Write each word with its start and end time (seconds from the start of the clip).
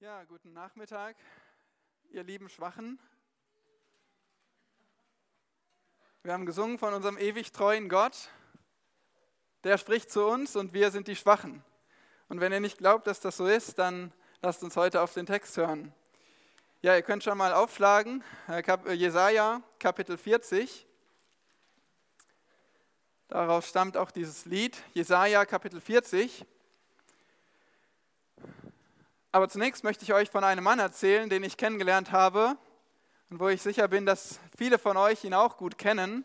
Ja, 0.00 0.22
guten 0.22 0.52
Nachmittag, 0.52 1.16
ihr 2.10 2.22
lieben 2.22 2.48
Schwachen. 2.48 3.00
Wir 6.22 6.32
haben 6.32 6.46
gesungen 6.46 6.78
von 6.78 6.94
unserem 6.94 7.18
ewig 7.18 7.50
treuen 7.50 7.88
Gott. 7.88 8.28
Der 9.64 9.76
spricht 9.76 10.12
zu 10.12 10.24
uns 10.24 10.54
und 10.54 10.72
wir 10.72 10.92
sind 10.92 11.08
die 11.08 11.16
Schwachen. 11.16 11.64
Und 12.28 12.40
wenn 12.40 12.52
ihr 12.52 12.60
nicht 12.60 12.78
glaubt, 12.78 13.08
dass 13.08 13.18
das 13.18 13.38
so 13.38 13.48
ist, 13.48 13.80
dann 13.80 14.12
lasst 14.40 14.62
uns 14.62 14.76
heute 14.76 15.02
auf 15.02 15.14
den 15.14 15.26
Text 15.26 15.56
hören. 15.56 15.92
Ja, 16.80 16.94
ihr 16.94 17.02
könnt 17.02 17.24
schon 17.24 17.36
mal 17.36 17.52
aufschlagen, 17.52 18.22
äh, 18.46 18.60
äh, 18.60 18.92
Jesaja 18.92 19.62
Kapitel 19.80 20.16
40. 20.16 20.86
Daraus 23.26 23.68
stammt 23.68 23.96
auch 23.96 24.12
dieses 24.12 24.44
Lied, 24.44 24.80
Jesaja 24.94 25.44
Kapitel 25.44 25.80
40. 25.80 26.46
Aber 29.30 29.48
zunächst 29.48 29.84
möchte 29.84 30.04
ich 30.04 30.14
euch 30.14 30.30
von 30.30 30.42
einem 30.42 30.64
Mann 30.64 30.78
erzählen, 30.78 31.28
den 31.28 31.42
ich 31.42 31.58
kennengelernt 31.58 32.12
habe 32.12 32.56
und 33.28 33.40
wo 33.40 33.48
ich 33.48 33.60
sicher 33.60 33.86
bin, 33.86 34.06
dass 34.06 34.40
viele 34.56 34.78
von 34.78 34.96
euch 34.96 35.22
ihn 35.24 35.34
auch 35.34 35.58
gut 35.58 35.76
kennen. 35.76 36.24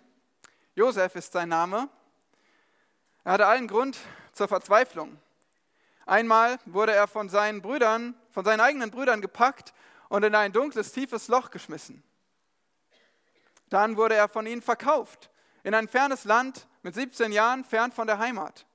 Josef 0.75 1.15
ist 1.15 1.33
sein 1.33 1.49
Name. 1.49 1.89
Er 3.25 3.33
hatte 3.33 3.45
allen 3.45 3.67
Grund 3.67 3.97
zur 4.31 4.47
Verzweiflung. 4.47 5.19
Einmal 6.05 6.59
wurde 6.65 6.93
er 6.93 7.07
von 7.07 7.27
seinen 7.27 7.61
Brüdern, 7.61 8.15
von 8.31 8.45
seinen 8.45 8.61
eigenen 8.61 8.89
Brüdern 8.89 9.21
gepackt 9.21 9.73
und 10.07 10.23
in 10.23 10.33
ein 10.33 10.53
dunkles, 10.53 10.93
tiefes 10.93 11.27
Loch 11.27 11.51
geschmissen. 11.51 12.03
Dann 13.69 13.97
wurde 13.97 14.15
er 14.15 14.29
von 14.29 14.47
ihnen 14.47 14.61
verkauft 14.61 15.29
in 15.63 15.73
ein 15.73 15.89
fernes 15.89 16.23
Land 16.23 16.67
mit 16.83 16.95
17 16.95 17.33
Jahren 17.33 17.65
fern 17.65 17.91
von 17.91 18.07
der 18.07 18.19
Heimat. 18.19 18.65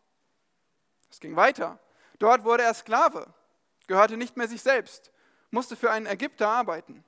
Es 1.10 1.18
ging 1.18 1.34
weiter. 1.34 1.78
Dort 2.18 2.44
wurde 2.44 2.64
er 2.64 2.74
Sklave 2.74 3.32
gehörte 3.88 4.16
nicht 4.16 4.36
mehr 4.36 4.46
sich 4.46 4.62
selbst, 4.62 5.10
musste 5.50 5.74
für 5.74 5.90
einen 5.90 6.06
Ägypter 6.06 6.48
arbeiten. 6.48 7.04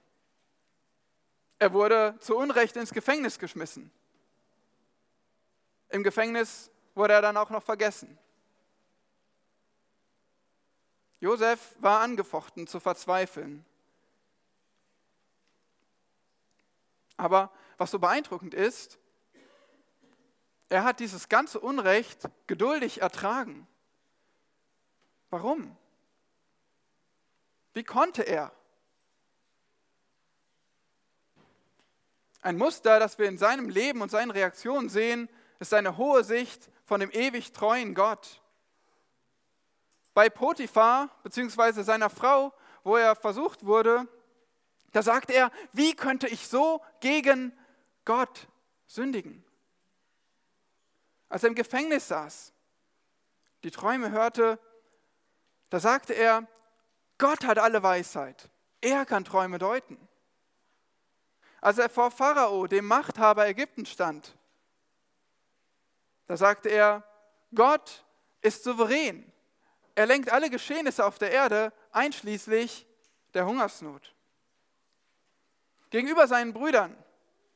Er 1.61 1.73
wurde 1.73 2.17
zu 2.21 2.37
Unrecht 2.37 2.75
ins 2.77 2.93
Gefängnis 2.93 3.39
geschmissen. 3.39 3.93
Im 5.91 6.03
Gefängnis 6.03 6.71
wurde 6.95 7.15
er 7.15 7.23
dann 7.23 7.37
auch 7.37 7.51
noch 7.51 7.63
vergessen. 7.63 8.19
Josef 11.21 11.77
war 11.79 12.01
angefochten 12.01 12.67
zu 12.67 12.81
verzweifeln. 12.81 13.65
Aber 17.19 17.53
was 17.77 17.91
so 17.91 17.99
beeindruckend 17.99 18.55
ist, 18.55 18.99
er 20.71 20.85
hat 20.85 21.01
dieses 21.01 21.29
ganze 21.29 21.61
Unrecht 21.61 22.31
geduldig 22.47 23.03
ertragen. 23.03 23.67
Warum? 25.29 25.77
Wie 27.73 27.85
konnte 27.85 28.23
er? 28.23 28.53
Ein 32.43 32.57
Muster, 32.57 32.99
das 32.99 33.19
wir 33.19 33.29
in 33.29 33.39
seinem 33.39 33.69
Leben 33.69 34.01
und 34.01 34.11
seinen 34.11 34.31
Reaktionen 34.31 34.89
sehen, 34.89 35.29
ist 35.59 35.75
eine 35.75 35.97
hohe 35.97 36.25
Sicht 36.25 36.71
von 36.85 37.01
dem 37.01 37.11
ewig 37.11 37.53
treuen 37.53 37.95
Gott. 37.95 38.43
Bei 40.15 40.31
Potiphar 40.31 41.11
bzw. 41.23 41.83
seiner 41.83 42.11
Frau, 42.11 42.53
wo 42.83 42.97
er 42.97 43.15
versucht 43.15 43.65
wurde, 43.65 44.09
da 44.93 45.03
sagte 45.03 45.33
er, 45.33 45.53
wie 45.73 45.95
könnte 45.95 46.27
ich 46.27 46.49
so 46.49 46.83
gegen 47.01 47.57
Gott 48.05 48.49
sündigen? 48.87 49.45
Als 51.29 51.45
er 51.45 51.51
im 51.51 51.55
Gefängnis 51.55 52.09
saß, 52.09 52.53
die 53.63 53.71
Träume 53.71 54.11
hörte, 54.11 54.59
da 55.69 55.79
sagte 55.79 56.15
er, 56.15 56.49
Gott 57.21 57.45
hat 57.45 57.59
alle 57.59 57.83
Weisheit. 57.83 58.49
Er 58.81 59.05
kann 59.05 59.27
Träume 59.27 59.59
deuten. 59.59 59.99
Als 61.61 61.77
er 61.77 61.91
vor 61.91 62.11
Pharao, 62.11 62.67
dem 62.67 62.87
Machthaber 62.87 63.47
Ägypten, 63.47 63.85
stand, 63.85 64.35
da 66.27 66.39
sagte 66.39 66.71
er, 66.71 67.05
Gott 67.55 68.07
ist 68.41 68.65
souverän. 68.65 69.31
Er 69.95 70.07
lenkt 70.07 70.33
alle 70.33 70.49
Geschehnisse 70.49 71.05
auf 71.05 71.19
der 71.19 71.31
Erde, 71.31 71.75
einschließlich 71.93 72.87
der 73.35 73.45
Hungersnot. 73.45 74.15
Gegenüber 75.91 76.27
seinen 76.27 76.55
Brüdern, 76.55 76.97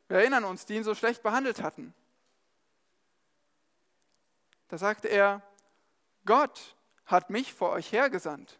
wir 0.09 0.19
erinnern 0.19 0.45
uns, 0.45 0.67
die 0.67 0.75
ihn 0.75 0.85
so 0.85 0.95
schlecht 0.95 1.23
behandelt 1.23 1.63
hatten, 1.63 1.95
da 4.69 4.77
sagte 4.77 5.09
er, 5.09 5.41
Gott 6.27 6.77
hat 7.07 7.31
mich 7.31 7.55
vor 7.55 7.71
euch 7.71 7.93
hergesandt. 7.93 8.59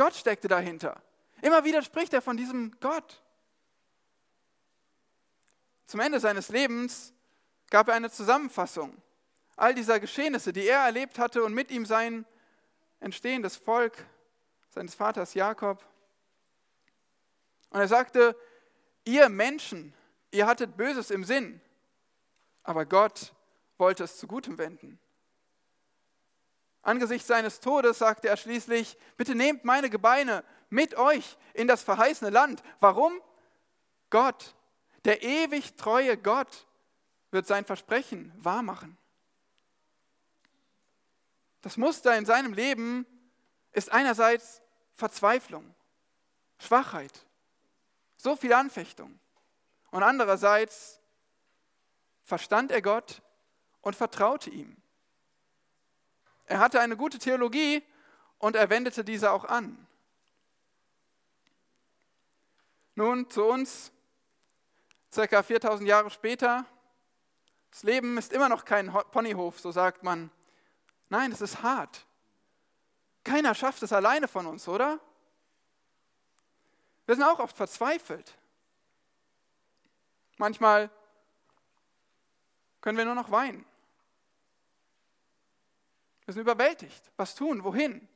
Gott 0.00 0.14
steckte 0.14 0.48
dahinter. 0.48 1.02
Immer 1.42 1.62
wieder 1.62 1.82
spricht 1.82 2.14
er 2.14 2.22
von 2.22 2.38
diesem 2.38 2.74
Gott. 2.80 3.22
Zum 5.84 6.00
Ende 6.00 6.18
seines 6.18 6.48
Lebens 6.48 7.12
gab 7.68 7.88
er 7.88 7.94
eine 7.96 8.10
Zusammenfassung 8.10 8.96
all 9.56 9.74
dieser 9.74 10.00
Geschehnisse, 10.00 10.54
die 10.54 10.66
er 10.66 10.86
erlebt 10.86 11.18
hatte 11.18 11.44
und 11.44 11.52
mit 11.52 11.70
ihm 11.70 11.84
sein 11.84 12.24
entstehendes 13.00 13.56
Volk 13.56 14.06
seines 14.70 14.94
Vaters 14.94 15.34
Jakob. 15.34 15.84
Und 17.68 17.80
er 17.80 17.88
sagte, 17.88 18.34
ihr 19.04 19.28
Menschen, 19.28 19.92
ihr 20.30 20.46
hattet 20.46 20.78
Böses 20.78 21.10
im 21.10 21.24
Sinn, 21.24 21.60
aber 22.62 22.86
Gott 22.86 23.34
wollte 23.76 24.04
es 24.04 24.16
zu 24.16 24.26
Gutem 24.26 24.56
wenden. 24.56 24.98
Angesichts 26.82 27.28
seines 27.28 27.60
Todes 27.60 27.98
sagte 27.98 28.28
er 28.28 28.36
schließlich, 28.36 28.96
bitte 29.16 29.34
nehmt 29.34 29.64
meine 29.64 29.90
Gebeine 29.90 30.44
mit 30.70 30.96
euch 30.96 31.36
in 31.52 31.68
das 31.68 31.82
verheißene 31.82 32.30
Land. 32.30 32.62
Warum? 32.80 33.20
Gott, 34.08 34.54
der 35.04 35.22
ewig 35.22 35.76
treue 35.76 36.16
Gott, 36.16 36.66
wird 37.30 37.46
sein 37.46 37.64
Versprechen 37.64 38.32
wahrmachen. 38.36 38.96
Das 41.62 41.76
Muster 41.76 42.16
in 42.16 42.24
seinem 42.24 42.54
Leben 42.54 43.06
ist 43.72 43.92
einerseits 43.92 44.62
Verzweiflung, 44.92 45.74
Schwachheit, 46.58 47.26
so 48.16 48.36
viel 48.36 48.52
Anfechtung 48.52 49.20
und 49.90 50.02
andererseits 50.02 51.00
verstand 52.22 52.70
er 52.70 52.82
Gott 52.82 53.22
und 53.80 53.96
vertraute 53.96 54.50
ihm. 54.50 54.76
Er 56.50 56.58
hatte 56.58 56.80
eine 56.80 56.96
gute 56.96 57.20
Theologie 57.20 57.80
und 58.40 58.56
er 58.56 58.68
wendete 58.70 59.04
diese 59.04 59.30
auch 59.30 59.44
an. 59.44 59.86
Nun 62.96 63.30
zu 63.30 63.44
uns, 63.44 63.92
circa 65.12 65.44
4000 65.44 65.88
Jahre 65.88 66.10
später. 66.10 66.66
Das 67.70 67.84
Leben 67.84 68.18
ist 68.18 68.32
immer 68.32 68.48
noch 68.48 68.64
kein 68.64 68.92
Ponyhof, 69.12 69.60
so 69.60 69.70
sagt 69.70 70.02
man. 70.02 70.28
Nein, 71.08 71.30
es 71.30 71.40
ist 71.40 71.62
hart. 71.62 72.04
Keiner 73.22 73.54
schafft 73.54 73.84
es 73.84 73.92
alleine 73.92 74.26
von 74.26 74.46
uns, 74.46 74.66
oder? 74.66 74.98
Wir 77.06 77.14
sind 77.14 77.22
auch 77.22 77.38
oft 77.38 77.56
verzweifelt. 77.56 78.36
Manchmal 80.36 80.90
können 82.80 82.98
wir 82.98 83.04
nur 83.04 83.14
noch 83.14 83.30
weinen. 83.30 83.64
Wir 86.30 86.34
sind 86.34 86.42
überwältigt. 86.42 87.10
Was 87.16 87.34
tun? 87.34 87.64
Wohin? 87.64 88.06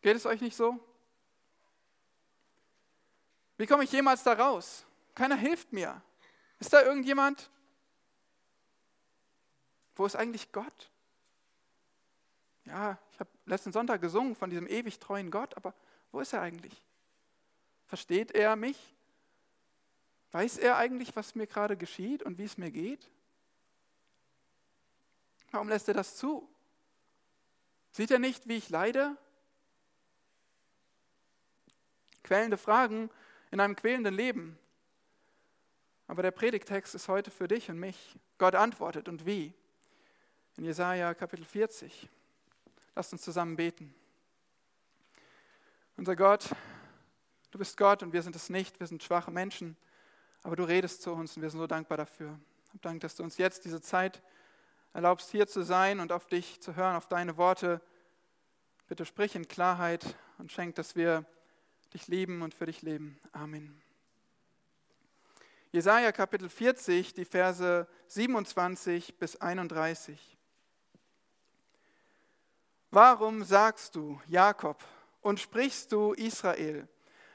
Geht 0.00 0.14
es 0.14 0.26
euch 0.26 0.40
nicht 0.40 0.56
so? 0.56 0.78
Wie 3.56 3.66
komme 3.66 3.82
ich 3.82 3.90
jemals 3.90 4.22
da 4.22 4.34
raus? 4.34 4.86
Keiner 5.16 5.34
hilft 5.34 5.72
mir. 5.72 6.00
Ist 6.60 6.72
da 6.72 6.82
irgendjemand? 6.82 7.50
Wo 9.96 10.06
ist 10.06 10.14
eigentlich 10.14 10.52
Gott? 10.52 10.88
Ja, 12.64 12.96
ich 13.10 13.18
habe 13.18 13.30
letzten 13.44 13.72
Sonntag 13.72 14.00
gesungen 14.00 14.36
von 14.36 14.50
diesem 14.50 14.68
ewig 14.68 15.00
treuen 15.00 15.32
Gott, 15.32 15.56
aber 15.56 15.74
wo 16.12 16.20
ist 16.20 16.32
er 16.32 16.42
eigentlich? 16.42 16.80
Versteht 17.86 18.30
er 18.30 18.54
mich? 18.54 18.78
Weiß 20.30 20.58
er 20.58 20.76
eigentlich, 20.76 21.16
was 21.16 21.34
mir 21.34 21.48
gerade 21.48 21.76
geschieht 21.76 22.22
und 22.22 22.38
wie 22.38 22.44
es 22.44 22.56
mir 22.56 22.70
geht? 22.70 23.10
Warum 25.54 25.68
lässt 25.68 25.86
er 25.86 25.94
das 25.94 26.16
zu? 26.16 26.48
Sieht 27.92 28.10
er 28.10 28.18
nicht, 28.18 28.48
wie 28.48 28.56
ich 28.56 28.70
leide? 28.70 29.16
Quälende 32.24 32.56
Fragen 32.56 33.08
in 33.52 33.60
einem 33.60 33.76
quälenden 33.76 34.14
Leben. 34.14 34.58
Aber 36.08 36.22
der 36.22 36.32
Predigtext 36.32 36.96
ist 36.96 37.06
heute 37.06 37.30
für 37.30 37.46
dich 37.46 37.70
und 37.70 37.78
mich. 37.78 38.18
Gott 38.36 38.56
antwortet 38.56 39.08
und 39.08 39.26
wie? 39.26 39.54
In 40.56 40.64
Jesaja 40.64 41.14
Kapitel 41.14 41.44
40. 41.44 42.10
Lasst 42.96 43.12
uns 43.12 43.22
zusammen 43.22 43.54
beten. 43.54 43.94
Unser 45.96 46.16
Gott, 46.16 46.50
du 47.52 47.58
bist 47.58 47.76
Gott 47.76 48.02
und 48.02 48.12
wir 48.12 48.22
sind 48.22 48.34
es 48.34 48.50
nicht. 48.50 48.80
Wir 48.80 48.88
sind 48.88 49.04
schwache 49.04 49.30
Menschen. 49.30 49.76
Aber 50.42 50.56
du 50.56 50.64
redest 50.64 51.02
zu 51.02 51.12
uns 51.12 51.36
und 51.36 51.42
wir 51.44 51.50
sind 51.50 51.60
so 51.60 51.68
dankbar 51.68 51.98
dafür. 51.98 52.40
Dank, 52.82 53.02
dass 53.02 53.14
du 53.14 53.22
uns 53.22 53.38
jetzt 53.38 53.64
diese 53.64 53.80
Zeit 53.80 54.20
erlaubst, 54.94 55.30
hier 55.30 55.46
zu 55.46 55.62
sein 55.62 56.00
und 56.00 56.12
auf 56.12 56.26
dich 56.26 56.62
zu 56.62 56.76
hören, 56.76 56.96
auf 56.96 57.08
deine 57.08 57.36
Worte. 57.36 57.82
Bitte 58.86 59.04
sprich 59.04 59.34
in 59.34 59.48
Klarheit 59.48 60.16
und 60.38 60.52
schenk, 60.52 60.76
dass 60.76 60.96
wir 60.96 61.26
dich 61.92 62.06
lieben 62.08 62.42
und 62.42 62.54
für 62.54 62.66
dich 62.66 62.80
leben. 62.80 63.18
Amen. 63.32 63.82
Jesaja 65.72 66.12
Kapitel 66.12 66.48
40, 66.48 67.12
die 67.12 67.24
Verse 67.24 67.88
27 68.06 69.18
bis 69.18 69.36
31. 69.40 70.38
Warum 72.90 73.42
sagst 73.42 73.96
du, 73.96 74.20
Jakob, 74.28 74.84
und 75.20 75.40
sprichst 75.40 75.90
du, 75.90 76.12
Israel, 76.12 76.88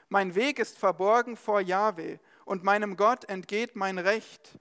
mein 0.08 0.34
Weg 0.34 0.58
ist 0.58 0.78
verborgen 0.78 1.36
vor 1.36 1.60
Jahwe, 1.60 2.18
und 2.46 2.64
meinem 2.64 2.96
Gott 2.96 3.28
entgeht 3.28 3.76
mein 3.76 3.98
Recht? 3.98 4.58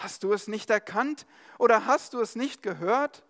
Hast 0.00 0.22
du 0.22 0.32
es 0.32 0.48
nicht 0.48 0.70
erkannt 0.70 1.26
oder 1.58 1.84
hast 1.84 2.14
du 2.14 2.22
es 2.22 2.34
nicht 2.34 2.62
gehört? 2.62 3.22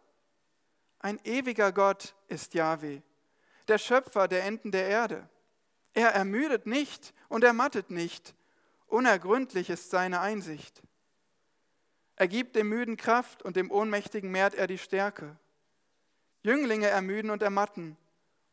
Ein 1.01 1.19
ewiger 1.25 1.73
Gott 1.73 2.15
ist 2.29 2.55
Jahwe, 2.55 3.03
der 3.67 3.79
Schöpfer 3.79 4.29
der 4.29 4.45
Enden 4.45 4.71
der 4.71 4.87
Erde. 4.87 5.29
Er 5.95 6.11
ermüdet 6.11 6.67
nicht 6.67 7.13
und 7.29 7.43
ermattet 7.43 7.91
nicht. 7.91 8.37
Unergründlich 8.87 9.69
ist 9.69 9.91
seine 9.91 10.21
Einsicht. 10.21 10.81
Er 12.15 12.29
gibt 12.29 12.55
dem 12.55 12.69
Müden 12.69 12.97
Kraft 12.97 13.43
und 13.43 13.57
dem 13.57 13.73
Ohnmächtigen 13.73 14.31
mehrt 14.31 14.55
er 14.55 14.69
die 14.69 14.79
Stärke. 14.79 15.37
Jünglinge 16.45 16.87
ermüden 16.87 17.33
und 17.33 17.43
ermatten 17.43 17.97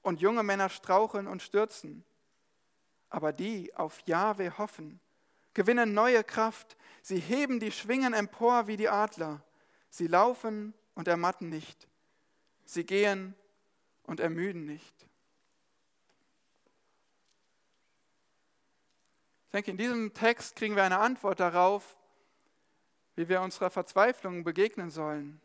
und 0.02 0.22
junge 0.22 0.42
Männer 0.42 0.70
straucheln 0.70 1.28
und 1.28 1.44
stürzen. 1.44 2.04
Aber 3.10 3.32
die 3.32 3.76
auf 3.76 4.00
Jahwe 4.08 4.58
hoffen, 4.58 5.00
gewinnen 5.58 5.96
neue 5.96 6.24
Kraft. 6.24 6.78
Sie 7.02 7.20
heben 7.20 7.60
die 7.60 7.72
Schwingen 7.72 8.14
empor 8.14 8.68
wie 8.68 8.78
die 8.78 8.90
Adler. 8.90 9.42
Sie 9.90 10.06
laufen 10.06 10.76
und 10.94 11.08
ermatten 11.08 11.50
nicht. 11.50 11.88
Sie 12.64 12.86
gehen 12.86 13.34
und 14.04 14.20
ermüden 14.20 14.66
nicht. 14.66 14.94
Ich 19.46 19.52
denke, 19.52 19.72
in 19.72 19.78
diesem 19.78 20.14
Text 20.14 20.56
kriegen 20.56 20.76
wir 20.76 20.84
eine 20.84 21.00
Antwort 21.00 21.40
darauf, 21.40 21.98
wie 23.16 23.28
wir 23.28 23.42
unserer 23.42 23.72
Verzweiflung 23.72 24.44
begegnen 24.44 24.92
sollen. 24.92 25.42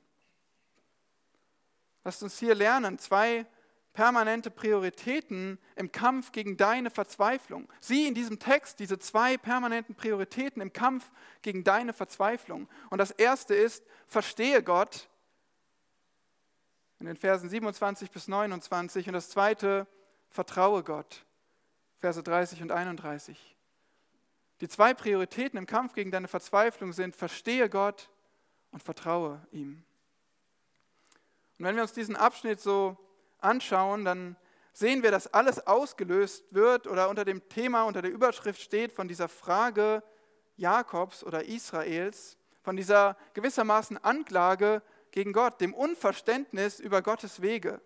Lasst 2.05 2.23
uns 2.23 2.39
hier 2.39 2.55
lernen, 2.55 2.99
zwei 2.99 3.47
permanente 3.93 4.51
Prioritäten 4.51 5.59
im 5.77 5.93
Kampf 5.93 6.33
gegen 6.33 6.57
deine 6.57 6.91
Verzweiflung. 6.91 7.69
Sieh 7.81 8.07
in 8.07 8.15
diesem 8.15 8.39
Text 8.39 8.79
diese 8.79 8.99
zwei 8.99 9.37
permanenten 9.37 9.95
Prioritäten 9.95 10.63
im 10.63 10.73
Kampf 10.73 11.11
gegen 11.43 11.63
deine 11.65 11.93
Verzweiflung. 11.93 12.69
Und 12.91 12.99
das 12.99 13.11
erste 13.11 13.55
ist, 13.55 13.85
verstehe 14.07 14.63
Gott 14.63 15.09
in 17.01 17.07
den 17.07 17.17
Versen 17.17 17.49
27 17.49 18.11
bis 18.11 18.29
29 18.29 19.09
und 19.09 19.15
das 19.15 19.29
zweite, 19.29 19.89
vertraue 20.29 20.85
Gott, 20.85 21.27
Verse 21.99 22.23
30 22.23 22.63
und 22.63 22.71
31. 22.71 23.57
Die 24.61 24.69
zwei 24.69 24.95
Prioritäten 24.95 25.59
im 25.59 25.67
Kampf 25.67 25.95
gegen 25.95 26.13
deine 26.13 26.29
Verzweiflung 26.29 26.93
sind, 26.93 27.17
verstehe 27.17 27.69
Gott 27.69 28.09
und 28.71 28.83
vertraue 28.83 29.45
ihm. 29.51 29.83
Und 31.59 31.65
wenn 31.65 31.75
wir 31.75 31.83
uns 31.83 31.93
diesen 31.93 32.15
Abschnitt 32.15 32.61
so 32.61 32.97
anschauen, 33.43 34.05
dann 34.05 34.37
sehen 34.73 35.03
wir, 35.03 35.11
dass 35.11 35.33
alles 35.33 35.67
ausgelöst 35.67 36.45
wird 36.51 36.87
oder 36.87 37.09
unter 37.09 37.25
dem 37.25 37.49
Thema, 37.49 37.85
unter 37.85 38.03
der 38.03 38.11
Überschrift 38.11 38.61
steht 38.61 38.93
von 38.93 39.09
dieser 39.09 39.29
Frage 39.29 40.03
Jakobs 40.57 41.25
oder 41.25 41.45
Israels, 41.45 42.37
von 42.63 42.77
dieser 42.77 43.17
gewissermaßen 43.35 44.03
Anklage 44.03 44.83
gegen 45.11 45.33
Gott, 45.33 45.61
dem 45.61 45.75
Unverständnis 45.75 46.81
über 46.81 47.03
Gottes 47.03 47.43
Wege. 47.43 47.81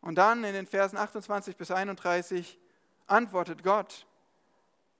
Und 0.00 0.16
dann 0.16 0.44
in 0.44 0.52
den 0.52 0.66
Versen 0.66 0.98
28 0.98 1.56
bis 1.56 1.70
31 1.70 2.58
antwortet 3.06 3.62
Gott. 3.62 4.06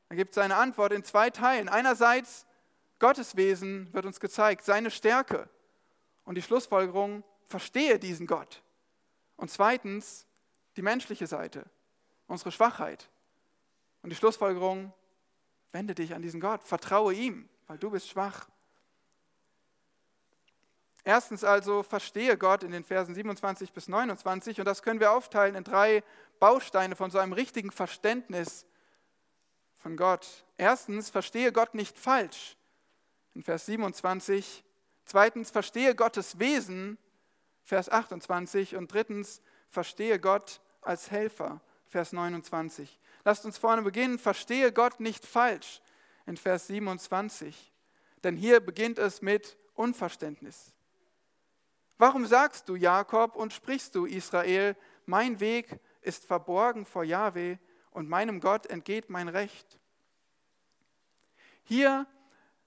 Er 0.09 0.17
gibt 0.17 0.35
seine 0.35 0.57
Antwort 0.57 0.93
in 0.93 1.05
zwei 1.05 1.31
Teilen. 1.31 1.69
Einerseits 1.69 2.47
Gottes 2.99 3.37
Wesen 3.37 3.93
wird 3.93 4.07
uns 4.07 4.21
gezeigt, 4.21 4.65
seine 4.65 4.91
Stärke 4.91 5.49
und 6.25 6.37
die 6.37 6.43
Schlussfolgerung, 6.43 7.25
verstehe 7.49 7.99
diesen 7.99 8.27
Gott. 8.27 8.63
Und 9.43 9.51
zweitens 9.51 10.25
die 10.77 10.83
menschliche 10.83 11.27
Seite, 11.27 11.69
unsere 12.29 12.53
Schwachheit. 12.53 13.11
Und 14.03 14.11
die 14.11 14.15
Schlussfolgerung, 14.15 14.93
wende 15.73 15.97
dich 15.97 16.15
an 16.15 16.23
diesen 16.23 16.41
Gott, 16.41 16.63
vertraue 16.63 17.13
ihm, 17.13 17.49
weil 17.67 17.77
du 17.77 17.91
bist 17.91 18.09
schwach. 18.09 18.49
Erstens 21.03 21.43
also 21.43 21.83
verstehe 21.83 22.39
Gott 22.39 22.63
in 22.63 22.71
den 22.71 22.85
Versen 22.85 23.17
27 23.17 23.73
bis 23.73 23.89
29 23.89 24.61
und 24.61 24.65
das 24.65 24.85
können 24.85 25.01
wir 25.01 25.11
aufteilen 25.11 25.57
in 25.57 25.65
drei 25.65 26.05
Bausteine 26.39 26.95
von 26.95 27.11
so 27.11 27.19
einem 27.19 27.33
richtigen 27.33 27.73
Verständnis 27.73 28.65
von 29.75 29.97
Gott. 29.97 30.45
Erstens, 30.57 31.11
verstehe 31.11 31.51
Gott 31.51 31.75
nicht 31.75 31.99
falsch, 31.99 32.57
in 33.35 33.43
Vers 33.43 33.67
27. 33.67 34.63
Zweitens, 35.05 35.51
verstehe 35.51 35.97
Gottes 35.97 36.39
Wesen, 36.39 36.97
Vers 37.63 37.89
28. 37.89 38.77
Und 38.77 38.93
drittens, 38.93 39.43
verstehe 39.69 40.19
Gott 40.19 40.61
als 40.81 41.11
Helfer, 41.11 41.61
Vers 41.87 42.13
29. 42.13 42.99
Lasst 43.25 43.45
uns 43.45 43.59
vorne 43.59 43.83
beginnen, 43.83 44.19
verstehe 44.19 44.73
Gott 44.73 45.01
nicht 45.01 45.25
falsch, 45.25 45.81
in 46.27 46.37
Vers 46.37 46.67
27. 46.67 47.73
Denn 48.25 48.37
hier 48.37 48.61
beginnt 48.61 48.99
es 48.99 49.23
mit 49.23 49.57
Unverständnis. 49.75 50.73
Warum 51.99 52.27
sagst 52.27 52.69
du 52.69 52.75
Jakob 52.75 53.37
und 53.37 53.53
sprichst 53.53 53.95
du 53.95 54.07
Israel, 54.07 54.77
mein 55.07 55.41
Weg 55.41 55.79
ist 56.01 56.27
verborgen 56.27 56.85
vor 56.85 57.05
Jahwe 57.05 57.59
und 57.91 58.09
meinem 58.09 58.41
Gott 58.41 58.67
entgeht 58.67 59.11
mein 59.11 59.29
Recht. 59.29 59.79
Hier 61.63 62.07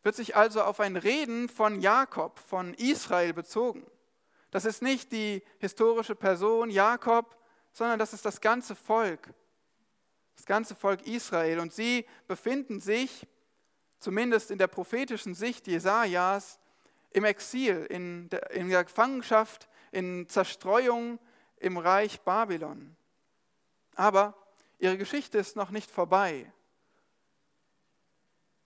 wird 0.04 0.16
sich 0.16 0.36
also 0.36 0.62
auf 0.62 0.80
ein 0.80 0.96
Reden 0.96 1.50
von 1.50 1.82
Jakob, 1.82 2.40
von 2.40 2.74
Israel 2.76 3.34
bezogen. 3.34 3.86
Das 4.56 4.63
ist 4.63 4.81
nicht 4.81 5.12
die 5.12 5.44
historische 5.57 6.16
Person 6.16 6.69
Jakob, 6.69 7.38
sondern 7.74 8.00
das 8.00 8.13
ist 8.13 8.24
das 8.24 8.40
ganze 8.40 8.74
Volk, 8.74 9.34
das 10.34 10.46
ganze 10.46 10.75
Volk 10.75 11.06
Israel. 11.06 11.60
Und 11.60 11.74
sie 11.74 12.06
befinden 12.25 12.80
sich, 12.80 13.28
zumindest 14.00 14.52
in 14.52 14.57
der 14.57 14.68
prophetischen 14.68 15.36
Sicht 15.36 15.68
Jesajas, 15.68 16.57
im 17.12 17.25
Exil, 17.25 17.86
in 17.90 18.30
der, 18.30 18.50
in 18.52 18.69
der 18.69 18.86
Gefangenschaft, 18.86 19.68
in 19.92 20.30
Zerstreuung 20.30 21.19
im 21.58 21.78
Reich 21.78 22.22
Babylon. 22.22 22.96
Aber 23.96 24.41
ihre 24.77 24.98
Geschichte 24.98 25.38
ist 25.38 25.58
noch 25.58 25.72
nicht 25.72 25.91
vorbei. 25.91 26.50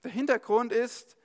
Der 0.04 0.12
Hintergrund 0.12 0.72
ist, 0.72 1.18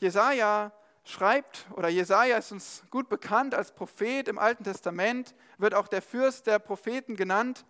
Jesaja 0.00 0.72
schreibt, 1.08 1.66
oder 1.74 1.88
Jesaja 1.88 2.36
ist 2.36 2.52
uns 2.52 2.82
gut 2.90 3.08
bekannt 3.08 3.54
als 3.54 3.72
Prophet 3.72 4.28
im 4.28 4.38
Alten 4.38 4.64
Testament, 4.64 5.34
wird 5.56 5.74
auch 5.74 5.88
der 5.88 6.02
Fürst 6.02 6.46
der 6.46 6.58
Propheten 6.58 7.16
genannt. 7.16 7.64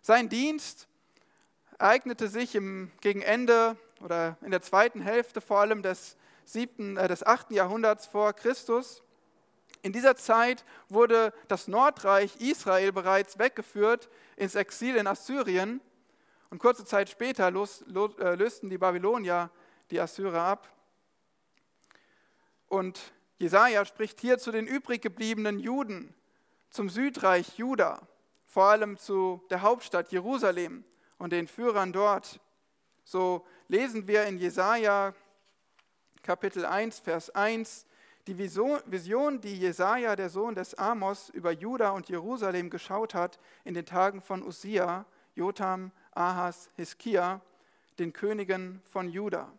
Sein 0.00 0.28
Dienst 0.28 0.88
ereignete 1.78 2.28
sich 2.28 2.54
im, 2.54 2.90
gegen 3.00 3.22
Ende 3.22 3.76
oder 4.00 4.36
in 4.42 4.50
der 4.50 4.62
zweiten 4.62 5.00
Hälfte 5.00 5.40
vor 5.40 5.60
allem 5.60 5.82
des, 5.82 6.16
siebten, 6.44 6.96
äh, 6.96 7.08
des 7.08 7.24
8. 7.24 7.50
Jahrhunderts 7.52 8.06
vor 8.06 8.32
Christus. 8.32 9.02
In 9.82 9.92
dieser 9.92 10.16
Zeit 10.16 10.64
wurde 10.88 11.32
das 11.48 11.68
Nordreich 11.68 12.36
Israel 12.36 12.92
bereits 12.92 13.38
weggeführt 13.38 14.08
ins 14.36 14.54
Exil 14.54 14.96
in 14.96 15.06
Assyrien. 15.06 15.80
Und 16.50 16.58
kurze 16.58 16.84
Zeit 16.84 17.10
später 17.10 17.48
äh, 17.48 18.34
lösten 18.34 18.70
die 18.70 18.78
Babylonier 18.78 19.50
die 19.90 20.00
Assyrer 20.00 20.42
ab. 20.42 20.68
Und 22.68 23.12
Jesaja 23.38 23.84
spricht 23.84 24.20
hier 24.20 24.38
zu 24.38 24.52
den 24.52 24.66
übrig 24.66 25.02
gebliebenen 25.02 25.58
Juden, 25.58 26.14
zum 26.70 26.88
Südreich 26.88 27.58
Juda, 27.58 28.06
vor 28.46 28.64
allem 28.64 28.98
zu 28.98 29.42
der 29.50 29.62
Hauptstadt 29.62 30.12
Jerusalem 30.12 30.84
und 31.18 31.32
den 31.32 31.46
Führern 31.46 31.92
dort. 31.92 32.40
So 33.04 33.46
lesen 33.68 34.06
wir 34.06 34.24
in 34.24 34.38
Jesaja 34.38 35.14
Kapitel 36.22 36.64
1, 36.64 37.00
Vers 37.00 37.30
1, 37.30 37.86
die 38.26 38.38
Vision, 38.38 39.40
die 39.42 39.58
Jesaja, 39.58 40.16
der 40.16 40.30
Sohn 40.30 40.54
des 40.54 40.74
Amos, 40.74 41.28
über 41.28 41.52
Juda 41.52 41.90
und 41.90 42.08
Jerusalem 42.08 42.70
geschaut 42.70 43.12
hat 43.12 43.38
in 43.64 43.74
den 43.74 43.84
Tagen 43.84 44.22
von 44.22 44.42
Usia, 44.42 45.04
Jotam, 45.34 45.92
Ahas, 46.12 46.70
Hiskia, 46.76 47.42
den 47.98 48.14
Königen 48.14 48.80
von 48.90 49.10
Juda. 49.10 49.52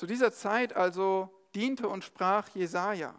Zu 0.00 0.06
dieser 0.06 0.32
Zeit 0.32 0.74
also 0.74 1.28
diente 1.54 1.86
und 1.86 2.04
sprach 2.04 2.48
Jesaja. 2.54 3.14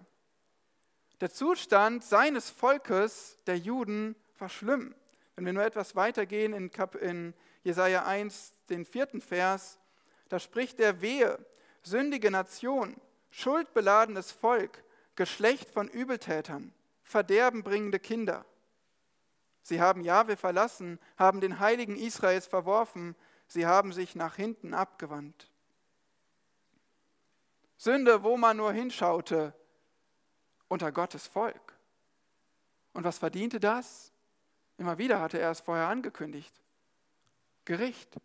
Der 1.19 1.29
Zustand 1.29 2.03
seines 2.03 2.49
Volkes, 2.49 3.37
der 3.45 3.59
Juden, 3.59 4.15
war 4.39 4.49
schlimm. 4.49 4.95
Wenn 5.35 5.45
wir 5.45 5.53
nur 5.53 5.63
etwas 5.63 5.95
weitergehen 5.95 6.53
in, 6.53 6.71
Kap 6.71 6.95
in 6.95 7.35
Jesaja 7.61 8.05
1, 8.05 8.53
den 8.69 8.83
vierten 8.83 9.21
Vers, 9.21 9.77
da 10.27 10.39
spricht 10.39 10.79
er 10.79 11.01
Wehe, 11.01 11.45
sündige 11.83 12.31
Nation, 12.31 12.99
schuldbeladenes 13.29 14.31
Volk, 14.31 14.83
Geschlecht 15.15 15.69
von 15.69 15.87
Übeltätern, 15.87 16.73
verderbenbringende 17.03 17.99
Kinder. 17.99 18.43
Sie 19.61 19.79
haben 19.79 20.01
Jahwe 20.01 20.35
verlassen, 20.35 20.99
haben 21.15 21.41
den 21.41 21.59
Heiligen 21.59 21.95
Israels 21.95 22.47
verworfen, 22.47 23.15
sie 23.45 23.67
haben 23.67 23.93
sich 23.93 24.15
nach 24.15 24.35
hinten 24.35 24.73
abgewandt. 24.73 25.50
Sünde, 27.81 28.21
wo 28.21 28.37
man 28.37 28.57
nur 28.57 28.71
hinschaute, 28.73 29.55
unter 30.67 30.91
Gottes 30.91 31.25
Volk. 31.25 31.79
Und 32.93 33.05
was 33.05 33.17
verdiente 33.17 33.59
das? 33.59 34.13
Immer 34.77 34.99
wieder 34.99 35.19
hatte 35.19 35.39
er 35.39 35.49
es 35.49 35.61
vorher 35.61 35.87
angekündigt. 35.87 36.61
Gericht. 37.65 38.17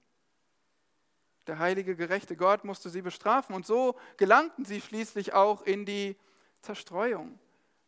Der 1.46 1.58
heilige, 1.58 1.96
gerechte 1.96 2.36
Gott 2.36 2.64
musste 2.64 2.90
sie 2.90 3.00
bestrafen 3.00 3.54
und 3.54 3.64
so 3.64 3.98
gelangten 4.18 4.66
sie 4.66 4.82
schließlich 4.82 5.32
auch 5.32 5.62
in 5.62 5.86
die 5.86 6.18
Zerstreuung, 6.60 7.38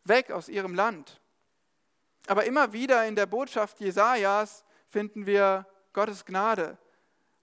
weg 0.05 0.31
aus 0.31 0.49
ihrem 0.49 0.75
Land. 0.75 1.21
Aber 2.29 2.47
immer 2.47 2.73
wieder 2.73 3.07
in 3.07 3.15
der 3.15 3.27
Botschaft 3.27 3.79
Jesajas 3.81 4.65
finden 4.87 5.27
wir 5.27 5.67
Gottes 5.93 6.25
Gnade, 6.25 6.79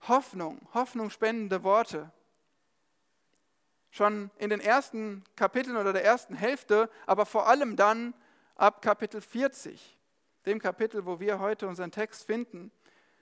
Hoffnung, 0.08 0.68
hoffnungsspendende 0.74 1.62
Worte. 1.62 2.12
Schon 3.96 4.30
in 4.40 4.50
den 4.50 4.60
ersten 4.60 5.24
Kapiteln 5.38 5.78
oder 5.78 5.94
der 5.94 6.04
ersten 6.04 6.36
Hälfte, 6.36 6.90
aber 7.06 7.26
vor 7.26 7.48
allem 7.48 7.78
dann 7.78 8.14
ab 8.58 8.82
Kapitel 8.82 9.22
40, 9.22 9.98
dem 10.46 10.60
Kapitel, 10.60 11.06
wo 11.06 11.22
wir 11.22 11.40
heute 11.40 11.66
unseren 11.66 11.92
Text 11.92 12.26
finden. 12.26 12.74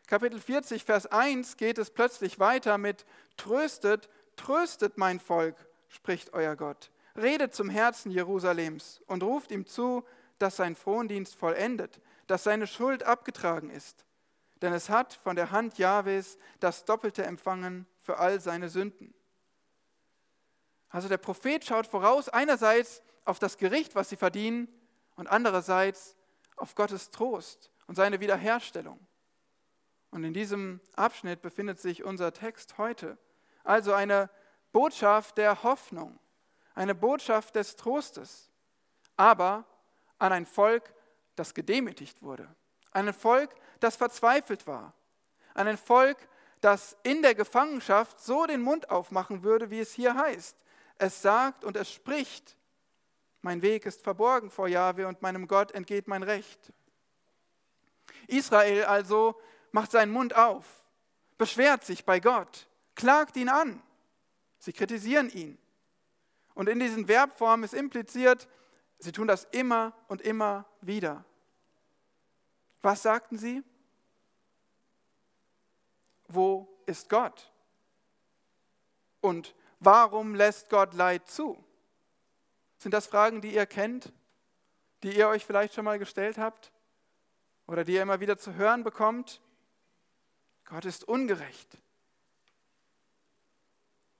Kapitel 0.08 0.39
40, 0.39 0.84
Vers 0.84 1.06
1 1.06 1.58
geht 1.58 1.77
es 1.77 1.92
plötzlich 1.92 2.39
weiter 2.39 2.80
mit 2.80 3.06
Tröstet, 3.38 4.10
tröstet 4.36 4.98
mein 4.98 5.20
Volk, 5.20 5.58
spricht 5.89 6.34
euer 6.34 6.56
Gott. 6.56 6.89
Redet 7.15 7.53
zum 7.53 7.70
Herzen 7.70 8.10
Jerusalems 8.10 9.03
und 9.06 9.22
ruft 9.22 9.51
ihm 9.51 9.68
zu, 9.68 10.03
dass 10.39 10.56
sein 10.56 10.75
Frondienst 10.75 11.36
vollendet, 11.36 12.01
dass 12.25 12.46
seine 12.46 12.65
Schuld 12.65 13.03
abgetragen 13.03 13.70
ist. 13.70 14.06
Denn 14.63 14.74
es 14.74 14.89
hat 14.89 15.13
von 15.13 15.36
der 15.36 15.51
Hand 15.51 15.77
Jahwes 15.77 16.39
das 16.60 16.84
Doppelte 16.84 17.24
empfangen 17.25 17.86
für 17.96 18.18
all 18.18 18.39
seine 18.39 18.70
Sünden. 18.70 19.13
Also 20.94 21.10
der 21.10 21.18
Prophet 21.18 21.66
schaut 21.66 21.88
voraus 21.88 22.30
einerseits 22.30 23.02
auf 23.26 23.40
das 23.40 23.58
Gericht, 23.58 23.96
was 23.96 24.10
sie 24.10 24.16
verdienen, 24.16 24.68
und 25.16 25.28
andererseits 25.28 26.16
auf 26.56 26.76
Gottes 26.76 27.10
Trost 27.10 27.72
und 27.88 27.96
seine 27.96 28.20
Wiederherstellung. 28.20 29.00
Und 30.12 30.24
in 30.24 30.34
diesem 30.34 30.82
Abschnitt 30.96 31.42
befindet 31.42 31.80
sich 31.80 32.04
unser 32.04 32.32
Text 32.32 32.78
heute. 32.78 33.18
Also 33.64 33.94
eine 33.94 34.30
Botschaft 34.72 35.38
der 35.40 35.64
Hoffnung, 35.64 36.20
eine 36.76 36.94
Botschaft 36.94 37.56
des 37.56 37.76
Trostes, 37.76 38.52
aber 39.18 39.66
an 40.20 40.32
ein 40.32 40.46
Volk, 40.46 40.94
das 41.36 41.56
gedemütigt 41.56 42.22
wurde, 42.22 42.48
an 42.92 43.08
ein 43.08 43.14
Volk, 43.16 43.56
das 43.80 43.96
verzweifelt 43.96 44.68
war, 44.68 44.94
an 45.56 45.68
ein 45.68 45.78
Volk, 45.78 46.18
das 46.62 46.98
in 47.02 47.24
der 47.24 47.34
Gefangenschaft 47.34 48.20
so 48.20 48.46
den 48.46 48.62
Mund 48.62 48.92
aufmachen 48.92 49.42
würde, 49.42 49.72
wie 49.72 49.80
es 49.80 49.92
hier 49.92 50.14
heißt. 50.16 50.56
Es 50.98 51.22
sagt 51.22 51.64
und 51.64 51.76
es 51.78 51.92
spricht, 51.92 52.58
mein 53.42 53.62
Weg 53.62 53.86
ist 53.86 54.02
verborgen 54.02 54.50
vor 54.50 54.68
Jahwe 54.68 55.08
und 55.08 55.22
meinem 55.22 55.48
Gott 55.48 55.72
entgeht 55.72 56.08
mein 56.08 56.24
Recht. 56.24 56.72
Israel 58.28 58.86
also 58.86 59.40
macht 59.72 59.92
seinen 59.92 60.12
Mund 60.12 60.36
auf, 60.36 60.66
beschwert 61.38 61.84
sich 61.84 62.06
bei 62.06 62.20
Gott, 62.20 62.68
klagt 62.96 63.36
ihn 63.36 63.50
an. 63.50 63.82
Sie 64.60 64.72
kritisieren 64.72 65.30
ihn. 65.30 65.58
Und 66.54 66.70
in 66.70 66.80
diesen 66.80 67.08
Verbformen 67.08 67.66
ist 67.66 67.74
impliziert, 67.74 68.48
sie 69.00 69.12
tun 69.12 69.28
das 69.28 69.46
immer 69.52 69.94
und 70.08 70.22
immer 70.22 70.66
wieder. 70.80 71.26
Was 72.82 73.02
sagten 73.02 73.38
sie? 73.38 73.64
Wo 76.28 76.68
ist 76.86 77.10
Gott? 77.10 77.52
Und 79.20 79.56
warum 79.86 80.36
lässt 80.36 80.70
Gott 80.70 80.94
Leid 80.94 81.28
zu? 81.28 81.63
Sind 82.78 82.94
das 82.94 83.08
Fragen, 83.08 83.42
die 83.42 83.54
ihr 83.54 83.66
kennt, 83.66 84.12
die 85.04 85.16
ihr 85.16 85.28
euch 85.28 85.46
vielleicht 85.46 85.74
schon 85.74 85.86
mal 85.86 86.00
gestellt 86.00 86.38
habt 86.38 86.72
oder 87.68 87.84
die 87.84 87.94
ihr 87.94 88.02
immer 88.02 88.20
wieder 88.20 88.38
zu 88.38 88.56
hören 88.56 88.84
bekommt? 88.84 89.42
Gott 90.66 90.86
ist 90.86 91.08
ungerecht. 91.08 91.78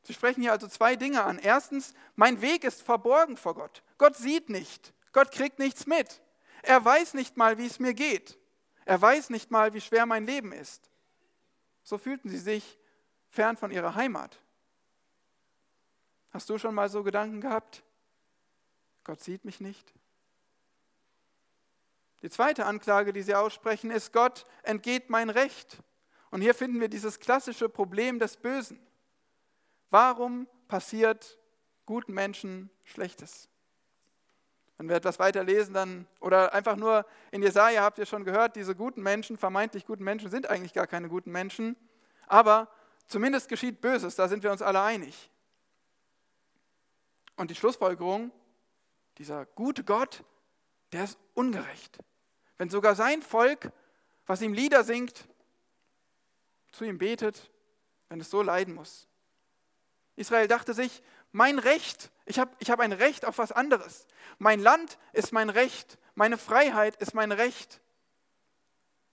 Sie 0.04 0.14
sprechen 0.14 0.42
hier 0.42 0.52
also 0.52 0.68
zwei 0.68 0.96
Dinge 0.96 1.24
an. 1.24 1.40
Erstens, 1.40 1.94
mein 2.16 2.42
Weg 2.42 2.64
ist 2.66 2.82
verborgen 2.82 3.38
vor 3.38 3.56
Gott. 3.56 3.84
Gott 3.98 4.18
sieht 4.18 4.50
nicht. 4.50 4.94
Gott 5.14 5.32
kriegt 5.32 5.60
nichts 5.60 5.88
mit. 5.88 6.22
Er 6.62 6.84
weiß 6.84 7.14
nicht 7.14 7.38
mal, 7.38 7.58
wie 7.58 7.66
es 7.66 7.80
mir 7.80 7.94
geht. 7.94 8.38
Er 8.86 9.02
weiß 9.02 9.30
nicht 9.30 9.52
mal, 9.52 9.74
wie 9.74 9.82
schwer 9.82 10.06
mein 10.06 10.26
Leben 10.26 10.52
ist. 10.52 10.90
So 11.84 11.98
fühlten 11.98 12.30
sie 12.30 12.38
sich 12.38 12.78
fern 13.30 13.56
von 13.56 13.72
ihrer 13.72 13.96
Heimat. 13.96 14.43
Hast 16.34 16.50
du 16.50 16.58
schon 16.58 16.74
mal 16.74 16.90
so 16.90 17.04
Gedanken 17.04 17.42
gehabt? 17.42 17.84
Gott 19.04 19.22
sieht 19.22 19.46
mich 19.46 19.62
nicht. 19.62 19.94
Die 22.24 22.30
zweite 22.30 22.66
Anklage, 22.66 23.14
die 23.14 23.22
sie 23.22 23.36
aussprechen, 23.36 23.92
ist, 23.92 24.14
Gott 24.14 24.46
entgeht 24.64 25.10
mein 25.12 25.30
Recht. 25.30 25.78
Und 26.32 26.42
hier 26.42 26.56
finden 26.56 26.80
wir 26.80 26.88
dieses 26.88 27.20
klassische 27.20 27.70
Problem 27.70 28.18
des 28.18 28.38
Bösen. 28.38 28.80
Warum 29.92 30.48
passiert 30.68 31.38
guten 31.86 32.14
Menschen 32.14 32.72
Schlechtes? 32.84 33.50
Wenn 34.78 34.90
wir 34.90 34.96
etwas 34.96 35.20
weiter 35.20 35.44
lesen, 35.44 35.76
dann, 35.76 36.08
oder 36.20 36.54
einfach 36.56 36.78
nur 36.78 37.06
in 37.30 37.44
Jesaja 37.44 37.84
habt 37.84 38.00
ihr 38.00 38.08
schon 38.08 38.24
gehört, 38.24 38.56
diese 38.56 38.74
guten 38.74 39.04
Menschen, 39.04 39.38
vermeintlich 39.38 39.86
guten 39.86 40.04
Menschen, 40.04 40.32
sind 40.32 40.50
eigentlich 40.50 40.74
gar 40.74 40.88
keine 40.88 41.10
guten 41.10 41.32
Menschen. 41.32 41.76
Aber 42.26 42.70
zumindest 43.06 43.50
geschieht 43.50 43.82
Böses, 43.82 44.16
da 44.16 44.28
sind 44.28 44.42
wir 44.42 44.52
uns 44.52 44.64
alle 44.64 44.82
einig. 44.82 45.30
Und 47.36 47.52
die 47.52 47.56
Schlussfolgerung, 47.56 48.32
dieser 49.18 49.46
gute 49.46 49.84
Gott, 49.84 50.24
der 50.92 51.06
ist 51.06 51.18
ungerecht. 51.34 51.98
Wenn 52.58 52.70
sogar 52.70 52.96
sein 52.96 53.22
Volk, 53.22 53.72
was 54.26 54.42
ihm 54.42 54.54
Lieder 54.54 54.84
singt, 54.84 55.28
zu 56.72 56.86
ihm 56.86 56.98
betet, 56.98 57.52
wenn 58.10 58.20
es 58.20 58.30
so 58.30 58.42
leiden 58.42 58.74
muss. 58.74 59.08
Israel 60.16 60.48
dachte 60.48 60.74
sich, 60.74 61.02
mein 61.32 61.58
Recht, 61.58 62.12
ich 62.26 62.38
habe 62.38 62.52
ich 62.60 62.70
hab 62.70 62.80
ein 62.80 62.92
Recht 62.92 63.26
auf 63.26 63.40
was 63.40 63.52
anderes. 63.52 64.08
Mein 64.38 64.60
Land 64.60 65.00
ist 65.14 65.32
mein 65.32 65.50
Recht, 65.50 65.98
meine 66.14 66.38
Freiheit 66.38 66.96
ist 66.98 67.16
mein 67.16 67.32
Recht. 67.32 67.82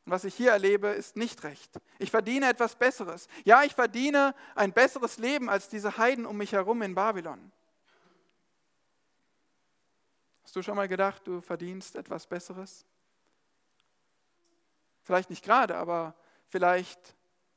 Und 0.04 0.12
was 0.12 0.24
ich 0.24 0.34
hier 0.34 0.50
erlebe, 0.50 0.88
ist 0.88 1.16
nicht 1.16 1.42
recht. 1.44 1.80
Ich 1.98 2.10
verdiene 2.10 2.48
etwas 2.48 2.76
Besseres. 2.76 3.28
Ja, 3.44 3.62
ich 3.62 3.74
verdiene 3.74 4.34
ein 4.54 4.72
besseres 4.72 5.18
Leben 5.18 5.48
als 5.48 5.68
diese 5.68 5.96
Heiden 5.96 6.26
um 6.26 6.36
mich 6.36 6.52
herum 6.52 6.82
in 6.82 6.94
Babylon. 6.94 7.52
Hast 10.50 10.56
du 10.56 10.62
schon 10.62 10.74
mal 10.74 10.88
gedacht, 10.88 11.24
du 11.28 11.40
verdienst 11.40 11.94
etwas 11.94 12.26
Besseres? 12.26 12.84
Vielleicht 15.04 15.30
nicht 15.30 15.44
gerade, 15.44 15.76
aber 15.76 16.16
vielleicht, 16.48 17.14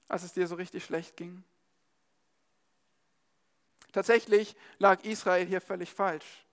als 0.07 0.21
es 0.21 0.33
dir 0.33 0.45
so 0.45 0.53
richtig 0.53 0.85
schlecht 0.85 1.17
ging. 1.17 1.43
Tatsächlich 3.93 4.55
lag 4.77 5.03
Israel 5.05 5.47
hier 5.47 5.59
völlig 5.59 5.91
falsch. 5.91 6.45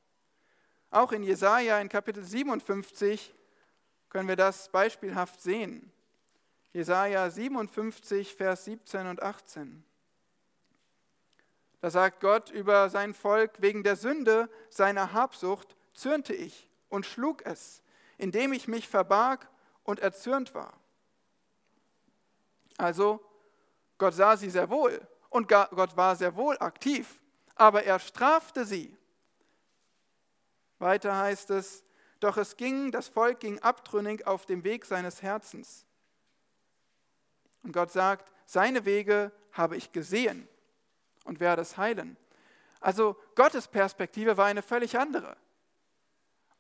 Auch 0.91 1.13
in 1.13 1.25
Jesaja 1.25 1.79
in 1.79 1.91
Kapitel 1.91 2.25
57 2.25 3.35
können 4.09 4.27
wir 4.27 4.37
das 4.37 4.71
beispielhaft 4.71 5.43
sehen. 5.43 5.93
Jesaja 6.73 7.29
57, 7.29 8.35
Vers 8.35 8.65
17 8.65 9.09
und 9.09 9.23
18. 9.23 9.85
Da 11.83 11.91
sagt 11.91 12.21
Gott 12.21 12.49
über 12.49 12.89
sein 12.89 13.13
Volk, 13.13 13.61
wegen 13.61 13.83
der 13.83 13.97
Sünde 13.97 14.49
seiner 14.71 15.13
Habsucht 15.13 15.77
zürnte 15.95 16.35
ich 16.35 16.69
und 16.89 17.07
schlug 17.07 17.45
es, 17.47 17.83
indem 18.19 18.53
ich 18.53 18.69
mich 18.69 18.89
verbarg 18.89 19.49
und 19.85 20.01
erzürnt 20.01 20.55
war. 20.55 20.79
Also, 22.77 23.21
Gott 23.99 24.15
sah 24.15 24.37
sie 24.37 24.51
sehr 24.51 24.71
wohl 24.71 25.07
und 25.29 25.49
Gott 25.49 25.97
war 25.97 26.17
sehr 26.17 26.35
wohl 26.37 26.57
aktiv, 26.59 27.21
aber 27.55 27.85
er 27.85 27.99
strafte 27.99 28.65
sie. 28.65 28.97
Weiter 30.79 31.17
heißt 31.17 31.51
es, 31.51 31.85
doch 32.21 32.37
es 32.37 32.57
ging, 32.57 32.91
das 32.91 33.09
Volk 33.09 33.41
ging 33.41 33.59
abtrünnig 33.61 34.27
auf 34.27 34.47
dem 34.47 34.65
Weg 34.65 34.85
seines 34.85 35.23
Herzens. 35.23 35.87
Und 37.63 37.73
Gott 37.73 37.91
sagt, 37.91 38.33
seine 38.47 38.85
Wege 38.85 39.33
habe 39.53 39.77
ich 39.77 39.93
gesehen 39.93 40.49
und 41.25 41.41
werde 41.41 41.63
es 41.63 41.77
heilen. 41.77 42.17
Also 42.81 43.17
Gottes 43.35 43.69
Perspektive 43.69 44.37
war 44.37 44.47
eine 44.47 44.63
völlig 44.63 44.99
andere. 44.99 45.37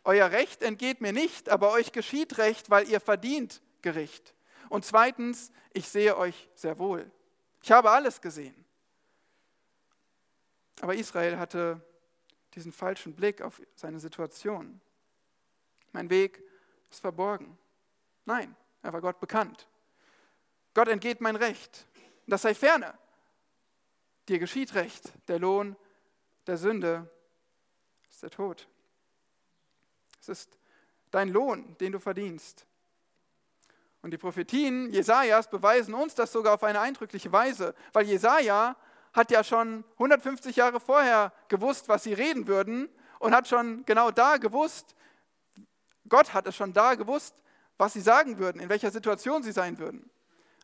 Euer 0.05 0.31
Recht 0.31 0.63
entgeht 0.63 1.01
mir 1.01 1.13
nicht, 1.13 1.49
aber 1.49 1.73
euch 1.73 1.93
geschieht 1.93 2.39
Recht, 2.39 2.71
weil 2.71 2.89
ihr 2.89 3.01
verdient 3.01 3.63
Gericht. 3.83 4.35
Und 4.69 4.85
zweitens, 4.85 5.53
ich 5.73 5.89
sehe 5.89 6.17
euch 6.17 6.49
sehr 6.55 6.79
wohl. 6.79 7.11
Ich 7.63 7.71
habe 7.71 7.91
alles 7.91 8.21
gesehen. 8.21 8.65
Aber 10.81 10.95
Israel 10.95 11.39
hatte 11.39 11.85
diesen 12.55 12.73
falschen 12.73 13.15
Blick 13.15 13.43
auf 13.43 13.61
seine 13.75 14.01
Situation. 14.01 14.81
Mein 15.93 16.09
Weg 16.09 16.43
ist 16.91 17.01
verborgen. 17.01 17.59
Nein, 18.25 18.57
Er 18.83 18.93
war 18.93 19.01
Gott 19.01 19.21
bekannt. 19.21 19.69
Gott 20.73 20.89
entgeht 20.89 21.21
mein 21.21 21.37
Recht. 21.37 21.87
Das 22.27 22.43
sei 22.43 22.55
ferne. 22.55 22.97
Dir 24.29 24.39
geschieht 24.39 24.75
Recht. 24.75 25.13
Der 25.29 25.39
Lohn 25.39 25.77
der 26.47 26.57
Sünde 26.57 27.11
ist 28.09 28.23
der 28.23 28.31
Tod. 28.31 28.69
Es 30.21 30.29
ist 30.29 30.59
dein 31.11 31.29
Lohn, 31.29 31.77
den 31.81 31.93
du 31.93 31.99
verdienst. 31.99 32.67
Und 34.03 34.13
die 34.13 34.19
Prophetien 34.19 34.91
Jesajas 34.91 35.49
beweisen 35.49 35.95
uns 35.95 36.15
das 36.15 36.33
sogar 36.33 36.55
auf 36.55 36.63
eine 36.65 36.81
eindrückliche 36.81 37.33
Weise, 37.33 37.75
weil 37.93 38.07
Jesaja 38.07 38.77
hat 39.13 39.31
ja 39.31 39.43
schon 39.45 39.85
150 39.95 40.57
Jahre 40.57 40.81
vorher 40.81 41.33
gewusst, 41.49 41.89
was 41.89 42.05
sie 42.05 42.15
reden 42.15 42.47
würden 42.47 42.89
und 43.19 43.35
hat 43.35 43.49
schon 43.49 43.85
genau 43.85 44.11
da 44.11 44.37
gewusst, 44.37 44.95
Gott 46.09 46.33
hat 46.33 46.47
es 46.47 46.57
schon 46.57 46.73
da 46.73 46.95
gewusst, 46.95 47.35
was 47.77 47.93
sie 47.93 48.01
sagen 48.01 48.39
würden, 48.39 48.61
in 48.61 48.69
welcher 48.69 48.91
Situation 48.91 49.43
sie 49.43 49.53
sein 49.53 49.79
würden. 49.79 50.11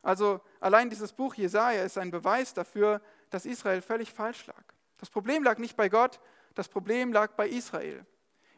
Also 0.03 0.41
allein 0.61 0.89
dieses 0.89 1.13
Buch 1.13 1.35
Jesaja 1.35 1.83
ist 1.83 1.99
ein 1.99 2.11
Beweis 2.11 2.55
dafür, 2.55 3.01
dass 3.31 3.47
Israel 3.47 3.83
völlig 3.83 4.13
falsch 4.13 4.47
lag. 4.47 4.63
Das 4.99 5.11
Problem 5.11 5.43
lag 5.43 5.59
nicht 5.59 5.77
bei 5.77 5.89
Gott, 5.89 6.21
das 6.55 6.69
Problem 6.69 7.13
lag 7.13 7.33
bei 7.33 7.49
Israel. 7.49 8.07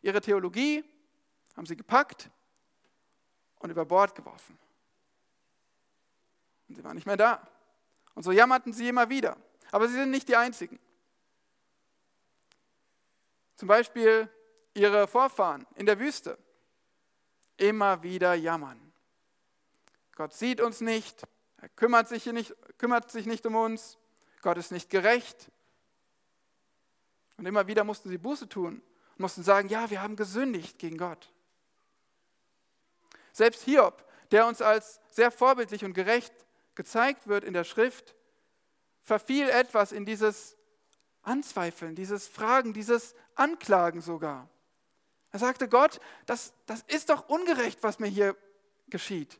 Ihre 0.03 0.21
Theologie 0.21 0.85
haben 1.57 1.67
sie 1.67 1.77
gepackt 1.77 2.31
und 3.59 3.71
über 3.71 3.85
Bord 3.85 4.15
geworfen. 4.15 4.59
Und 6.69 6.77
sie 6.77 6.85
waren 6.85 6.95
nicht 6.95 7.07
mehr 7.07 7.17
da. 7.17 7.47
Und 8.15 8.23
so 8.23 8.33
jammerten 8.33 8.73
sie 8.73 8.89
immer 8.89 9.09
wieder. 9.09 9.37
Aber 9.71 9.89
sie 9.89 9.95
sind 9.95 10.11
nicht 10.11 10.29
die 10.29 10.37
Einzigen. 10.37 10.79
Zum 13.57 13.69
Beispiel 13.69 14.31
ihre 14.75 15.09
Vorfahren 15.09 15.67
in 15.75 15.87
der 15.87 15.99
Wüste. 15.99 16.39
Immer 17.57 18.03
wieder 18.03 18.35
jammern. 18.35 18.93
Gott 20.15 20.33
sieht 20.33 20.61
uns 20.61 20.81
nicht, 20.81 21.27
er 21.59 21.69
kümmert 21.71 22.09
sich 22.09 22.27
nicht, 22.27 22.55
kümmert 22.79 23.11
sich 23.11 23.27
nicht 23.27 23.45
um 23.47 23.57
uns, 23.57 23.99
Gott 24.43 24.59
ist 24.59 24.71
nicht 24.71 24.91
gerecht. 24.91 25.51
Und 27.37 27.47
immer 27.47 27.67
wieder 27.67 27.83
mussten 27.85 28.09
sie 28.09 28.19
Buße 28.19 28.49
tun 28.49 28.83
mussten 29.19 29.43
sagen, 29.43 29.69
ja, 29.69 29.91
wir 29.91 30.03
haben 30.03 30.17
gesündigt 30.17 30.79
gegen 30.79 30.99
Gott. 30.99 31.33
Selbst 33.33 33.63
Hiob, 33.65 34.05
der 34.31 34.47
uns 34.47 34.63
als 34.63 35.01
sehr 35.11 35.31
vorbildlich 35.31 35.85
und 35.85 35.95
gerecht 35.95 36.33
gezeigt 36.75 37.27
wird 37.27 37.45
in 37.45 37.55
der 37.55 37.65
Schrift, 37.65 38.15
verfiel 39.03 39.49
etwas 39.49 39.93
in 39.93 40.05
dieses 40.05 40.57
Anzweifeln, 41.23 41.95
dieses 41.95 42.29
Fragen, 42.29 42.73
dieses 42.73 43.15
Anklagen 43.35 44.01
sogar. 44.01 44.49
Er 45.31 45.39
sagte, 45.39 45.69
Gott, 45.69 46.01
das, 46.27 46.53
das 46.67 46.83
ist 46.83 47.11
doch 47.11 47.29
ungerecht, 47.29 47.83
was 47.83 47.99
mir 47.99 48.09
hier 48.09 48.37
geschieht. 48.89 49.39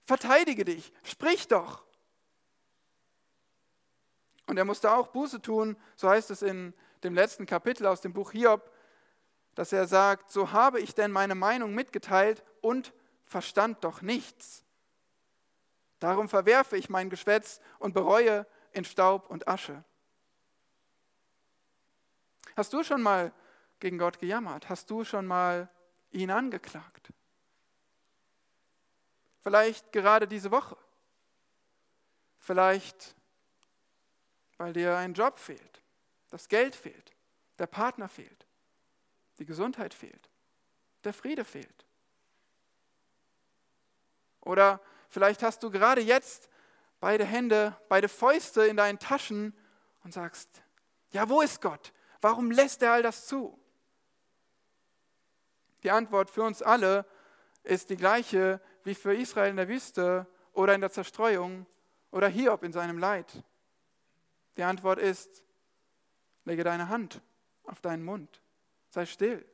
Verteidige 0.00 0.64
dich, 0.64 0.92
sprich 1.04 1.46
doch. 1.46 1.84
Und 4.46 4.58
er 4.58 4.64
musste 4.64 4.92
auch 4.92 5.08
Buße 5.08 5.40
tun, 5.40 5.76
so 5.96 6.08
heißt 6.08 6.30
es 6.30 6.42
in 6.42 6.74
dem 7.04 7.14
letzten 7.14 7.46
Kapitel 7.46 7.86
aus 7.86 8.00
dem 8.00 8.12
Buch 8.12 8.32
Hiob, 8.32 8.70
dass 9.54 9.72
er 9.72 9.86
sagt, 9.86 10.30
so 10.30 10.52
habe 10.52 10.80
ich 10.80 10.94
denn 10.94 11.12
meine 11.12 11.34
Meinung 11.34 11.74
mitgeteilt 11.74 12.42
und 12.60 12.92
verstand 13.24 13.84
doch 13.84 14.02
nichts. 14.02 14.64
Darum 15.98 16.28
verwerfe 16.28 16.76
ich 16.76 16.88
mein 16.88 17.10
Geschwätz 17.10 17.60
und 17.78 17.92
bereue 17.92 18.46
in 18.72 18.84
Staub 18.84 19.30
und 19.30 19.46
Asche. 19.46 19.84
Hast 22.56 22.72
du 22.72 22.82
schon 22.82 23.02
mal 23.02 23.32
gegen 23.78 23.98
Gott 23.98 24.18
gejammert? 24.18 24.68
Hast 24.68 24.90
du 24.90 25.04
schon 25.04 25.26
mal 25.26 25.68
ihn 26.10 26.30
angeklagt? 26.30 27.12
Vielleicht 29.40 29.92
gerade 29.92 30.28
diese 30.28 30.50
Woche. 30.50 30.76
Vielleicht, 32.38 33.14
weil 34.56 34.72
dir 34.72 34.96
ein 34.96 35.14
Job 35.14 35.38
fehlt, 35.38 35.82
das 36.30 36.48
Geld 36.48 36.74
fehlt, 36.74 37.12
der 37.58 37.66
Partner 37.66 38.08
fehlt, 38.08 38.41
die 39.38 39.46
Gesundheit 39.46 39.94
fehlt, 39.94 40.30
der 41.04 41.12
Friede 41.12 41.44
fehlt. 41.44 41.86
Oder 44.40 44.80
Vielleicht 45.12 45.42
hast 45.42 45.62
du 45.62 45.70
gerade 45.70 46.00
jetzt 46.00 46.48
beide 46.98 47.26
Hände, 47.26 47.76
beide 47.90 48.08
Fäuste 48.08 48.62
in 48.62 48.78
deinen 48.78 48.98
Taschen 48.98 49.54
und 50.04 50.14
sagst, 50.14 50.62
ja, 51.10 51.28
wo 51.28 51.42
ist 51.42 51.60
Gott? 51.60 51.92
Warum 52.22 52.50
lässt 52.50 52.80
er 52.80 52.92
all 52.92 53.02
das 53.02 53.26
zu? 53.26 53.60
Die 55.82 55.90
Antwort 55.90 56.30
für 56.30 56.44
uns 56.44 56.62
alle 56.62 57.04
ist 57.62 57.90
die 57.90 57.96
gleiche 57.96 58.58
wie 58.84 58.94
für 58.94 59.14
Israel 59.14 59.50
in 59.50 59.56
der 59.56 59.68
Wüste 59.68 60.26
oder 60.54 60.74
in 60.74 60.80
der 60.80 60.90
Zerstreuung 60.90 61.66
oder 62.10 62.28
Hiob 62.28 62.62
in 62.62 62.72
seinem 62.72 62.96
Leid. 62.96 63.44
Die 64.56 64.62
Antwort 64.62 64.98
ist, 64.98 65.44
lege 66.46 66.64
deine 66.64 66.88
Hand 66.88 67.20
auf 67.64 67.82
deinen 67.82 68.02
Mund, 68.02 68.40
sei 68.92 69.06
still. 69.06 69.44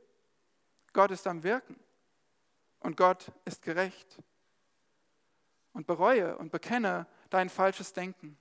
Gott 0.92 1.12
ist 1.12 1.26
am 1.26 1.44
Wirken 1.44 1.78
und 2.80 2.96
Gott 2.96 3.30
ist 3.44 3.62
gerecht 3.62 4.18
und 5.72 5.86
bereue 5.86 6.36
und 6.38 6.50
bekenne 6.50 7.06
dein 7.30 7.48
falsches 7.48 7.92
Denken. 7.92 8.36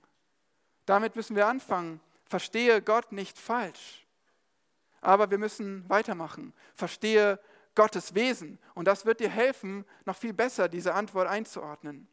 Damit 0.86 1.14
müssen 1.14 1.36
wir 1.36 1.46
anfangen. 1.46 2.00
Verstehe 2.24 2.82
Gott 2.82 3.12
nicht 3.12 3.38
falsch. 3.38 4.06
Aber 5.00 5.30
wir 5.30 5.38
müssen 5.38 5.88
weitermachen. 5.88 6.52
Verstehe 6.74 7.38
Gottes 7.76 8.14
Wesen. 8.14 8.58
Und 8.74 8.86
das 8.86 9.06
wird 9.06 9.20
dir 9.20 9.30
helfen, 9.30 9.84
noch 10.04 10.16
viel 10.16 10.32
besser 10.32 10.68
diese 10.68 10.94
Antwort 10.94 11.28
einzuordnen. 11.28 12.08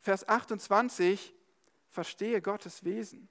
Vers 0.00 0.28
28, 0.28 1.32
verstehe 1.90 2.42
Gottes 2.42 2.82
Wesen. 2.82 3.28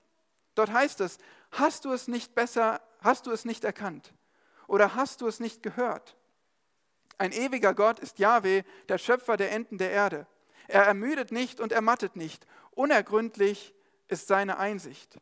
Dort 0.56 0.72
heißt 0.72 1.02
es, 1.02 1.18
hast 1.52 1.84
du 1.84 1.92
es 1.92 2.08
nicht 2.08 2.34
besser, 2.34 2.82
hast 3.02 3.26
du 3.26 3.32
es 3.32 3.44
nicht 3.44 3.66
erkannt? 3.66 4.14
Oder 4.70 4.94
hast 4.94 5.22
du 5.22 5.28
es 5.28 5.40
nicht 5.40 5.64
gehört? 5.64 6.16
Ein 7.18 7.32
ewiger 7.32 7.74
Gott 7.74 7.98
ist 7.98 8.20
Yahweh, 8.20 8.62
der 8.88 9.00
Schöpfer 9.00 9.36
der 9.36 9.52
Enden 9.52 9.80
der 9.80 9.90
Erde. 9.90 10.28
Er 10.68 10.84
ermüdet 10.84 11.32
nicht 11.32 11.60
und 11.60 11.72
ermattet 11.72 12.16
nicht. 12.16 12.46
Unergründlich 12.72 13.74
ist 14.08 14.28
seine 14.28 14.60
Einsicht. 14.60 15.18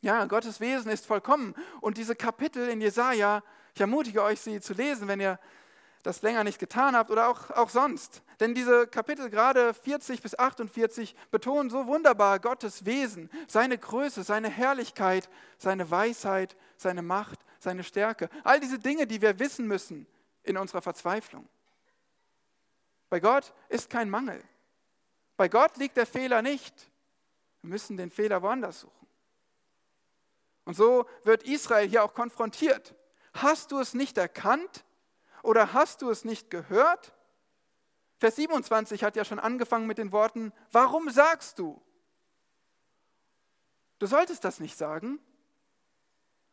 Ja, 0.00 0.24
Gottes 0.26 0.60
Wesen 0.60 0.92
ist 0.92 1.06
vollkommen. 1.06 1.56
Und 1.80 1.98
diese 1.98 2.14
Kapitel 2.14 2.68
in 2.68 2.80
Jesaja, 2.80 3.42
ich 3.74 3.80
ermutige 3.80 4.22
euch, 4.22 4.40
sie 4.40 4.60
zu 4.60 4.74
lesen, 4.74 5.08
wenn 5.08 5.20
ihr 5.20 5.40
das 6.04 6.22
länger 6.22 6.44
nicht 6.44 6.60
getan 6.60 6.94
habt 6.94 7.10
oder 7.10 7.28
auch, 7.28 7.50
auch 7.50 7.68
sonst. 7.68 8.22
Denn 8.38 8.54
diese 8.54 8.86
Kapitel, 8.86 9.28
gerade 9.28 9.74
40 9.74 10.22
bis 10.22 10.38
48, 10.38 11.16
betonen 11.32 11.68
so 11.68 11.88
wunderbar 11.88 12.38
Gottes 12.38 12.86
Wesen, 12.86 13.28
seine 13.48 13.76
Größe, 13.76 14.22
seine 14.22 14.48
Herrlichkeit, 14.48 15.28
seine 15.58 15.90
Weisheit, 15.90 16.56
seine 16.76 17.02
Macht, 17.02 17.40
seine 17.60 17.84
Stärke. 17.84 18.28
All 18.42 18.58
diese 18.58 18.78
Dinge, 18.78 19.06
die 19.06 19.22
wir 19.22 19.38
wissen 19.38 19.66
müssen 19.66 20.06
in 20.42 20.56
unserer 20.56 20.82
Verzweiflung. 20.82 21.48
Bei 23.08 23.20
Gott 23.20 23.52
ist 23.68 23.90
kein 23.90 24.10
Mangel. 24.10 24.42
Bei 25.36 25.48
Gott 25.48 25.76
liegt 25.76 25.96
der 25.96 26.06
Fehler 26.06 26.42
nicht. 26.42 26.74
Wir 27.62 27.70
müssen 27.70 27.96
den 27.96 28.10
Fehler 28.10 28.42
woanders 28.42 28.80
suchen. 28.80 29.06
Und 30.64 30.74
so 30.74 31.06
wird 31.24 31.42
Israel 31.42 31.88
hier 31.88 32.04
auch 32.04 32.14
konfrontiert. 32.14 32.94
Hast 33.34 33.72
du 33.72 33.78
es 33.78 33.94
nicht 33.94 34.18
erkannt 34.18 34.84
oder 35.42 35.72
hast 35.72 36.02
du 36.02 36.10
es 36.10 36.24
nicht 36.24 36.50
gehört? 36.50 37.12
Vers 38.18 38.36
27 38.36 39.02
hat 39.02 39.16
ja 39.16 39.24
schon 39.24 39.38
angefangen 39.38 39.86
mit 39.86 39.98
den 39.98 40.12
Worten, 40.12 40.52
warum 40.72 41.10
sagst 41.10 41.58
du? 41.58 41.80
Du 43.98 44.06
solltest 44.06 44.44
das 44.44 44.60
nicht 44.60 44.76
sagen, 44.76 45.18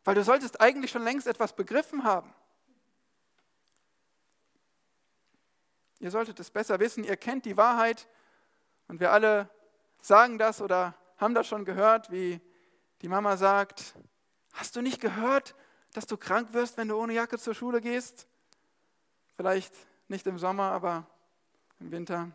weil 0.08 0.16
du 0.16 0.24
solltest 0.24 0.62
eigentlich 0.62 0.90
schon 0.90 1.04
längst 1.04 1.28
etwas 1.28 1.54
begriffen 1.54 2.06
haben. 2.06 2.34
Ihr 6.00 6.12
solltet 6.12 6.40
es 6.40 6.50
besser 6.50 6.80
wissen, 6.80 7.04
ihr 7.04 7.18
kennt 7.18 7.44
die 7.44 7.58
Wahrheit 7.58 8.08
und 8.88 9.02
wir 9.02 9.12
alle 9.12 9.50
sagen 10.02 10.38
das 10.38 10.62
oder 10.62 10.96
haben 11.18 11.34
das 11.34 11.46
schon 11.46 11.66
gehört, 11.66 12.10
wie 12.10 12.40
die 13.02 13.10
Mama 13.10 13.36
sagt, 13.36 13.96
hast 14.54 14.78
du 14.78 14.82
nicht 14.82 15.02
gehört, 15.02 15.56
dass 15.92 16.08
du 16.08 16.16
krank 16.16 16.54
wirst, 16.54 16.78
wenn 16.78 16.88
du 16.88 16.96
ohne 16.96 17.12
Jacke 17.12 17.38
zur 17.38 17.54
Schule 17.54 17.82
gehst? 17.82 18.30
Vielleicht 19.36 19.76
nicht 20.08 20.26
im 20.26 20.40
Sommer, 20.40 20.72
aber 20.72 21.06
im 21.82 21.92
Winter. 21.92 22.32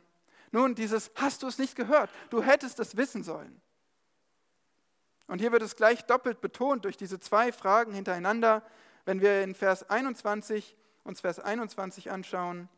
Nun, 0.51 0.75
dieses 0.75 1.11
hast 1.15 1.43
du 1.43 1.47
es 1.47 1.57
nicht 1.57 1.75
gehört, 1.75 2.11
du 2.29 2.43
hättest 2.43 2.81
es 2.81 2.99
wissen 2.99 3.25
sollen. 3.25 3.63
Und 5.33 5.39
hier 5.39 5.51
wird 5.51 5.63
es 5.63 5.77
gleich 5.77 6.05
doppelt 6.05 6.43
betont 6.43 6.85
durch 6.85 6.99
diese 6.99 7.19
zwei 7.19 7.53
Fragen 7.53 7.95
hintereinander, 7.95 8.63
wenn 9.07 9.23
wir 9.23 9.43
in 9.43 9.55
Vers 9.55 9.89
21 9.89 10.77
uns 11.05 11.23
Vers 11.23 11.41
21 11.41 12.11
anschauen 12.11 12.69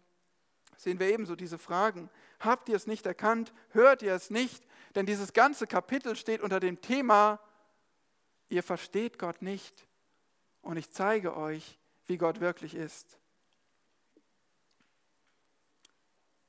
sehen 0.77 0.99
wir 0.99 1.09
ebenso 1.09 1.37
diese 1.37 1.59
Fragen. 1.59 2.11
Habt 2.41 2.69
ihr 2.69 2.77
es 2.77 2.87
nicht 2.87 3.07
erkannt? 3.07 3.53
Hört 3.71 4.03
ihr 4.03 4.15
es 4.15 4.31
nicht? 4.31 4.65
Denn 4.95 5.07
dieses 5.07 5.33
ganze 5.33 5.67
Kapitel 5.67 6.17
steht 6.17 6.41
unter 6.41 6.61
dem 6.61 6.81
Thema, 6.81 7.41
ihr 8.49 8.63
versteht 8.63 9.19
Gott 9.19 9.43
nicht 9.43 9.87
und 10.63 10.77
ich 10.77 10.91
zeige 10.91 11.37
euch, 11.37 11.79
wie 12.07 12.19
Gott 12.19 12.41
wirklich 12.41 12.75
ist. 12.75 13.19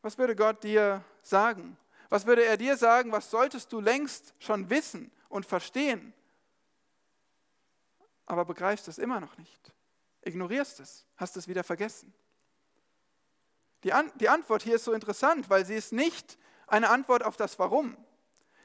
Was 0.01 0.17
würde 0.17 0.35
Gott 0.35 0.63
dir 0.63 1.03
sagen? 1.23 1.77
Was 2.09 2.25
würde 2.25 2.45
er 2.45 2.57
dir 2.57 2.77
sagen? 2.77 3.11
Was 3.11 3.29
solltest 3.31 3.71
du 3.71 3.79
längst 3.79 4.33
schon 4.39 4.69
wissen 4.69 5.11
und 5.29 5.45
verstehen? 5.45 6.13
Aber 8.25 8.45
begreifst 8.45 8.87
es 8.87 8.97
immer 8.97 9.19
noch 9.19 9.37
nicht. 9.37 9.71
Ignorierst 10.21 10.79
es, 10.79 11.05
hast 11.17 11.37
es 11.37 11.47
wieder 11.47 11.63
vergessen. 11.63 12.13
Die, 13.83 13.93
An 13.93 14.11
die 14.15 14.29
Antwort 14.29 14.63
hier 14.63 14.75
ist 14.75 14.85
so 14.85 14.93
interessant, 14.93 15.49
weil 15.49 15.65
sie 15.65 15.75
ist 15.75 15.93
nicht 15.93 16.39
eine 16.67 16.89
Antwort 16.89 17.23
auf 17.23 17.37
das 17.37 17.59
Warum. 17.59 17.95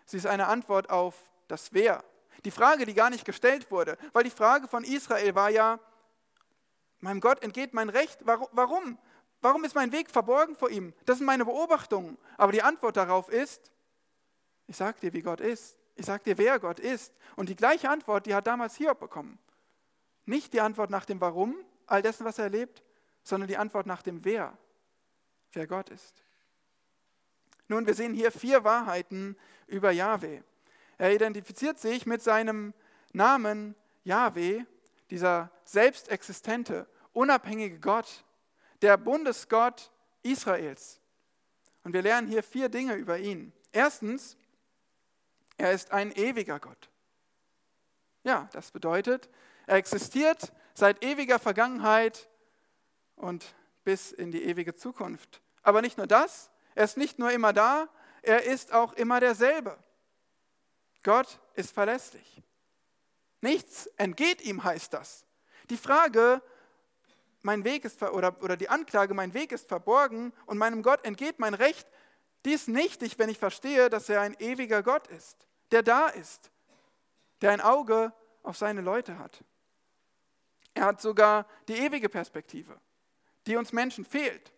Sie 0.06 0.16
ist 0.16 0.26
eine 0.26 0.46
Antwort 0.46 0.88
auf 0.88 1.14
das 1.48 1.72
Wer. 1.72 2.02
Die 2.44 2.50
Frage, 2.50 2.86
die 2.86 2.94
gar 2.94 3.10
nicht 3.10 3.26
gestellt 3.26 3.70
wurde, 3.70 3.98
weil 4.12 4.24
die 4.24 4.30
Frage 4.30 4.66
von 4.66 4.82
Israel 4.82 5.34
war 5.34 5.50
ja, 5.50 5.78
meinem 7.00 7.20
Gott 7.20 7.42
entgeht 7.42 7.74
mein 7.74 7.90
Recht. 7.90 8.20
Warum? 8.24 8.98
Warum 9.40 9.64
ist 9.64 9.74
mein 9.74 9.92
Weg 9.92 10.10
verborgen 10.10 10.54
vor 10.54 10.70
ihm? 10.70 10.92
Das 11.06 11.18
sind 11.18 11.26
meine 11.26 11.44
Beobachtungen. 11.44 12.18
Aber 12.36 12.52
die 12.52 12.62
Antwort 12.62 12.96
darauf 12.96 13.28
ist, 13.28 13.70
ich 14.66 14.76
sage 14.76 15.00
dir, 15.00 15.12
wie 15.12 15.22
Gott 15.22 15.40
ist. 15.40 15.78
Ich 15.96 16.06
sage 16.06 16.22
dir, 16.24 16.38
wer 16.38 16.58
Gott 16.58 16.78
ist. 16.78 17.12
Und 17.36 17.48
die 17.48 17.56
gleiche 17.56 17.88
Antwort, 17.88 18.26
die 18.26 18.34
hat 18.34 18.46
damals 18.46 18.76
Hiob 18.76 19.00
bekommen. 19.00 19.38
Nicht 20.24 20.52
die 20.52 20.60
Antwort 20.60 20.90
nach 20.90 21.04
dem 21.04 21.20
Warum, 21.20 21.56
all 21.86 22.02
dessen, 22.02 22.24
was 22.24 22.38
er 22.38 22.44
erlebt, 22.44 22.82
sondern 23.22 23.48
die 23.48 23.56
Antwort 23.56 23.86
nach 23.86 24.02
dem 24.02 24.24
Wer 24.24 24.56
wer 25.52 25.66
Gott 25.66 25.90
ist. 25.90 26.22
Nun, 27.68 27.86
wir 27.86 27.94
sehen 27.94 28.14
hier 28.14 28.32
vier 28.32 28.64
Wahrheiten 28.64 29.36
über 29.66 29.90
Yahweh. 29.90 30.42
Er 30.98 31.14
identifiziert 31.14 31.78
sich 31.78 32.06
mit 32.06 32.22
seinem 32.22 32.74
Namen 33.12 33.74
Yahweh, 34.04 34.64
dieser 35.10 35.50
selbstexistente, 35.64 36.88
unabhängige 37.12 37.78
Gott, 37.78 38.24
der 38.82 38.96
Bundesgott 38.96 39.90
Israels. 40.22 41.00
Und 41.84 41.92
wir 41.92 42.02
lernen 42.02 42.28
hier 42.28 42.42
vier 42.42 42.68
Dinge 42.68 42.94
über 42.94 43.18
ihn. 43.18 43.52
Erstens, 43.72 44.36
er 45.56 45.72
ist 45.72 45.92
ein 45.92 46.12
ewiger 46.12 46.58
Gott. 46.60 46.90
Ja, 48.22 48.48
das 48.52 48.70
bedeutet, 48.70 49.28
er 49.66 49.76
existiert 49.76 50.52
seit 50.74 51.04
ewiger 51.04 51.38
Vergangenheit 51.38 52.28
und 53.16 53.54
bis 53.84 54.12
in 54.12 54.30
die 54.30 54.44
ewige 54.44 54.74
Zukunft. 54.74 55.40
Aber 55.62 55.82
nicht 55.82 55.96
nur 55.96 56.06
das, 56.06 56.50
er 56.74 56.84
ist 56.84 56.96
nicht 56.96 57.18
nur 57.18 57.30
immer 57.30 57.52
da, 57.52 57.88
er 58.22 58.44
ist 58.44 58.72
auch 58.72 58.92
immer 58.94 59.20
derselbe. 59.20 59.78
Gott 61.02 61.40
ist 61.54 61.72
verlässlich. 61.72 62.42
Nichts 63.40 63.86
entgeht 63.96 64.42
ihm, 64.42 64.64
heißt 64.64 64.92
das. 64.92 65.24
Die 65.70 65.76
Frage, 65.76 66.42
mein 67.42 67.64
Weg 67.64 67.84
ist 67.84 68.02
oder, 68.02 68.42
oder 68.42 68.56
die 68.56 68.68
Anklage, 68.68 69.14
mein 69.14 69.34
Weg 69.34 69.52
ist 69.52 69.68
verborgen 69.68 70.32
und 70.46 70.58
meinem 70.58 70.82
Gott 70.82 71.04
entgeht 71.04 71.38
mein 71.38 71.54
Recht, 71.54 71.86
die 72.44 72.52
ist 72.52 72.68
nichtig, 72.68 73.18
wenn 73.18 73.28
ich 73.28 73.38
verstehe, 73.38 73.90
dass 73.90 74.08
er 74.08 74.20
ein 74.20 74.34
ewiger 74.38 74.82
Gott 74.82 75.06
ist, 75.08 75.46
der 75.70 75.82
da 75.82 76.08
ist, 76.08 76.50
der 77.42 77.52
ein 77.52 77.60
Auge 77.60 78.12
auf 78.42 78.56
seine 78.56 78.80
Leute 78.80 79.18
hat. 79.18 79.44
Er 80.74 80.84
hat 80.84 81.00
sogar 81.00 81.46
die 81.68 81.74
ewige 81.74 82.08
Perspektive 82.08 82.80
die 83.46 83.56
uns 83.56 83.72
Menschen 83.72 84.04
fehlt. 84.04 84.52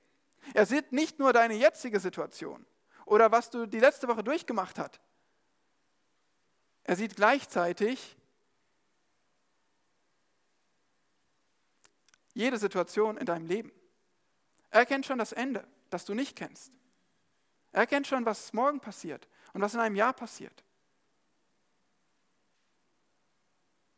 Er 0.55 0.67
sieht 0.67 0.93
nicht 0.93 1.19
nur 1.19 1.33
deine 1.33 1.55
jetzige 1.55 2.01
Situation 2.01 2.67
oder 3.07 3.31
was 3.31 3.51
du 3.51 3.67
die 3.67 3.79
letzte 3.79 4.09
Woche 4.09 4.25
durchgemacht 4.25 4.79
hast. 4.79 5.01
Er 6.85 6.97
sieht 6.97 7.17
gleichzeitig 7.17 8.17
jede 12.35 12.59
Situation 12.59 13.17
in 13.17 13.27
deinem 13.27 13.47
Leben. 13.47 13.73
Er 14.71 14.87
kennt 14.87 15.07
schon 15.07 15.19
das 15.19 15.33
Ende, 15.33 15.67
das 15.91 16.05
du 16.05 16.15
nicht 16.15 16.37
kennst. 16.37 16.73
Er 17.73 17.87
kennt 17.87 18.07
schon, 18.07 18.25
was 18.27 18.53
morgen 18.53 18.81
passiert 18.81 19.29
und 19.53 19.61
was 19.61 19.75
in 19.75 19.81
einem 19.81 19.97
Jahr 19.97 20.13
passiert. 20.13 20.65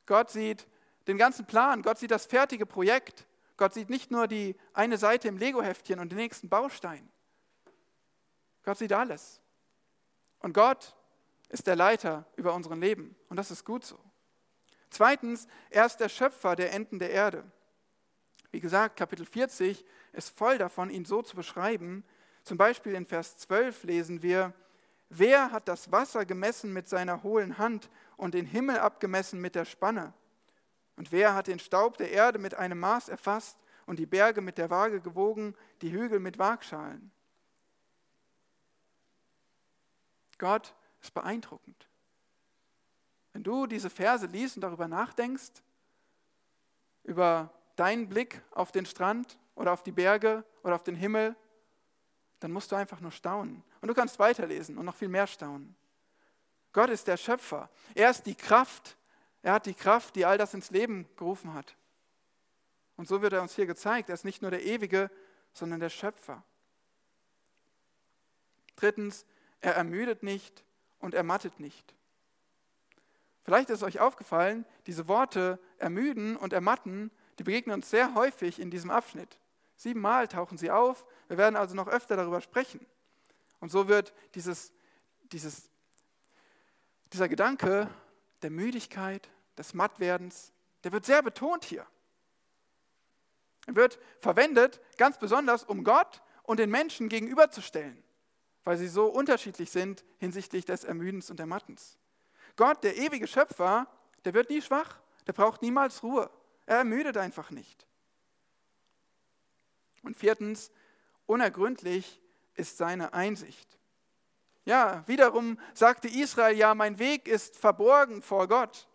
Gott 0.07 0.31
sieht 0.31 0.67
den 1.07 1.19
ganzen 1.19 1.47
Plan, 1.47 1.83
Gott 1.83 1.99
sieht 1.99 2.11
das 2.11 2.27
fertige 2.27 2.67
Projekt. 2.67 3.27
Gott 3.57 3.75
sieht 3.75 3.89
nicht 3.89 4.11
nur 4.11 4.27
die 4.27 4.57
eine 4.73 4.99
Seite 4.99 5.29
im 5.29 5.39
Lego-Heftchen 5.39 6.01
und 6.01 6.11
den 6.11 6.19
nächsten 6.19 6.49
Baustein. 6.49 7.09
Gott 8.65 8.79
sieht 8.79 8.93
alles. 8.93 9.41
Und 10.41 10.55
Gott 10.55 10.97
ist 11.49 11.67
der 11.67 11.77
Leiter 11.77 12.27
über 12.37 12.55
unseren 12.55 12.81
Leben. 12.81 13.15
Und 13.29 13.37
das 13.37 13.51
ist 13.51 13.65
gut 13.65 13.85
so. 13.85 13.99
Zweitens, 14.91 15.47
er 15.71 15.87
ist 15.87 15.99
der 15.99 16.09
Schöpfer 16.09 16.57
der 16.57 16.73
Enden 16.73 16.99
der 16.99 17.11
Erde. 17.11 17.45
Wie 18.55 18.61
gesagt, 18.61 18.95
Kapitel 18.95 19.27
40 19.27 19.85
ist 20.13 20.31
voll 20.39 20.59
davon, 20.59 20.89
ihn 20.89 21.05
so 21.05 21.23
zu 21.23 21.35
beschreiben. 21.35 22.05
Zum 22.45 22.57
Beispiel 22.57 22.95
in 22.95 23.05
Vers 23.05 23.37
12 23.39 23.83
lesen 23.83 24.23
wir, 24.23 24.55
wer 25.09 25.51
hat 25.51 25.67
das 25.67 25.91
Wasser 25.91 26.25
gemessen 26.25 26.73
mit 26.73 26.89
seiner 26.89 27.25
hohlen 27.25 27.59
Hand 27.59 27.91
und 28.17 28.33
den 28.33 28.47
Himmel 28.47 28.79
abgemessen 28.79 29.41
mit 29.41 29.57
der 29.57 29.65
Spanne? 29.65 30.15
Und 30.95 31.11
wer 31.11 31.35
hat 31.35 31.49
den 31.49 31.59
Staub 31.59 31.97
der 31.97 32.13
Erde 32.13 32.39
mit 32.39 32.55
einem 32.55 32.79
Maß 32.79 33.09
erfasst 33.09 33.59
und 33.87 33.99
die 33.99 34.07
Berge 34.07 34.41
mit 34.41 34.57
der 34.57 34.71
Waage 34.71 35.01
gewogen, 35.01 35.57
die 35.83 35.91
Hügel 35.91 36.21
mit 36.21 36.39
Waagschalen? 36.39 37.11
Gott 40.39 40.77
ist 41.03 41.13
beeindruckend. 41.13 41.89
Wenn 43.33 43.43
du 43.43 43.67
diese 43.67 43.91
Verse 43.91 44.27
liest 44.27 44.59
und 44.59 44.61
darüber 44.61 44.87
nachdenkst, 44.87 45.55
über 47.03 47.53
deinen 47.77 48.09
Blick 48.09 48.43
auf 48.53 48.73
den 48.73 48.87
Strand 48.87 49.39
oder 49.55 49.73
auf 49.73 49.83
die 49.83 49.93
Berge 49.93 50.45
oder 50.63 50.75
auf 50.75 50.83
den 50.83 50.95
Himmel, 50.95 51.37
dann 52.41 52.53
musst 52.53 52.73
du 52.73 52.77
einfach 52.77 53.01
nur 53.01 53.11
staunen. 53.11 53.63
Und 53.81 53.89
du 53.89 53.95
kannst 53.95 54.19
weiterlesen 54.19 54.79
und 54.79 54.85
noch 54.85 54.95
viel 54.95 55.09
mehr 55.09 55.27
staunen. 55.27 55.75
Gott 56.73 56.91
ist 56.91 57.07
der 57.07 57.17
Schöpfer. 57.17 57.71
Er 57.95 58.11
ist 58.11 58.27
die 58.27 58.35
Kraft, 58.35 58.97
er 59.43 59.55
hat 59.55 59.67
die 59.67 59.75
Kraft, 59.75 60.17
die 60.17 60.25
all 60.25 60.39
das 60.39 60.55
ins 60.55 60.71
Leben 60.71 61.09
gerufen 61.17 61.55
hat. 61.55 61.77
Und 62.97 63.09
so 63.09 63.23
wird 63.23 63.33
er 63.33 63.43
uns 63.43 63.55
hier 63.55 63.67
gezeigt. 63.67 64.09
Er 64.09 64.15
ist 64.15 64.25
nicht 64.25 64.43
nur 64.43 64.51
der 64.51 64.65
Ewige, 64.65 65.11
sondern 65.53 65.81
der 65.81 65.91
Schöpfer. 65.91 66.43
Drittens, 68.77 69.25
er 69.61 69.75
ermüdet 69.75 70.23
nicht 70.23 70.65
und 70.99 71.15
ermattet 71.15 71.61
nicht. 71.61 71.95
Vielleicht 73.45 73.71
ist 73.71 73.83
euch 73.83 74.01
aufgefallen, 74.01 74.65
diese 74.87 75.07
Worte 75.07 75.59
ermüden 75.79 76.37
und 76.37 76.53
ermatten, 76.53 77.11
die 77.39 77.45
begegnen 77.45 77.75
uns 77.75 77.91
sehr 77.91 78.15
häufig 78.15 78.61
in 78.61 78.71
diesem 78.71 78.91
Abschnitt. 78.91 79.39
Siebenmal 79.77 80.29
tauchen 80.29 80.59
sie 80.59 80.71
auf. 80.71 81.05
Wir 81.29 81.39
werden 81.39 81.57
also 81.57 81.75
noch 81.75 81.89
öfter 81.89 82.17
darüber 82.17 82.41
sprechen. 82.41 82.85
Und 83.61 83.71
so 83.71 83.89
wird 83.89 84.15
dieses, 84.35 84.73
dieses, 85.33 85.71
dieser 87.13 87.29
Gedanke 87.29 87.89
der 88.43 88.51
Müdigkeit, 88.51 89.29
des 89.57 89.75
Mattwerdens, 89.75 90.53
der 90.83 90.93
wird 90.93 91.07
sehr 91.07 91.23
betont 91.23 91.65
hier. 91.65 91.87
Er 93.67 93.77
wird 93.77 93.99
verwendet 94.19 94.81
ganz 94.99 95.19
besonders, 95.19 95.65
um 95.65 95.85
Gott 95.85 96.23
und 96.43 96.59
den 96.59 96.71
Menschen 96.71 97.09
gegenüberzustellen, 97.09 98.03
weil 98.65 98.77
sie 98.77 98.89
so 98.89 99.07
unterschiedlich 99.07 99.71
sind 99.71 100.05
hinsichtlich 100.19 100.65
des 100.65 100.85
Ermüdens 100.85 101.31
und 101.31 101.41
Ermattens. 101.41 101.99
Gott, 102.57 102.85
der 102.85 102.97
ewige 102.97 103.27
Schöpfer, 103.27 103.87
der 104.25 104.35
wird 104.35 104.51
nie 104.51 104.61
schwach, 104.61 105.01
der 105.27 105.33
braucht 105.33 105.63
niemals 105.63 106.03
Ruhe. 106.03 106.31
Er 106.67 106.79
ermüdet 106.79 107.17
einfach 107.17 107.51
nicht. 107.51 107.87
Und 110.03 110.17
viertens, 110.17 110.71
unergründlich 111.27 112.21
ist 112.55 112.77
seine 112.77 113.13
Einsicht. 113.15 113.79
Ja, 114.65 115.03
wiederum 115.07 115.59
sagte 115.75 116.09
Israel, 116.09 116.57
ja, 116.57 116.75
mein 116.75 116.99
Weg 116.99 117.29
ist 117.29 117.57
verborgen 117.57 118.23
vor 118.23 118.49
Gott. 118.49 118.89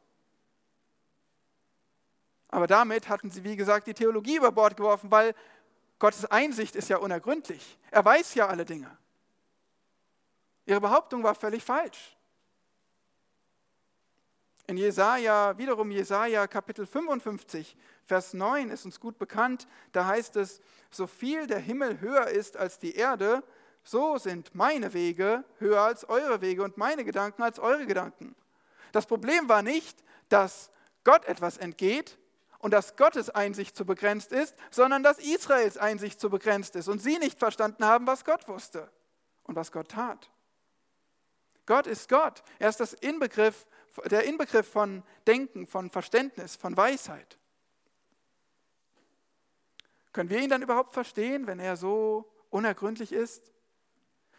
Aber 2.47 2.65
damit 2.65 3.07
hatten 3.07 3.29
sie, 3.29 3.43
wie 3.43 3.55
gesagt, 3.55 3.85
die 3.85 3.93
Theologie 3.93 4.37
über 4.37 4.51
Bord 4.51 4.75
geworfen, 4.75 5.11
weil 5.11 5.35
Gottes 5.99 6.25
Einsicht 6.25 6.75
ist 6.75 6.89
ja 6.89 6.97
unergründlich. 6.97 7.77
Er 7.91 8.03
weiß 8.03 8.33
ja 8.33 8.47
alle 8.47 8.65
Dinge. 8.65 8.97
Ihre 10.65 10.81
Behauptung 10.81 11.23
war 11.23 11.35
völlig 11.35 11.63
falsch. 11.63 12.15
In 14.69 14.77
Jesaja, 14.77 15.57
wiederum 15.57 15.89
Jesaja 15.89 16.45
Kapitel 16.45 16.85
55, 16.85 17.75
Vers 18.05 18.35
9 18.35 18.69
ist 18.69 18.85
uns 18.85 18.99
gut 18.99 19.17
bekannt. 19.17 19.67
Da 19.93 20.05
heißt 20.05 20.35
es: 20.35 20.61
So 20.91 21.07
viel 21.07 21.47
der 21.47 21.57
Himmel 21.57 21.99
höher 22.01 22.27
ist 22.27 22.55
als 22.55 22.77
die 22.77 22.93
Erde, 22.93 23.41
so 23.83 24.19
sind 24.19 24.53
meine 24.53 24.93
Wege 24.93 25.43
höher 25.57 25.81
als 25.81 26.07
eure 26.07 26.41
Wege 26.41 26.61
und 26.61 26.77
meine 26.77 27.03
Gedanken 27.03 27.41
als 27.41 27.57
eure 27.57 27.87
Gedanken. 27.87 28.35
Das 28.91 29.07
Problem 29.07 29.49
war 29.49 29.63
nicht, 29.63 30.03
dass 30.29 30.69
Gott 31.03 31.25
etwas 31.25 31.57
entgeht, 31.57 32.19
und 32.59 32.71
dass 32.71 32.95
Gottes 32.95 33.31
Einsicht 33.31 33.75
zu 33.75 33.85
begrenzt 33.85 34.31
ist, 34.31 34.53
sondern 34.69 35.01
dass 35.01 35.17
Israels 35.17 35.77
Einsicht 35.77 36.19
zu 36.19 36.29
begrenzt 36.29 36.75
ist 36.75 36.89
und 36.89 37.01
sie 37.01 37.17
nicht 37.17 37.39
verstanden 37.39 37.85
haben, 37.85 38.05
was 38.05 38.23
Gott 38.23 38.47
wusste 38.47 38.91
und 39.45 39.55
was 39.55 39.71
Gott 39.71 39.89
tat. 39.89 40.29
Gott 41.69 41.85
ist 41.85 42.09
Gott. 42.09 42.41
Er 42.57 42.69
ist 42.69 42.79
das 42.79 42.93
Inbegriff, 42.93 43.67
der 44.05 44.23
Inbegriff 44.23 44.67
von 44.67 45.03
Denken, 45.27 45.67
von 45.67 45.91
Verständnis, 45.91 46.55
von 46.55 46.75
Weisheit. 46.75 47.37
Können 50.11 50.31
wir 50.31 50.39
ihn 50.39 50.49
dann 50.49 50.63
überhaupt 50.63 50.95
verstehen, 50.95 51.45
wenn 51.45 51.59
er 51.59 51.77
so 51.77 52.27
unergründlich 52.49 53.13
ist? 53.13 53.51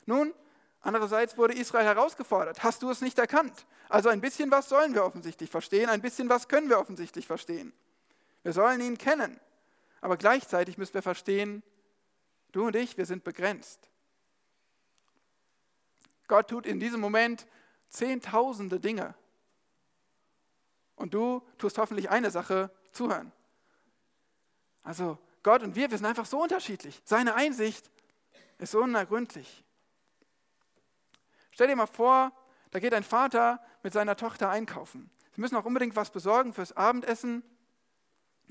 Nun, 0.06 0.34
andererseits 0.80 1.38
wurde 1.38 1.54
Israel 1.54 1.84
herausgefordert. 1.84 2.64
Hast 2.64 2.82
du 2.82 2.90
es 2.90 3.00
nicht 3.00 3.16
erkannt? 3.16 3.64
Also 3.88 4.08
ein 4.08 4.20
bisschen 4.20 4.50
was 4.50 4.68
sollen 4.68 4.92
wir 4.94 5.04
offensichtlich 5.04 5.50
verstehen, 5.50 5.88
ein 5.88 6.02
bisschen 6.02 6.28
was 6.28 6.48
können 6.48 6.68
wir 6.68 6.80
offensichtlich 6.80 7.28
verstehen. 7.28 7.72
Wir 8.42 8.52
sollen 8.52 8.80
ihn 8.80 8.98
kennen. 8.98 9.38
Aber 10.00 10.16
gleichzeitig 10.16 10.78
müssen 10.78 10.94
wir 10.94 11.02
verstehen, 11.02 11.62
du 12.50 12.66
und 12.66 12.74
ich, 12.74 12.98
wir 12.98 13.06
sind 13.06 13.22
begrenzt. 13.22 13.89
Gott 16.30 16.48
tut 16.48 16.64
in 16.64 16.78
diesem 16.78 17.00
Moment 17.00 17.44
zehntausende 17.88 18.78
Dinge. 18.78 19.16
Und 20.94 21.12
du 21.12 21.42
tust 21.58 21.76
hoffentlich 21.76 22.08
eine 22.08 22.30
Sache, 22.30 22.70
zuhören. 22.92 23.32
Also 24.84 25.18
Gott 25.42 25.64
und 25.64 25.74
wir, 25.74 25.90
wir 25.90 25.98
sind 25.98 26.06
einfach 26.06 26.26
so 26.26 26.40
unterschiedlich. 26.40 27.02
Seine 27.04 27.34
Einsicht 27.34 27.90
ist 28.58 28.70
so 28.70 28.80
unergründlich. 28.80 29.64
Stell 31.50 31.66
dir 31.66 31.74
mal 31.74 31.86
vor, 31.86 32.30
da 32.70 32.78
geht 32.78 32.94
ein 32.94 33.02
Vater 33.02 33.60
mit 33.82 33.92
seiner 33.92 34.14
Tochter 34.14 34.50
einkaufen. 34.50 35.10
Sie 35.32 35.40
müssen 35.40 35.56
auch 35.56 35.64
unbedingt 35.64 35.96
was 35.96 36.10
besorgen 36.10 36.54
fürs 36.54 36.76
Abendessen 36.76 37.42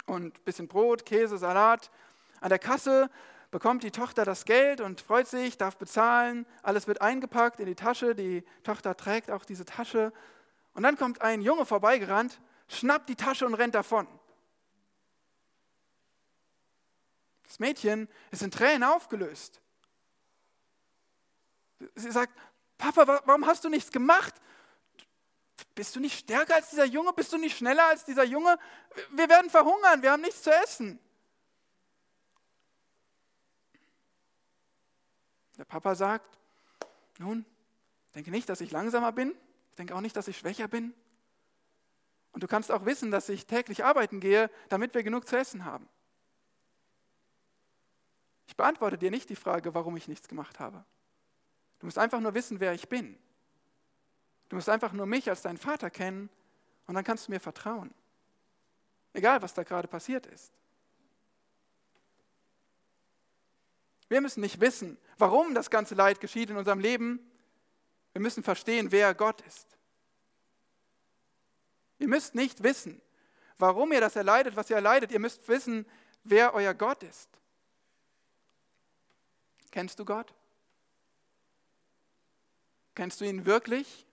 und 0.06 0.38
ein 0.38 0.44
bisschen 0.44 0.68
Brot, 0.68 1.06
Käse, 1.06 1.38
Salat. 1.38 1.92
An 2.42 2.50
der 2.50 2.60
Kasse 2.60 3.10
bekommt 3.52 3.84
die 3.84 3.92
Tochter 3.92 4.26
das 4.26 4.46
Geld 4.46 4.82
und 4.82 5.02
freut 5.02 5.28
sich, 5.28 5.58
darf 5.58 5.78
bezahlen. 5.78 6.46
Alles 6.62 6.88
wird 6.88 7.02
eingepackt 7.02 7.60
in 7.60 7.66
die 7.66 7.76
Tasche. 7.76 8.16
Die 8.16 8.44
Tochter 8.64 8.96
trägt 8.96 9.32
auch 9.32 9.46
diese 9.46 9.66
Tasche. 9.66 10.14
Und 10.74 10.84
dann 10.84 10.98
kommt 10.98 11.22
ein 11.22 11.42
Junge 11.42 11.66
vorbeigerannt, 11.66 12.40
schnappt 12.68 13.10
die 13.10 13.16
Tasche 13.16 13.46
und 13.46 13.56
rennt 13.56 13.76
davon. 13.76 14.08
Das 17.44 17.60
Mädchen 17.60 18.08
ist 18.30 18.44
in 18.44 18.52
Tränen 18.52 18.84
aufgelöst. 18.84 19.60
Sie 21.96 22.12
sagt, 22.12 22.32
Papa, 22.78 23.22
warum 23.26 23.46
hast 23.48 23.64
du 23.64 23.70
nichts 23.70 23.92
gemacht? 23.92 24.36
Bist 25.74 25.96
du 25.96 26.00
nicht 26.00 26.20
stärker 26.20 26.56
als 26.56 26.70
dieser 26.70 26.86
Junge? 26.86 27.12
Bist 27.14 27.34
du 27.34 27.38
nicht 27.38 27.58
schneller 27.58 27.88
als 27.88 28.06
dieser 28.06 28.24
Junge? 28.24 28.60
Wir 29.12 29.28
werden 29.28 29.50
verhungern, 29.50 30.02
wir 30.02 30.12
haben 30.12 30.22
nichts 30.22 30.44
zu 30.44 30.52
essen. 30.52 31.00
Der 35.60 35.66
Papa 35.66 35.94
sagt, 35.94 36.40
nun, 37.18 37.46
denke 38.16 38.32
nicht, 38.32 38.48
dass 38.48 38.62
ich 38.62 38.72
langsamer 38.72 39.12
bin. 39.12 39.36
Ich 39.72 39.76
denke 39.76 39.94
auch 39.94 40.00
nicht, 40.00 40.16
dass 40.16 40.30
ich 40.30 40.38
schwächer 40.38 40.70
bin. 40.70 40.94
Und 42.32 42.44
du 42.44 42.48
kannst 42.48 42.72
auch 42.72 42.86
wissen, 42.86 43.12
dass 43.12 43.28
ich 43.28 43.46
täglich 43.46 43.84
arbeiten 43.84 44.22
gehe, 44.22 44.50
damit 44.70 44.94
wir 44.94 45.04
genug 45.04 45.28
zu 45.28 45.38
essen 45.38 45.66
haben. 45.66 45.88
Ich 48.48 48.56
beantworte 48.56 48.98
dir 48.98 49.12
nicht 49.12 49.30
die 49.30 49.36
Frage, 49.36 49.74
warum 49.74 49.98
ich 49.98 50.08
nichts 50.08 50.30
gemacht 50.30 50.62
habe. 50.62 50.86
Du 51.80 51.88
musst 51.88 51.98
einfach 51.98 52.22
nur 52.22 52.34
wissen, 52.34 52.62
wer 52.62 52.74
ich 52.74 52.88
bin. 52.88 53.18
Du 54.48 54.56
musst 54.56 54.70
einfach 54.70 54.94
nur 54.94 55.06
mich 55.06 55.30
als 55.30 55.42
deinen 55.42 55.58
Vater 55.58 55.90
kennen 55.90 56.30
und 56.88 56.96
dann 56.96 57.04
kannst 57.04 57.28
du 57.28 57.32
mir 57.34 57.42
vertrauen. 57.42 57.94
Egal, 59.12 59.42
was 59.42 59.54
da 59.54 59.64
gerade 59.64 59.90
passiert 59.90 60.26
ist. 60.26 60.54
Wir 64.08 64.22
müssen 64.22 64.42
nicht 64.42 64.60
wissen, 64.60 64.98
warum 65.20 65.54
das 65.54 65.70
ganze 65.70 65.96
Leid 65.96 66.20
geschieht 66.20 66.50
in 66.50 66.58
unserem 66.58 66.80
Leben. 66.80 67.20
Wir 68.14 68.22
müssen 68.22 68.44
verstehen, 68.44 68.92
wer 68.92 69.14
Gott 69.14 69.42
ist. 69.42 69.78
Ihr 72.00 72.08
müsst 72.08 72.34
nicht 72.34 72.64
wissen, 72.64 73.02
warum 73.58 73.92
ihr 73.92 74.02
das 74.02 74.16
erleidet, 74.16 74.56
was 74.56 74.70
ihr 74.70 74.78
erleidet. 74.78 75.12
Ihr 75.12 75.20
müsst 75.20 75.48
wissen, 75.48 75.86
wer 76.24 76.54
euer 76.54 76.74
Gott 76.74 77.04
ist. 77.04 77.30
Kennst 79.72 80.00
du 80.00 80.06
Gott? 80.06 80.34
Kennst 82.96 83.22
du 83.22 83.26
ihn 83.26 83.46
wirklich? 83.46 84.08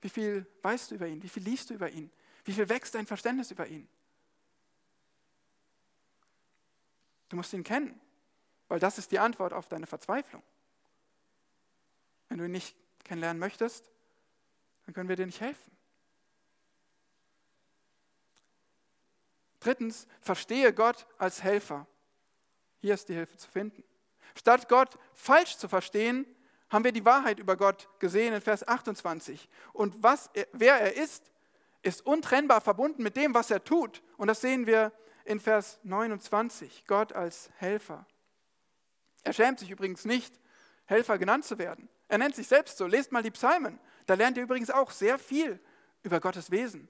Wie 0.00 0.10
viel 0.10 0.46
weißt 0.60 0.90
du 0.90 0.96
über 0.96 1.06
ihn? 1.06 1.22
Wie 1.22 1.28
viel 1.28 1.42
liest 1.42 1.70
du 1.70 1.74
über 1.74 1.88
ihn? 1.88 2.10
Wie 2.44 2.52
viel 2.52 2.68
wächst 2.68 2.94
dein 2.94 3.06
Verständnis 3.06 3.50
über 3.50 3.66
ihn? 3.66 3.88
Du 7.34 7.36
musst 7.36 7.52
ihn 7.52 7.64
kennen, 7.64 8.00
weil 8.68 8.78
das 8.78 8.96
ist 8.96 9.10
die 9.10 9.18
Antwort 9.18 9.52
auf 9.52 9.68
deine 9.68 9.88
Verzweiflung. 9.88 10.40
Wenn 12.28 12.38
du 12.38 12.44
ihn 12.44 12.52
nicht 12.52 12.76
kennenlernen 13.02 13.40
möchtest, 13.40 13.90
dann 14.86 14.94
können 14.94 15.08
wir 15.08 15.16
dir 15.16 15.26
nicht 15.26 15.40
helfen. 15.40 15.76
Drittens, 19.58 20.06
verstehe 20.20 20.72
Gott 20.72 21.08
als 21.18 21.42
Helfer. 21.42 21.88
Hier 22.78 22.94
ist 22.94 23.08
die 23.08 23.14
Hilfe 23.14 23.36
zu 23.36 23.50
finden. 23.50 23.82
Statt 24.36 24.68
Gott 24.68 24.96
falsch 25.12 25.56
zu 25.56 25.66
verstehen, 25.66 26.24
haben 26.70 26.84
wir 26.84 26.92
die 26.92 27.04
Wahrheit 27.04 27.40
über 27.40 27.56
Gott 27.56 27.88
gesehen 27.98 28.32
in 28.32 28.42
Vers 28.42 28.68
28. 28.68 29.48
Und 29.72 30.00
was 30.04 30.30
er, 30.34 30.46
wer 30.52 30.76
er 30.76 30.94
ist, 30.94 31.32
ist 31.82 32.06
untrennbar 32.06 32.60
verbunden 32.60 33.02
mit 33.02 33.16
dem, 33.16 33.34
was 33.34 33.50
er 33.50 33.64
tut. 33.64 34.04
Und 34.18 34.28
das 34.28 34.40
sehen 34.40 34.68
wir 34.68 34.92
in 35.24 35.40
Vers 35.40 35.80
29. 35.82 36.84
Gott 36.86 37.12
als 37.12 37.50
Helfer. 37.56 38.06
Er 39.22 39.32
schämt 39.32 39.58
sich 39.58 39.70
übrigens 39.70 40.04
nicht, 40.04 40.38
Helfer 40.86 41.18
genannt 41.18 41.44
zu 41.44 41.58
werden. 41.58 41.88
Er 42.08 42.18
nennt 42.18 42.36
sich 42.36 42.46
selbst 42.46 42.76
so. 42.76 42.86
Lest 42.86 43.10
mal 43.10 43.22
die 43.22 43.30
Psalmen. 43.30 43.80
Da 44.06 44.14
lernt 44.14 44.36
ihr 44.36 44.42
übrigens 44.42 44.70
auch 44.70 44.90
sehr 44.90 45.18
viel 45.18 45.58
über 46.02 46.20
Gottes 46.20 46.50
Wesen. 46.50 46.88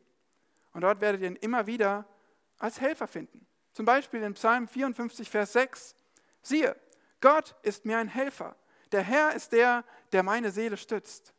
Und 0.73 0.81
dort 0.81 1.01
werdet 1.01 1.23
ihr 1.23 1.29
ihn 1.29 1.37
immer 1.37 1.67
wieder 1.67 2.07
als 2.59 2.81
Helfer 2.81 3.07
finden. 3.07 3.47
Zum 3.73 3.87
Beispiel 3.87 4.23
in 4.23 4.35
Psalm 4.35 4.69
54, 4.69 5.31
Vers 5.31 5.53
6. 5.53 5.95
Siehe, 6.43 6.77
Gott 7.21 7.55
ist 7.63 7.85
mir 7.85 7.99
ein 7.99 8.09
Helfer. 8.09 8.57
Der 8.93 9.03
Herr 9.03 9.35
ist 9.35 9.53
der, 9.53 9.85
der 10.13 10.23
meine 10.23 10.51
Seele 10.51 10.77
stützt. 10.77 11.33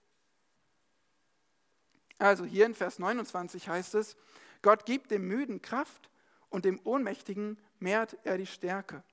Also 2.18 2.46
hier 2.46 2.66
in 2.66 2.74
Vers 2.74 2.98
29 3.00 3.68
heißt 3.68 3.96
es, 3.96 4.16
Gott 4.62 4.86
gibt 4.86 5.12
dem 5.12 5.28
Müden 5.28 5.62
Kraft 5.62 6.10
und 6.56 6.64
dem 6.64 6.80
Ohnmächtigen 6.86 7.58
mehrt 7.80 8.18
er 8.24 8.38
die 8.38 8.46
Stärke. 8.46 9.04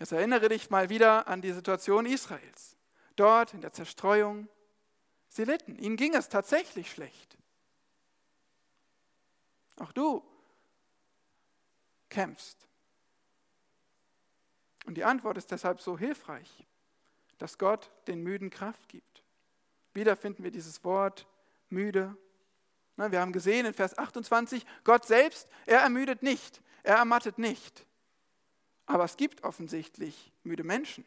Jetzt 0.00 0.10
erinnere 0.10 0.48
dich 0.48 0.70
mal 0.70 0.88
wieder 0.88 1.28
an 1.28 1.40
die 1.40 1.52
Situation 1.52 2.04
Israels. 2.04 2.76
Dort 3.14 3.54
in 3.54 3.60
der 3.60 3.72
Zerstreuung, 3.72 4.48
sie 5.28 5.44
litten, 5.44 5.76
ihnen 5.78 5.96
ging 5.96 6.16
es 6.16 6.28
tatsächlich 6.28 6.90
schlecht. 6.90 7.38
Auch 9.76 9.92
du 9.92 10.24
kämpfst. 12.08 12.66
Und 14.86 14.96
die 14.96 15.04
Antwort 15.04 15.38
ist 15.38 15.52
deshalb 15.52 15.80
so 15.80 15.96
hilfreich, 15.96 16.66
dass 17.38 17.56
Gott 17.56 17.92
den 18.08 18.20
Müden 18.24 18.50
Kraft 18.50 18.88
gibt. 18.88 19.22
Wieder 19.94 20.16
finden 20.16 20.42
wir 20.42 20.50
dieses 20.50 20.82
Wort 20.82 21.28
müde. 21.68 22.16
Wir 23.08 23.20
haben 23.20 23.32
gesehen 23.32 23.66
in 23.66 23.74
Vers 23.74 23.96
28, 23.96 24.64
Gott 24.84 25.06
selbst, 25.06 25.48
er 25.66 25.80
ermüdet 25.80 26.22
nicht, 26.22 26.62
er 26.82 26.96
ermattet 26.96 27.38
nicht. 27.38 27.86
Aber 28.86 29.04
es 29.04 29.16
gibt 29.16 29.44
offensichtlich 29.44 30.32
müde 30.42 30.64
Menschen. 30.64 31.04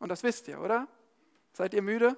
Und 0.00 0.10
das 0.10 0.22
wisst 0.22 0.48
ihr, 0.48 0.60
oder? 0.60 0.86
Seid 1.52 1.74
ihr 1.74 1.82
müde? 1.82 2.16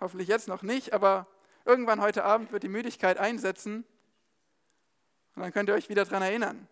Hoffentlich 0.00 0.28
jetzt 0.28 0.48
noch 0.48 0.62
nicht, 0.62 0.92
aber 0.92 1.26
irgendwann 1.64 2.00
heute 2.00 2.24
Abend 2.24 2.52
wird 2.52 2.62
die 2.62 2.68
Müdigkeit 2.68 3.18
einsetzen. 3.18 3.84
Und 5.34 5.42
dann 5.42 5.52
könnt 5.52 5.68
ihr 5.68 5.74
euch 5.74 5.88
wieder 5.88 6.04
daran 6.04 6.22
erinnern 6.22 6.68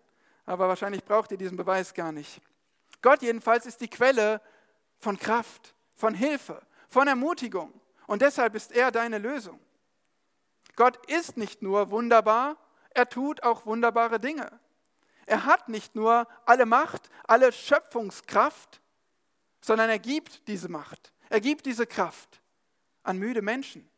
aber 0.47 0.69
wahrscheinlich 0.69 1.05
braucht 1.05 1.31
ihr 1.33 1.39
diesen 1.39 1.57
Beweis 1.57 1.95
gar 1.95 2.13
nicht. 2.13 2.41
Gott 3.01 3.23
jedenfalls 3.23 3.67
ist 3.67 3.81
die 3.81 3.89
Quelle 3.89 4.41
von 4.99 5.19
Kraft, 5.19 5.75
von 5.95 6.15
Hilfe, 6.15 6.63
von 6.89 7.09
Ermutigung. 7.09 7.73
Und 8.07 8.23
deshalb 8.23 8.55
ist 8.55 8.73
er 8.73 8.91
deine 8.91 9.19
Lösung. 9.19 9.61
Gott 10.77 11.05
ist 11.11 11.37
nicht 11.37 11.63
nur 11.63 11.91
wunderbar, 11.91 12.57
er 12.91 13.09
tut 13.09 13.43
auch 13.43 13.67
wunderbare 13.67 14.19
Dinge. 14.19 14.61
Er 15.27 15.45
hat 15.45 15.69
nicht 15.69 15.95
nur 15.95 16.27
alle 16.45 16.67
Macht, 16.67 17.09
alle 17.25 17.53
Schöpfungskraft, 17.53 18.81
sondern 19.61 19.89
er 19.89 19.99
gibt 19.99 20.49
diese 20.49 20.69
Macht, 20.69 21.13
er 21.29 21.41
gibt 21.41 21.67
diese 21.67 21.87
Kraft 21.87 22.43
an 23.03 23.19
müde 23.19 23.43
Menschen. 23.43 23.89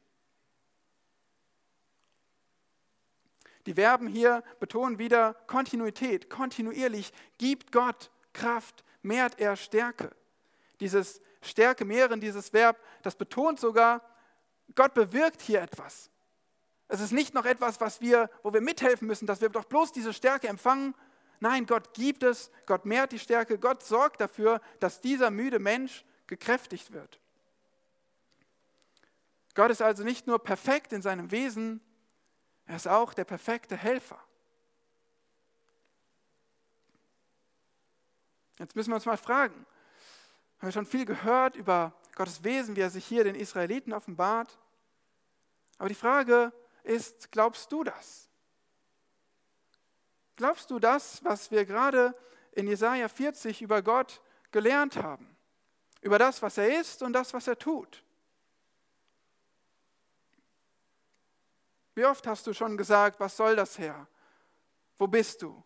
Die 3.67 3.75
Verben 3.75 4.07
hier 4.07 4.45
betonen 4.61 4.99
wieder 4.99 5.35
Kontinuität. 5.47 6.29
Kontinuierlich 6.29 7.13
gibt 7.39 7.73
Gott 7.73 8.11
Kraft, 8.35 8.85
mehrt 9.03 9.41
er 9.41 9.57
Stärke. 9.57 10.15
Dieses 10.81 11.23
Stärke 11.45 11.85
mehren, 11.85 12.21
dieses 12.21 12.53
Verb, 12.53 12.79
das 13.03 13.17
betont 13.17 13.61
sogar, 13.61 14.01
Gott 14.75 14.95
bewirkt 14.95 15.43
hier 15.43 15.61
etwas. 15.61 16.11
Es 16.89 17.01
ist 17.01 17.13
nicht 17.13 17.35
noch 17.35 17.45
etwas, 17.45 17.81
was 17.81 18.01
wir, 18.01 18.31
wo 18.43 18.53
wir 18.53 18.61
mithelfen 18.61 19.07
müssen, 19.07 19.27
dass 19.27 19.41
wir 19.41 19.49
doch 19.49 19.65
bloß 19.65 19.93
diese 19.93 20.13
Stärke 20.13 20.49
empfangen. 20.49 20.95
Nein, 21.41 21.67
Gott 21.67 21.95
gibt 21.95 22.23
es, 22.23 22.51
Gott 22.67 22.85
mehrt 22.85 23.13
die 23.13 23.19
Stärke, 23.19 23.59
Gott 23.59 23.83
sorgt 23.83 24.21
dafür, 24.21 24.61
dass 24.81 25.01
dieser 25.01 25.31
müde 25.31 25.59
Mensch 25.59 26.05
gekräftigt 26.27 26.93
wird. 26.93 27.21
Gott 29.55 29.71
ist 29.71 29.83
also 29.83 30.03
nicht 30.03 30.27
nur 30.27 30.43
perfekt 30.43 30.93
in 30.93 31.03
seinem 31.03 31.31
Wesen, 31.31 31.81
er 32.67 32.77
ist 32.77 32.89
auch 32.89 33.15
der 33.15 33.25
perfekte 33.25 33.77
Helfer. 33.77 34.19
Jetzt 38.59 38.77
müssen 38.77 38.91
wir 38.91 38.97
uns 38.97 39.07
mal 39.07 39.17
fragen, 39.17 39.67
haben 40.65 40.69
wir 40.69 40.73
schon 40.73 40.87
viel 40.87 41.05
gehört 41.05 41.57
über 41.57 41.93
Gottes 42.15 42.43
Wesen, 42.43 42.75
wie 42.75 42.81
er 42.81 42.89
sich 42.89 43.05
hier 43.05 43.23
den 43.23 43.35
Israeliten 43.35 43.93
offenbart. 43.93 44.59
Aber 45.77 45.91
die 45.91 45.95
Frage 45.95 46.55
ist, 46.85 47.31
glaubst 47.33 47.71
du 47.71 47.85
das? 47.85 48.31
Glaubst 50.37 50.71
du 50.71 50.79
das, 50.79 51.23
was 51.23 51.51
wir 51.51 51.67
gerade 51.67 52.15
in 52.53 52.67
Jesaja 52.67 53.09
40 53.09 53.61
über 53.61 53.83
Gott 53.83 54.23
gelernt 54.53 54.97
haben? 54.97 55.37
Über 56.01 56.19
das, 56.19 56.41
was 56.41 56.57
er 56.57 56.81
ist 56.81 57.03
und 57.03 57.13
das, 57.13 57.35
was 57.35 57.47
er 57.47 57.59
tut? 57.59 58.03
Wie 61.95 62.07
oft 62.07 62.27
hast 62.27 62.47
du 62.47 62.55
schon 62.55 62.79
gesagt, 62.79 63.21
was 63.21 63.37
soll 63.37 63.55
das, 63.55 63.79
Herr? 63.79 64.09
Wo 64.97 65.09
bist 65.09 65.43
du? 65.43 65.63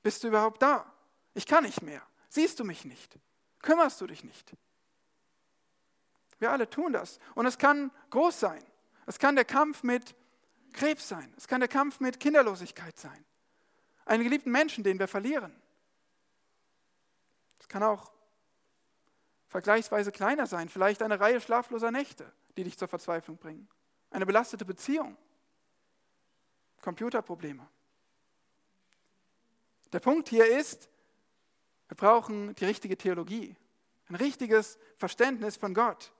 Bist 0.00 0.22
du 0.22 0.28
überhaupt 0.28 0.62
da? 0.62 0.94
Ich 1.34 1.44
kann 1.44 1.64
nicht 1.64 1.82
mehr. 1.82 2.06
Siehst 2.28 2.60
du 2.60 2.64
mich 2.64 2.84
nicht? 2.84 3.18
Kümmerst 3.62 4.00
du 4.00 4.06
dich 4.06 4.24
nicht? 4.24 4.52
Wir 6.38 6.50
alle 6.50 6.68
tun 6.68 6.92
das. 6.92 7.20
Und 7.34 7.46
es 7.46 7.56
kann 7.56 7.92
groß 8.10 8.40
sein. 8.40 8.64
Es 9.06 9.18
kann 9.18 9.36
der 9.36 9.44
Kampf 9.44 9.84
mit 9.84 10.14
Krebs 10.72 11.08
sein. 11.08 11.32
Es 11.36 11.46
kann 11.46 11.60
der 11.60 11.68
Kampf 11.68 12.00
mit 12.00 12.18
Kinderlosigkeit 12.18 12.98
sein. 12.98 13.24
Einen 14.04 14.24
geliebten 14.24 14.50
Menschen, 14.50 14.82
den 14.82 14.98
wir 14.98 15.06
verlieren. 15.06 15.54
Es 17.60 17.68
kann 17.68 17.84
auch 17.84 18.12
vergleichsweise 19.46 20.10
kleiner 20.10 20.46
sein. 20.46 20.68
Vielleicht 20.68 21.02
eine 21.02 21.20
Reihe 21.20 21.40
schlafloser 21.40 21.92
Nächte, 21.92 22.32
die 22.56 22.64
dich 22.64 22.76
zur 22.76 22.88
Verzweiflung 22.88 23.36
bringen. 23.36 23.68
Eine 24.10 24.26
belastete 24.26 24.64
Beziehung. 24.64 25.16
Computerprobleme. 26.80 27.68
Der 29.92 30.00
Punkt 30.00 30.28
hier 30.28 30.46
ist, 30.58 30.88
wir 31.92 31.96
brauchen 31.96 32.54
die 32.54 32.64
richtige 32.64 32.96
Theologie, 32.96 33.54
ein 34.08 34.14
richtiges 34.14 34.78
Verständnis 34.96 35.58
von 35.58 35.74
Gott. 35.74 36.10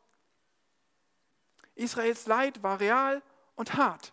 Israels 1.74 2.26
Leid 2.26 2.62
war 2.62 2.78
real 2.78 3.22
und 3.54 3.72
hart, 3.72 4.12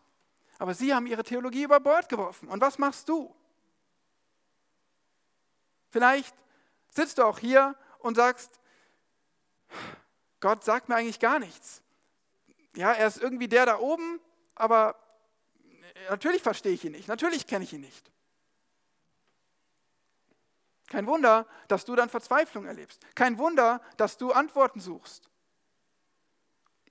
aber 0.58 0.74
sie 0.74 0.93
haben 0.93 1.06
ihre 1.06 1.26
Theologie 1.26 1.63
über 1.63 1.82
Bord 1.82 2.08
geworfen. 2.08 2.48
Und 2.48 2.62
was 2.62 2.78
machst 2.78 3.10
du? 3.10 3.36
Vielleicht 5.89 6.34
sitzt 6.88 7.17
du 7.17 7.26
auch 7.26 7.39
hier 7.39 7.76
und 7.98 8.15
sagst, 8.15 8.62
Gott 10.39 10.63
sagt 10.63 10.88
mir 10.88 10.95
eigentlich 10.95 11.19
gar 11.19 11.39
nichts. 11.39 11.82
Ja, 12.74 12.93
er 12.93 13.08
ist 13.08 13.17
irgendwie 13.17 13.50
der 13.50 13.65
da 13.65 13.80
oben, 13.80 14.22
aber 14.56 14.95
natürlich 16.10 16.41
verstehe 16.41 16.72
ich 16.72 16.86
ihn 16.86 16.93
nicht, 16.93 17.10
natürlich 17.10 17.48
kenne 17.48 17.65
ich 17.65 17.74
ihn 17.74 17.82
nicht. 17.82 18.10
Kein 20.89 21.06
Wunder, 21.06 21.45
dass 21.67 21.86
du 21.86 21.95
dann 21.95 22.10
Verzweiflung 22.10 22.65
erlebst. 22.65 23.06
Kein 23.15 23.38
Wunder, 23.38 23.82
dass 23.97 24.17
du 24.17 24.32
Antworten 24.32 24.80
suchst. 24.80 25.30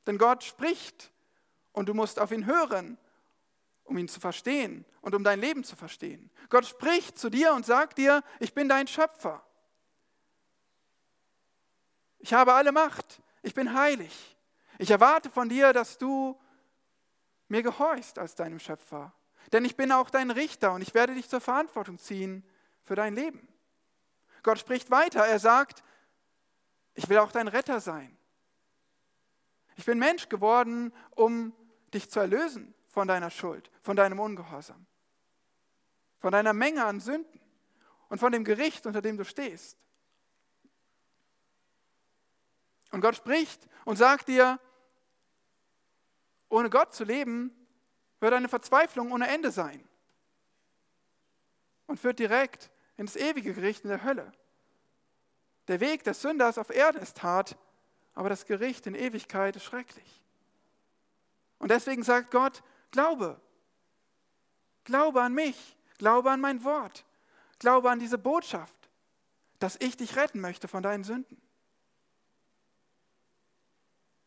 Denn 0.07 0.19
Gott 0.19 0.45
spricht 0.45 1.13
und 1.73 1.89
du 1.89 1.95
musst 1.95 2.19
auf 2.19 2.31
ihn 2.31 2.47
hören, 2.47 2.97
um 3.85 3.99
ihn 3.99 4.09
zu 4.09 4.21
verstehen 4.21 4.85
und 5.01 5.15
um 5.15 5.25
dein 5.25 5.41
Leben 5.41 5.65
zu 5.65 5.75
verstehen. 5.75 6.31
Gott 6.49 6.65
spricht 6.65 7.19
zu 7.19 7.29
dir 7.29 7.53
und 7.55 7.67
sagt 7.67 7.99
dir, 7.99 8.23
ich 8.39 8.55
bin 8.55 8.69
dein 8.69 8.87
Schöpfer. 8.87 9.45
Ich 12.21 12.33
habe 12.33 12.55
alle 12.55 12.73
Macht. 12.73 13.21
Ich 13.43 13.55
bin 13.55 13.75
heilig. 13.75 14.37
Ich 14.79 14.91
erwarte 14.91 15.31
von 15.31 15.49
dir, 15.49 15.73
dass 15.73 15.99
du 15.99 16.41
mir 17.49 17.63
gehorchst 17.63 18.19
als 18.19 18.35
deinem 18.35 18.61
Schöpfer. 18.61 19.13
Denn 19.53 19.65
ich 19.65 19.77
bin 19.77 19.91
auch 19.91 20.11
dein 20.11 20.31
Richter 20.31 20.73
und 20.73 20.83
ich 20.83 20.95
werde 20.95 21.15
dich 21.15 21.29
zur 21.29 21.41
Verantwortung 21.41 21.99
ziehen 21.99 22.45
für 22.83 22.95
dein 22.95 23.15
Leben. 23.15 23.49
Gott 24.49 24.59
spricht 24.59 24.91
weiter. 24.91 25.27
Er 25.27 25.39
sagt, 25.39 25.85
ich 26.95 27.07
will 27.11 27.19
auch 27.19 27.33
dein 27.33 27.49
Retter 27.49 27.81
sein. 27.81 28.17
Ich 29.77 29.85
bin 29.85 29.99
Mensch 29.99 30.31
geworden, 30.31 30.91
um 31.11 31.53
dich 31.93 32.11
zu 32.11 32.19
erlösen 32.19 32.75
von 32.87 33.07
deiner 33.07 33.29
Schuld, 33.29 33.71
von 33.83 33.95
deinem 33.95 34.19
Ungehorsam, 34.19 34.87
von 36.19 36.33
deiner 36.33 36.55
Menge 36.55 36.83
an 36.87 36.99
Sünden 36.99 37.39
und 38.09 38.21
von 38.21 38.33
dem 38.33 38.43
Gericht, 38.43 38.87
unter 38.87 39.03
dem 39.03 39.19
du 39.19 39.25
stehst. 39.27 39.77
Und 42.91 43.03
Gott 43.03 43.17
spricht 43.17 43.69
und 43.85 43.97
sagt 43.97 44.29
dir, 44.29 44.59
ohne 46.49 46.71
Gott 46.71 46.95
zu 46.95 47.05
leben, 47.05 47.55
wird 48.19 48.33
eine 48.33 48.49
Verzweiflung 48.49 49.13
ohne 49.13 49.29
Ende 49.29 49.51
sein 49.51 49.87
und 51.87 52.01
führt 52.01 52.19
direkt 52.19 52.71
ins 52.99 53.17
ewige 53.17 53.55
Gericht 53.55 53.85
in 53.85 53.91
der 53.91 54.05
Hölle. 54.05 54.31
Der 55.69 55.81
Weg 55.81 56.05
des 56.05 56.21
Sünders 56.21 56.59
auf 56.59 56.69
Erden 56.69 57.01
ist 57.01 57.23
hart, 57.23 57.57
aber 58.15 58.29
das 58.29 58.45
Gericht 58.45 58.87
in 58.87 58.95
Ewigkeit 58.95 59.57
ist 59.57 59.65
schrecklich. 59.65 60.23
Und 61.59 61.71
deswegen 61.71 62.03
sagt 62.03 62.31
Gott, 62.31 62.63
glaube, 62.91 63.41
glaube 64.85 65.23
an 65.23 65.33
mich, 65.33 65.77
glaube 65.97 66.31
an 66.31 66.41
mein 66.41 66.65
Wort, 66.65 67.05
glaube 67.59 67.91
an 67.91 68.01
diese 68.01 68.19
Botschaft, 68.19 68.77
dass 69.61 69.77
ich 69.81 69.97
dich 69.97 70.17
retten 70.17 70.41
möchte 70.41 70.69
von 70.69 70.83
deinen 70.83 71.05
Sünden. 71.05 71.41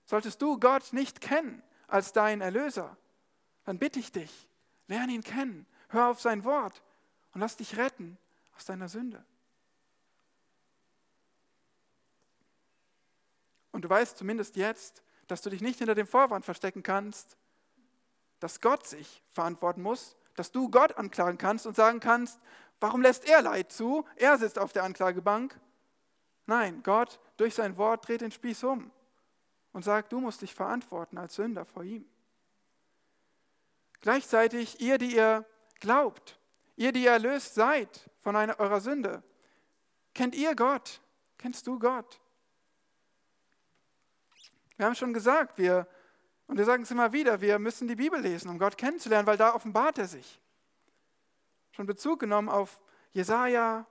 Solltest 0.05 0.41
du 0.41 0.59
Gott 0.59 0.93
nicht 0.93 1.21
kennen 1.21 1.61
als 1.87 2.13
deinen 2.13 2.41
Erlöser, 2.41 2.97
dann 3.65 3.79
bitte 3.79 3.99
ich 3.99 4.11
dich, 4.11 4.47
lerne 4.87 5.11
ihn 5.13 5.23
kennen, 5.23 5.65
hör 5.89 6.07
auf 6.07 6.21
sein 6.21 6.45
Wort 6.45 6.81
und 7.33 7.41
lass 7.41 7.57
dich 7.57 7.77
retten 7.77 8.17
aus 8.61 8.65
deiner 8.65 8.89
Sünde. 8.89 9.25
Und 13.71 13.83
du 13.83 13.89
weißt 13.89 14.15
zumindest 14.15 14.55
jetzt, 14.55 15.01
dass 15.25 15.41
du 15.41 15.49
dich 15.49 15.61
nicht 15.61 15.79
hinter 15.79 15.95
dem 15.95 16.05
Vorwand 16.05 16.45
verstecken 16.45 16.83
kannst, 16.83 17.37
dass 18.39 18.61
Gott 18.61 18.85
sich 18.85 19.23
verantworten 19.29 19.81
muss, 19.81 20.15
dass 20.35 20.51
du 20.51 20.69
Gott 20.69 20.95
anklagen 20.97 21.39
kannst 21.39 21.65
und 21.65 21.75
sagen 21.75 21.99
kannst, 21.99 22.39
warum 22.79 23.01
lässt 23.01 23.25
er 23.25 23.41
Leid 23.41 23.71
zu? 23.71 24.05
Er 24.15 24.37
sitzt 24.37 24.59
auf 24.59 24.73
der 24.73 24.83
Anklagebank. 24.83 25.59
Nein, 26.45 26.83
Gott 26.83 27.19
durch 27.37 27.55
sein 27.55 27.77
Wort 27.77 28.07
dreht 28.07 28.21
den 28.21 28.31
Spieß 28.31 28.63
um 28.65 28.91
und 29.73 29.83
sagt, 29.83 30.11
du 30.11 30.19
musst 30.19 30.43
dich 30.43 30.53
verantworten 30.53 31.17
als 31.17 31.33
Sünder 31.33 31.65
vor 31.65 31.83
ihm. 31.83 32.05
Gleichzeitig, 34.01 34.79
ihr, 34.81 34.99
die 34.99 35.15
ihr 35.15 35.47
glaubt, 35.79 36.37
ihr, 36.75 36.91
die 36.91 37.05
ihr 37.05 37.11
erlöst 37.11 37.55
seid 37.55 38.10
von 38.21 38.35
einer, 38.35 38.59
eurer 38.59 38.79
Sünde, 38.79 39.23
kennt 40.13 40.35
ihr 40.35 40.55
Gott? 40.55 41.01
Kennst 41.37 41.67
du 41.67 41.77
Gott? 41.79 42.21
Wir 44.77 44.85
haben 44.85 44.95
schon 44.95 45.13
gesagt, 45.13 45.57
wir, 45.57 45.87
und 46.47 46.57
wir 46.57 46.65
sagen 46.65 46.83
es 46.83 46.91
immer 46.91 47.13
wieder, 47.13 47.41
wir 47.41 47.59
müssen 47.59 47.87
die 47.87 47.95
Bibel 47.95 48.19
lesen, 48.19 48.49
um 48.49 48.57
Gott 48.57 48.77
kennenzulernen, 48.77 49.27
weil 49.27 49.37
da 49.37 49.53
offenbart 49.53 49.97
er 49.97 50.07
sich. 50.07 50.39
Schon 51.71 51.85
Bezug 51.85 52.19
genommen 52.19 52.49
auf 52.49 52.81
Jesaja, 53.11 53.85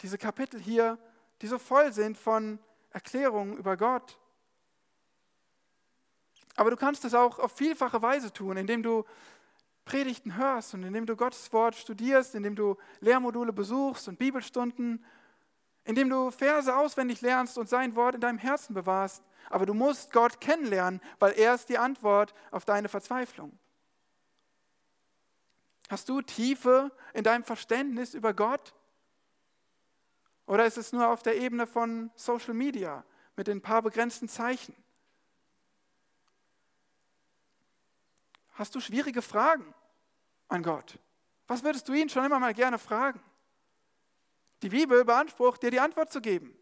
diese 0.00 0.18
Kapitel 0.18 0.60
hier, 0.60 0.98
die 1.40 1.46
so 1.46 1.58
voll 1.58 1.92
sind 1.92 2.16
von 2.18 2.58
Erklärungen 2.90 3.56
über 3.56 3.76
Gott. 3.76 4.18
Aber 6.56 6.70
du 6.70 6.76
kannst 6.76 7.04
es 7.04 7.14
auch 7.14 7.38
auf 7.38 7.52
vielfache 7.52 8.02
Weise 8.02 8.32
tun, 8.32 8.56
indem 8.56 8.82
du 8.82 9.04
Predigten 9.84 10.36
hörst 10.36 10.74
und 10.74 10.82
indem 10.84 11.06
du 11.06 11.16
Gottes 11.16 11.52
Wort 11.52 11.74
studierst, 11.74 12.34
indem 12.34 12.54
du 12.54 12.76
Lehrmodule 13.00 13.52
besuchst 13.52 14.08
und 14.08 14.18
Bibelstunden, 14.18 15.04
indem 15.84 16.08
du 16.08 16.30
Verse 16.30 16.74
auswendig 16.74 17.20
lernst 17.20 17.58
und 17.58 17.68
sein 17.68 17.96
Wort 17.96 18.14
in 18.14 18.20
deinem 18.20 18.38
Herzen 18.38 18.74
bewahrst. 18.74 19.24
Aber 19.50 19.66
du 19.66 19.74
musst 19.74 20.12
Gott 20.12 20.40
kennenlernen, 20.40 21.00
weil 21.18 21.32
er 21.32 21.54
ist 21.54 21.68
die 21.68 21.78
Antwort 21.78 22.34
auf 22.50 22.64
deine 22.64 22.88
Verzweiflung. 22.88 23.58
Hast 25.90 26.08
du 26.08 26.22
Tiefe 26.22 26.90
in 27.12 27.24
deinem 27.24 27.44
Verständnis 27.44 28.14
über 28.14 28.32
Gott? 28.32 28.74
Oder 30.46 30.64
ist 30.64 30.78
es 30.78 30.92
nur 30.92 31.08
auf 31.08 31.22
der 31.22 31.36
Ebene 31.36 31.66
von 31.66 32.10
Social 32.14 32.54
Media 32.54 33.04
mit 33.36 33.48
ein 33.48 33.60
paar 33.60 33.82
begrenzten 33.82 34.28
Zeichen? 34.28 34.74
Hast 38.62 38.76
du 38.76 38.80
schwierige 38.80 39.22
Fragen 39.22 39.74
an 40.46 40.62
Gott? 40.62 40.96
Was 41.48 41.64
würdest 41.64 41.88
du 41.88 41.94
ihn 41.94 42.08
schon 42.08 42.24
immer 42.24 42.38
mal 42.38 42.54
gerne 42.54 42.78
fragen? 42.78 43.20
Die 44.62 44.68
Bibel 44.68 45.04
beansprucht 45.04 45.64
dir 45.64 45.72
die 45.72 45.80
Antwort 45.80 46.12
zu 46.12 46.20
geben. 46.20 46.56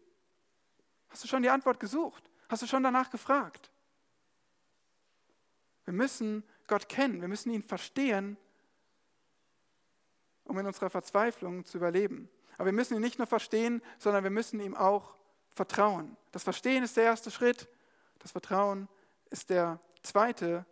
Hast 1.09 1.23
du 1.23 1.27
schon 1.27 1.43
die 1.43 1.49
Antwort 1.51 1.79
gesucht? 1.79 2.27
Hast 2.49 2.63
du 2.63 2.65
schon 2.65 2.81
danach 2.81 3.11
gefragt? 3.11 3.69
Wir 5.85 5.93
müssen 5.93 6.43
Gott 6.65 6.89
kennen, 6.89 7.21
wir 7.21 7.27
müssen 7.27 7.51
ihn 7.51 7.61
verstehen, 7.61 8.35
um 10.45 10.57
in 10.57 10.65
unserer 10.65 10.89
Verzweiflung 10.89 11.65
zu 11.65 11.77
überleben. 11.77 12.31
Aber 12.55 12.65
wir 12.65 12.73
müssen 12.73 12.95
ihn 12.95 13.01
nicht 13.01 13.19
nur 13.19 13.27
verstehen, 13.27 13.79
sondern 13.99 14.23
wir 14.23 14.31
müssen 14.31 14.59
ihm 14.59 14.75
auch 14.75 15.13
vertrauen. 15.49 16.17
Das 16.31 16.41
Verstehen 16.41 16.83
ist 16.83 16.97
der 16.97 17.03
erste 17.03 17.29
Schritt, 17.29 17.69
das 18.17 18.31
Vertrauen 18.31 18.87
ist 19.29 19.51
der 19.51 19.79
zweite 20.01 20.65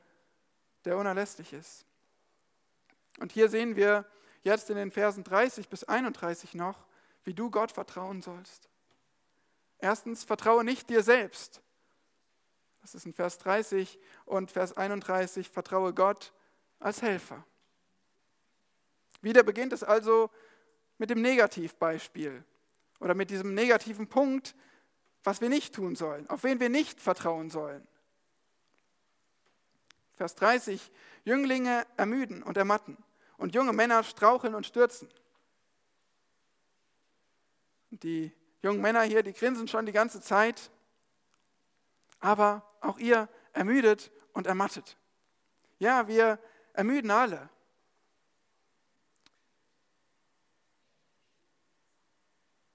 der 0.89 0.97
unerlässlich 0.97 1.53
ist. 1.53 1.85
Und 3.19 3.31
hier 3.31 3.47
sehen 3.47 3.75
wir 3.75 4.05
jetzt 4.41 4.71
in 4.71 4.75
den 4.75 4.89
Versen 4.89 5.23
30 5.23 5.69
bis 5.69 5.83
31 5.83 6.55
noch, 6.55 6.87
wie 7.23 7.35
du 7.35 7.51
Gott 7.51 7.71
vertrauen 7.71 8.23
sollst. 8.23 8.69
Erstens, 9.77 10.23
vertraue 10.23 10.63
nicht 10.63 10.89
dir 10.89 11.03
selbst. 11.03 11.61
Das 12.81 12.95
ist 12.95 13.05
in 13.05 13.13
Vers 13.13 13.37
30 13.37 13.99
und 14.25 14.49
Vers 14.49 14.75
31, 14.77 15.51
vertraue 15.51 15.93
Gott 15.93 16.33
als 16.79 17.03
Helfer. 17.03 17.45
Wieder 19.21 19.43
beginnt 19.43 19.73
es 19.73 19.83
also 19.83 20.31
mit 20.97 21.11
dem 21.11 21.21
Negativbeispiel 21.21 22.43
oder 22.99 23.13
mit 23.13 23.29
diesem 23.29 23.53
negativen 23.53 24.07
Punkt, 24.07 24.55
was 25.23 25.39
wir 25.39 25.49
nicht 25.49 25.75
tun 25.75 25.95
sollen, 25.95 26.27
auf 26.31 26.43
wen 26.43 26.59
wir 26.59 26.69
nicht 26.69 26.99
vertrauen 26.99 27.51
sollen. 27.51 27.87
Vers 30.19 30.35
30, 30.35 30.91
Jünglinge 31.23 31.87
ermüden 31.95 32.43
und 32.43 32.57
ermatten 32.57 32.97
und 33.37 33.55
junge 33.55 33.71
Männer 33.71 34.03
straucheln 34.03 34.53
und 34.53 34.65
stürzen. 34.65 35.07
Die 37.91 38.33
jungen 38.61 38.81
Männer 38.81 39.03
hier, 39.03 39.23
die 39.23 39.31
grinsen 39.31 39.69
schon 39.69 39.85
die 39.85 39.93
ganze 39.93 40.19
Zeit, 40.19 40.71
aber 42.19 42.69
auch 42.81 42.99
ihr 42.99 43.29
ermüdet 43.53 44.11
und 44.33 44.45
ermattet. 44.45 44.97
Ja, 45.77 46.09
wir 46.09 46.37
ermüden 46.73 47.11
alle. 47.11 47.47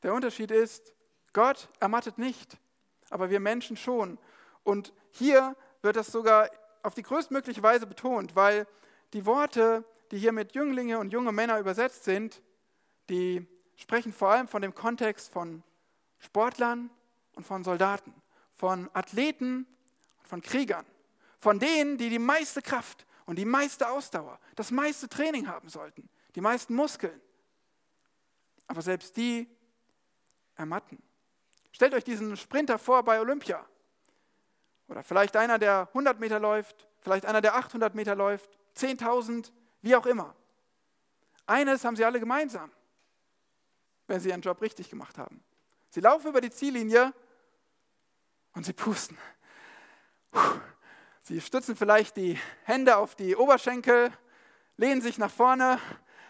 Der 0.03 0.15
Unterschied 0.15 0.51
ist, 0.51 0.95
Gott 1.35 1.69
ermattet 1.79 2.17
nicht, 2.17 2.57
aber 3.11 3.29
wir 3.29 3.39
Menschen 3.39 3.77
schon. 3.77 4.19
Und 4.63 4.95
hier 5.11 5.55
wird 5.83 5.97
das 5.97 6.07
sogar 6.07 6.49
auf 6.85 6.95
die 6.95 7.03
größtmögliche 7.03 7.63
Weise 7.63 7.87
betont, 7.87 8.37
weil 8.37 8.67
die 9.15 9.25
Worte, 9.25 9.85
die 10.11 10.19
hier 10.19 10.33
mit 10.33 10.55
Jünglinge 10.55 10.99
und 10.99 11.13
junge 11.13 11.33
Männer 11.33 11.59
übersetzt 11.59 12.05
sind, 12.05 12.43
die 13.09 13.47
sprechen 13.77 14.13
vor 14.13 14.31
allem 14.31 14.49
von 14.49 14.61
dem 14.61 14.75
Kontext 14.75 15.33
von 15.33 15.63
Sportlern 16.19 16.91
und 17.35 17.47
von 17.47 17.65
Soldaten, 17.65 18.15
von 18.53 18.91
Athleten 18.93 19.67
und 20.19 20.29
von 20.29 20.43
Kriegern, 20.43 20.85
von 21.39 21.59
denen, 21.59 21.97
die 21.97 22.11
die 22.11 22.19
meiste 22.19 22.61
Kraft 22.61 23.07
und 23.25 23.39
die 23.39 23.47
meiste 23.47 23.89
Ausdauer, 23.89 24.39
das 24.55 24.71
meiste 24.71 25.09
Training 25.09 25.49
haben 25.49 25.69
sollten, 25.71 26.09
die 26.35 26.41
meisten 26.43 26.75
Muskeln. 26.75 27.21
Aber 28.67 28.83
selbst 28.83 29.17
die 29.17 29.49
ermatten. 30.55 31.03
Stellt 31.73 31.95
euch 31.95 32.05
diesen 32.05 32.37
Sprinter 32.37 32.79
vor 32.79 33.03
bei 33.03 33.21
Olympia. 33.21 33.67
Oder 34.89 35.03
vielleicht 35.03 35.37
einer, 35.37 35.59
der 35.59 35.89
100 35.89 36.21
Meter 36.21 36.39
läuft, 36.39 36.89
vielleicht 37.01 37.27
einer, 37.27 37.41
der 37.41 37.55
800 37.57 37.95
Meter 37.95 38.15
läuft, 38.15 38.51
10.000, 38.77 39.51
wie 39.83 39.97
auch 39.97 40.07
immer. 40.07 40.35
Eines 41.47 41.85
haben 41.85 41.97
sie 41.97 42.05
alle 42.05 42.21
gemeinsam, 42.21 42.71
wenn 44.07 44.21
sie 44.21 44.31
ihren 44.31 44.41
Job 44.41 44.61
richtig 44.63 44.91
gemacht 44.91 45.19
haben. 45.19 45.43
Sie 45.91 46.01
laufen 46.01 46.29
über 46.29 46.41
die 46.41 46.51
Ziellinie 46.51 47.13
und 48.55 48.65
sie 48.65 48.73
pusten. 48.73 49.19
Sie 51.23 51.41
stützen 51.41 51.77
vielleicht 51.77 52.17
die 52.17 52.39
Hände 52.65 52.97
auf 52.97 53.15
die 53.15 53.37
Oberschenkel, 53.37 54.11
lehnen 54.77 55.01
sich 55.01 55.19
nach 55.19 55.31
vorne, 55.31 55.79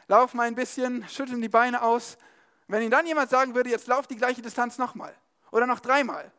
laufen 0.07 0.41
ein 0.41 0.55
bisschen, 0.55 1.09
schütteln 1.09 1.41
die 1.41 1.49
Beine 1.49 1.83
aus. 1.83 2.19
Wenn 2.69 2.83
ihnen 2.83 2.91
dann 2.91 3.07
jemand 3.07 3.31
sagen 3.31 3.55
würde, 3.55 3.71
jetzt 3.71 3.87
lauf 3.87 4.07
die 4.07 4.17
gleiche 4.17 4.43
Distanz 4.43 4.79
nochmal 4.79 5.15
oder 5.51 5.67
noch 5.67 5.81
dreimal, 5.81 6.31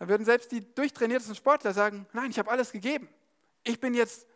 dann 0.00 0.08
würden 0.08 0.24
selbst 0.24 0.50
die 0.50 0.62
durchtrainiertesten 0.74 1.36
Sportler 1.36 1.74
sagen, 1.74 2.06
nein, 2.14 2.30
ich 2.30 2.38
habe 2.38 2.50
alles 2.50 2.72
gegeben. 2.72 3.06
Ich 3.62 3.78
bin 3.78 3.92
jetzt 3.92 4.26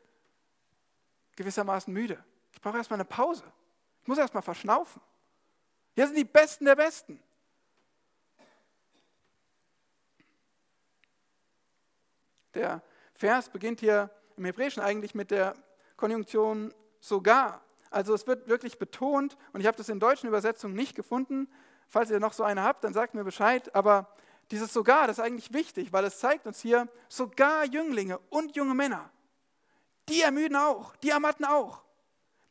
gewissermaßen 1.36 1.90
müde. 1.92 2.22
Ich 2.52 2.60
brauche 2.60 2.76
erstmal 2.76 2.98
eine 2.98 3.06
Pause. 3.06 3.44
Ich 4.02 4.08
muss 4.08 4.18
erstmal 4.18 4.42
verschnaufen. 4.42 5.00
Hier 5.94 6.06
sind 6.06 6.18
die 6.18 6.24
Besten 6.24 6.66
der 6.66 6.76
Besten. 6.76 7.18
Der 12.52 12.82
Vers 13.14 13.48
beginnt 13.48 13.80
hier 13.80 14.10
im 14.36 14.44
Hebräischen 14.44 14.82
eigentlich 14.82 15.14
mit 15.14 15.30
der 15.30 15.54
Konjunktion 15.96 16.74
sogar. 17.00 17.62
Also 17.90 18.12
es 18.12 18.26
wird 18.26 18.48
wirklich 18.48 18.78
betont, 18.78 19.38
und 19.54 19.62
ich 19.62 19.66
habe 19.66 19.78
das 19.78 19.88
in 19.88 19.98
deutschen 19.98 20.28
Übersetzungen 20.28 20.74
nicht 20.74 20.94
gefunden. 20.94 21.48
Falls 21.86 22.10
ihr 22.10 22.20
noch 22.20 22.34
so 22.34 22.42
eine 22.42 22.64
habt, 22.64 22.84
dann 22.84 22.92
sagt 22.92 23.14
mir 23.14 23.24
Bescheid. 23.24 23.74
Aber 23.74 24.14
dieses 24.50 24.72
sogar, 24.72 25.06
das 25.06 25.18
ist 25.18 25.24
eigentlich 25.24 25.52
wichtig, 25.52 25.92
weil 25.92 26.04
es 26.04 26.18
zeigt 26.18 26.46
uns 26.46 26.60
hier, 26.60 26.88
sogar 27.08 27.64
Jünglinge 27.64 28.18
und 28.30 28.56
junge 28.56 28.74
Männer, 28.74 29.10
die 30.08 30.20
ermüden 30.20 30.56
auch, 30.56 30.96
die 30.96 31.10
ermatten 31.10 31.44
auch. 31.44 31.82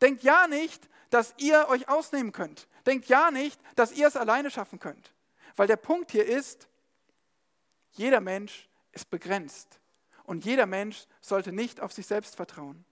Denkt 0.02 0.24
ja 0.24 0.48
nicht, 0.48 0.90
dass 1.10 1.34
ihr 1.38 1.68
euch 1.70 1.88
ausnehmen 1.88 2.32
könnt. 2.32 2.68
Denkt 2.86 3.08
ja 3.08 3.32
nicht, 3.32 3.62
dass 3.76 3.92
ihr 3.92 4.08
es 4.08 4.18
alleine 4.18 4.50
schaffen 4.50 4.80
könnt. 4.80 5.14
Weil 5.56 5.68
der 5.68 5.78
Punkt 5.78 6.12
hier 6.12 6.26
ist, 6.26 6.68
jeder 7.92 8.20
Mensch 8.20 8.68
ist 8.92 9.10
begrenzt. 9.10 9.80
Und 10.24 10.46
jeder 10.46 10.66
Mensch 10.66 11.06
sollte 11.22 11.52
nicht 11.52 11.80
auf 11.82 11.94
sich 11.94 12.08
selbst 12.08 12.36
vertrauen. 12.36 12.84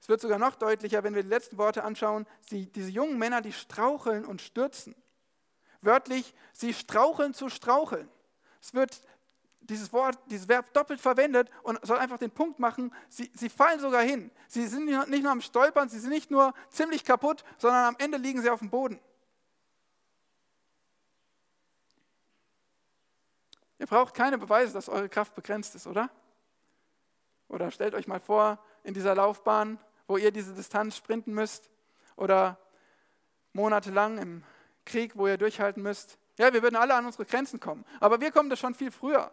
Es 0.00 0.08
wird 0.08 0.20
sogar 0.20 0.38
noch 0.38 0.56
deutlicher, 0.56 1.02
wenn 1.04 1.14
wir 1.14 1.22
die 1.22 1.28
letzten 1.28 1.58
Worte 1.58 1.84
anschauen. 1.84 2.26
Sie, 2.40 2.66
diese 2.66 2.90
jungen 2.90 3.18
Männer, 3.18 3.40
die 3.40 3.52
straucheln 3.52 4.24
und 4.24 4.40
stürzen. 4.40 4.94
Wörtlich, 5.86 6.34
sie 6.52 6.74
straucheln 6.74 7.32
zu 7.32 7.48
straucheln. 7.48 8.08
Es 8.60 8.74
wird 8.74 9.00
dieses 9.60 9.92
Wort, 9.92 10.18
dieses 10.26 10.48
Verb 10.48 10.72
doppelt 10.72 11.00
verwendet 11.00 11.48
und 11.62 11.78
soll 11.86 11.98
einfach 11.98 12.18
den 12.18 12.32
Punkt 12.32 12.58
machen, 12.58 12.92
sie, 13.08 13.30
sie 13.34 13.48
fallen 13.48 13.78
sogar 13.78 14.02
hin. 14.02 14.32
Sie 14.48 14.66
sind 14.66 14.86
nicht 14.86 15.22
nur 15.22 15.30
am 15.32 15.40
Stolpern, 15.40 15.88
sie 15.88 16.00
sind 16.00 16.10
nicht 16.10 16.30
nur 16.30 16.54
ziemlich 16.70 17.04
kaputt, 17.04 17.44
sondern 17.58 17.84
am 17.84 17.96
Ende 17.98 18.18
liegen 18.18 18.42
sie 18.42 18.50
auf 18.50 18.58
dem 18.58 18.70
Boden. 18.70 18.98
Ihr 23.78 23.86
braucht 23.86 24.14
keine 24.14 24.38
Beweise, 24.38 24.72
dass 24.72 24.88
eure 24.88 25.08
Kraft 25.08 25.36
begrenzt 25.36 25.76
ist, 25.76 25.86
oder? 25.86 26.10
Oder 27.48 27.70
stellt 27.70 27.94
euch 27.94 28.08
mal 28.08 28.20
vor, 28.20 28.58
in 28.82 28.94
dieser 28.94 29.14
Laufbahn, 29.14 29.78
wo 30.08 30.16
ihr 30.16 30.32
diese 30.32 30.52
Distanz 30.52 30.96
sprinten 30.96 31.32
müsst, 31.32 31.70
oder 32.16 32.58
monatelang 33.52 34.18
im 34.18 34.44
Krieg, 34.86 35.16
wo 35.16 35.26
ihr 35.26 35.36
durchhalten 35.36 35.82
müsst. 35.82 36.18
Ja, 36.38 36.52
wir 36.52 36.62
würden 36.62 36.76
alle 36.76 36.94
an 36.94 37.04
unsere 37.04 37.26
Grenzen 37.26 37.60
kommen. 37.60 37.84
Aber 38.00 38.20
wir 38.20 38.30
kommen 38.30 38.48
das 38.48 38.58
schon 38.58 38.74
viel 38.74 38.90
früher. 38.90 39.30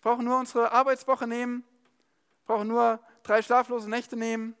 Brauchen 0.00 0.24
nur 0.24 0.38
unsere 0.38 0.72
Arbeitswoche 0.72 1.26
nehmen, 1.26 1.64
brauchen 2.46 2.68
nur 2.68 2.98
drei 3.22 3.42
schlaflose 3.42 3.88
Nächte 3.88 4.16
nehmen, 4.16 4.56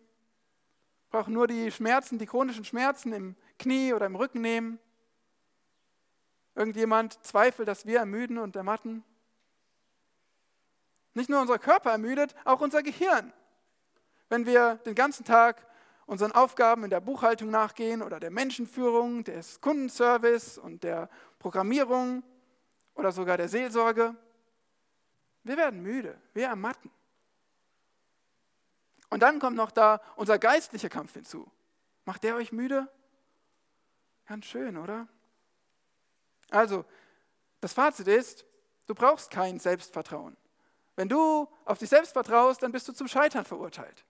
brauchen 1.10 1.34
nur 1.34 1.46
die 1.46 1.70
Schmerzen, 1.70 2.18
die 2.18 2.26
chronischen 2.26 2.64
Schmerzen 2.64 3.12
im 3.12 3.36
Knie 3.58 3.92
oder 3.92 4.06
im 4.06 4.16
Rücken 4.16 4.40
nehmen. 4.40 4.78
Irgendjemand 6.54 7.24
zweifelt, 7.24 7.66
dass 7.66 7.86
wir 7.86 7.98
ermüden 7.98 8.38
und 8.38 8.56
ermatten. 8.56 9.02
Nicht 11.14 11.28
nur 11.28 11.40
unser 11.40 11.58
Körper 11.58 11.90
ermüdet, 11.90 12.34
auch 12.44 12.60
unser 12.60 12.82
Gehirn. 12.82 13.32
Wenn 14.28 14.46
wir 14.46 14.76
den 14.86 14.94
ganzen 14.94 15.24
Tag 15.24 15.66
unseren 16.06 16.32
Aufgaben 16.32 16.84
in 16.84 16.90
der 16.90 17.00
Buchhaltung 17.00 17.50
nachgehen 17.50 18.02
oder 18.02 18.20
der 18.20 18.30
Menschenführung, 18.30 19.24
des 19.24 19.60
Kundenservice 19.60 20.58
und 20.58 20.84
der 20.84 21.08
Programmierung 21.38 22.22
oder 22.94 23.12
sogar 23.12 23.36
der 23.36 23.48
Seelsorge. 23.48 24.14
Wir 25.44 25.56
werden 25.56 25.82
müde, 25.82 26.20
wir 26.34 26.46
ermatten. 26.46 26.90
Und 29.10 29.20
dann 29.20 29.38
kommt 29.40 29.56
noch 29.56 29.70
da 29.70 30.00
unser 30.16 30.38
geistlicher 30.38 30.88
Kampf 30.88 31.14
hinzu. 31.14 31.50
Macht 32.04 32.24
der 32.24 32.36
euch 32.36 32.52
müde? 32.52 32.88
Ganz 34.26 34.46
schön, 34.46 34.76
oder? 34.76 35.08
Also, 36.50 36.84
das 37.60 37.72
Fazit 37.72 38.08
ist, 38.08 38.44
du 38.86 38.94
brauchst 38.94 39.30
kein 39.30 39.58
Selbstvertrauen. 39.58 40.36
Wenn 40.96 41.08
du 41.08 41.48
auf 41.64 41.78
dich 41.78 41.88
selbst 41.88 42.12
vertraust, 42.12 42.62
dann 42.62 42.72
bist 42.72 42.88
du 42.88 42.92
zum 42.92 43.08
Scheitern 43.08 43.44
verurteilt. 43.44 44.04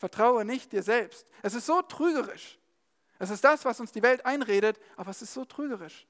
Vertraue 0.00 0.46
nicht 0.46 0.72
dir 0.72 0.82
selbst. 0.82 1.30
Es 1.42 1.52
ist 1.52 1.66
so 1.66 1.82
trügerisch. 1.82 2.58
Es 3.18 3.28
ist 3.28 3.44
das, 3.44 3.66
was 3.66 3.80
uns 3.80 3.92
die 3.92 4.02
Welt 4.02 4.24
einredet, 4.24 4.80
aber 4.96 5.10
es 5.10 5.20
ist 5.20 5.34
so 5.34 5.44
trügerisch. 5.44 6.06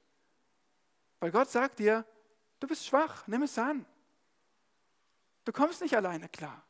Weil 1.19 1.29
Gott 1.29 1.49
sagt 1.49 1.79
dir, 1.79 2.05
du 2.61 2.67
bist 2.67 2.85
schwach, 2.85 3.27
nimm 3.27 3.43
es 3.43 3.57
an. 3.57 3.85
Du 5.43 5.51
kommst 5.51 5.81
nicht 5.81 5.93
alleine 5.93 6.29
klar. 6.29 6.63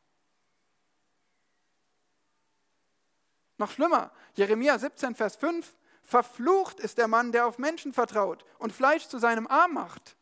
Noch 3.56 3.70
schlimmer, 3.70 4.10
Jeremia 4.34 4.76
17, 4.76 5.14
Vers 5.14 5.36
5, 5.36 5.76
verflucht 6.02 6.80
ist 6.80 6.98
der 6.98 7.06
Mann, 7.06 7.30
der 7.30 7.46
auf 7.46 7.58
Menschen 7.58 7.92
vertraut 7.92 8.44
und 8.58 8.72
Fleisch 8.72 9.06
zu 9.06 9.20
seinem 9.20 9.46
Arm 9.46 9.74
macht. 9.74 10.16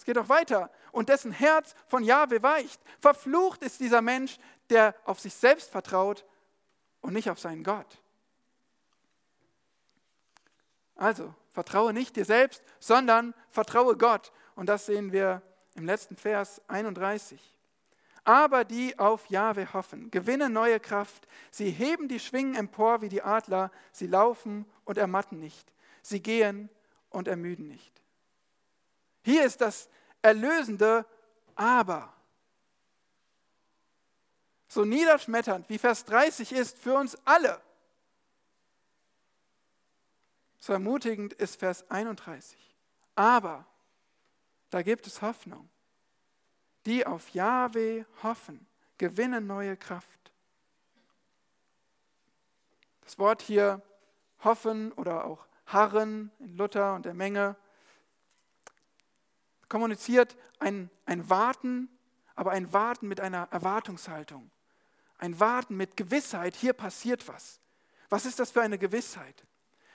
Es 0.00 0.06
geht 0.06 0.16
auch 0.16 0.30
weiter. 0.30 0.70
Und 0.92 1.10
dessen 1.10 1.30
Herz 1.30 1.74
von 1.86 2.02
Jahwe 2.02 2.42
weicht. 2.42 2.80
Verflucht 3.00 3.62
ist 3.62 3.80
dieser 3.80 4.00
Mensch, 4.00 4.38
der 4.70 4.94
auf 5.04 5.20
sich 5.20 5.34
selbst 5.34 5.70
vertraut 5.70 6.24
und 7.02 7.12
nicht 7.12 7.28
auf 7.28 7.38
seinen 7.38 7.62
Gott. 7.62 8.00
Also, 10.94 11.34
vertraue 11.50 11.92
nicht 11.92 12.16
dir 12.16 12.24
selbst, 12.24 12.62
sondern 12.78 13.34
vertraue 13.50 13.94
Gott. 13.94 14.32
Und 14.54 14.70
das 14.70 14.86
sehen 14.86 15.12
wir 15.12 15.42
im 15.74 15.84
letzten 15.84 16.16
Vers 16.16 16.62
31. 16.66 17.38
Aber 18.24 18.64
die 18.64 18.98
auf 18.98 19.26
Jahwe 19.26 19.70
hoffen, 19.74 20.10
gewinnen 20.10 20.54
neue 20.54 20.80
Kraft. 20.80 21.28
Sie 21.50 21.70
heben 21.70 22.08
die 22.08 22.20
Schwingen 22.20 22.54
empor 22.54 23.02
wie 23.02 23.10
die 23.10 23.20
Adler. 23.20 23.70
Sie 23.92 24.06
laufen 24.06 24.64
und 24.86 24.96
ermatten 24.96 25.40
nicht. 25.40 25.74
Sie 26.00 26.22
gehen 26.22 26.70
und 27.10 27.28
ermüden 27.28 27.68
nicht. 27.68 27.99
Hier 29.22 29.44
ist 29.44 29.60
das 29.60 29.88
erlösende 30.22 31.04
Aber. 31.54 32.12
So 34.68 34.84
niederschmetternd 34.84 35.68
wie 35.68 35.78
Vers 35.78 36.04
30 36.04 36.52
ist 36.52 36.78
für 36.78 36.94
uns 36.94 37.18
alle. 37.24 37.60
So 40.60 40.72
ermutigend 40.72 41.32
ist 41.32 41.58
Vers 41.58 41.90
31. 41.90 42.58
Aber 43.16 43.66
da 44.68 44.82
gibt 44.82 45.06
es 45.06 45.22
Hoffnung. 45.22 45.68
Die 46.86 47.06
auf 47.06 47.30
Jahwe 47.30 48.06
hoffen, 48.22 48.66
gewinnen 48.96 49.46
neue 49.46 49.76
Kraft. 49.76 50.32
Das 53.02 53.18
Wort 53.18 53.42
hier 53.42 53.82
hoffen 54.44 54.92
oder 54.92 55.24
auch 55.24 55.46
harren 55.66 56.30
in 56.38 56.56
Luther 56.56 56.94
und 56.94 57.04
der 57.04 57.14
Menge 57.14 57.56
kommuniziert 59.70 60.36
ein, 60.58 60.90
ein 61.06 61.30
Warten, 61.30 61.88
aber 62.34 62.50
ein 62.50 62.70
Warten 62.74 63.08
mit 63.08 63.20
einer 63.20 63.48
Erwartungshaltung. 63.50 64.50
Ein 65.16 65.40
Warten 65.40 65.76
mit 65.76 65.96
Gewissheit, 65.96 66.54
hier 66.54 66.74
passiert 66.74 67.26
was. 67.28 67.60
Was 68.10 68.26
ist 68.26 68.38
das 68.38 68.50
für 68.50 68.60
eine 68.60 68.76
Gewissheit? 68.76 69.46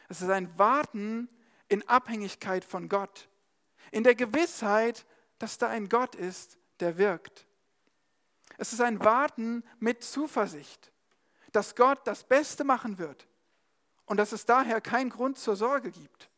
Es 0.07 0.21
ist 0.21 0.29
ein 0.29 0.57
Warten 0.57 1.29
in 1.67 1.87
Abhängigkeit 1.87 2.65
von 2.65 2.89
Gott. 2.89 3.27
In 3.91 4.03
der 4.03 4.15
Gewissheit, 4.15 5.05
dass 5.37 5.57
da 5.57 5.67
ein 5.67 5.89
Gott 5.89 6.15
ist, 6.15 6.57
der 6.79 6.97
wirkt. 6.97 7.45
Es 8.57 8.71
ist 8.71 8.81
ein 8.81 9.03
Warten 9.03 9.63
mit 9.79 10.03
Zuversicht, 10.03 10.91
dass 11.51 11.75
Gott 11.75 11.99
das 12.05 12.23
Beste 12.23 12.63
machen 12.63 12.97
wird 12.97 13.27
und 14.05 14.17
dass 14.17 14.31
es 14.31 14.45
daher 14.45 14.79
keinen 14.79 15.09
Grund 15.09 15.37
zur 15.37 15.55
Sorge 15.55 15.91
gibt. 15.91 16.29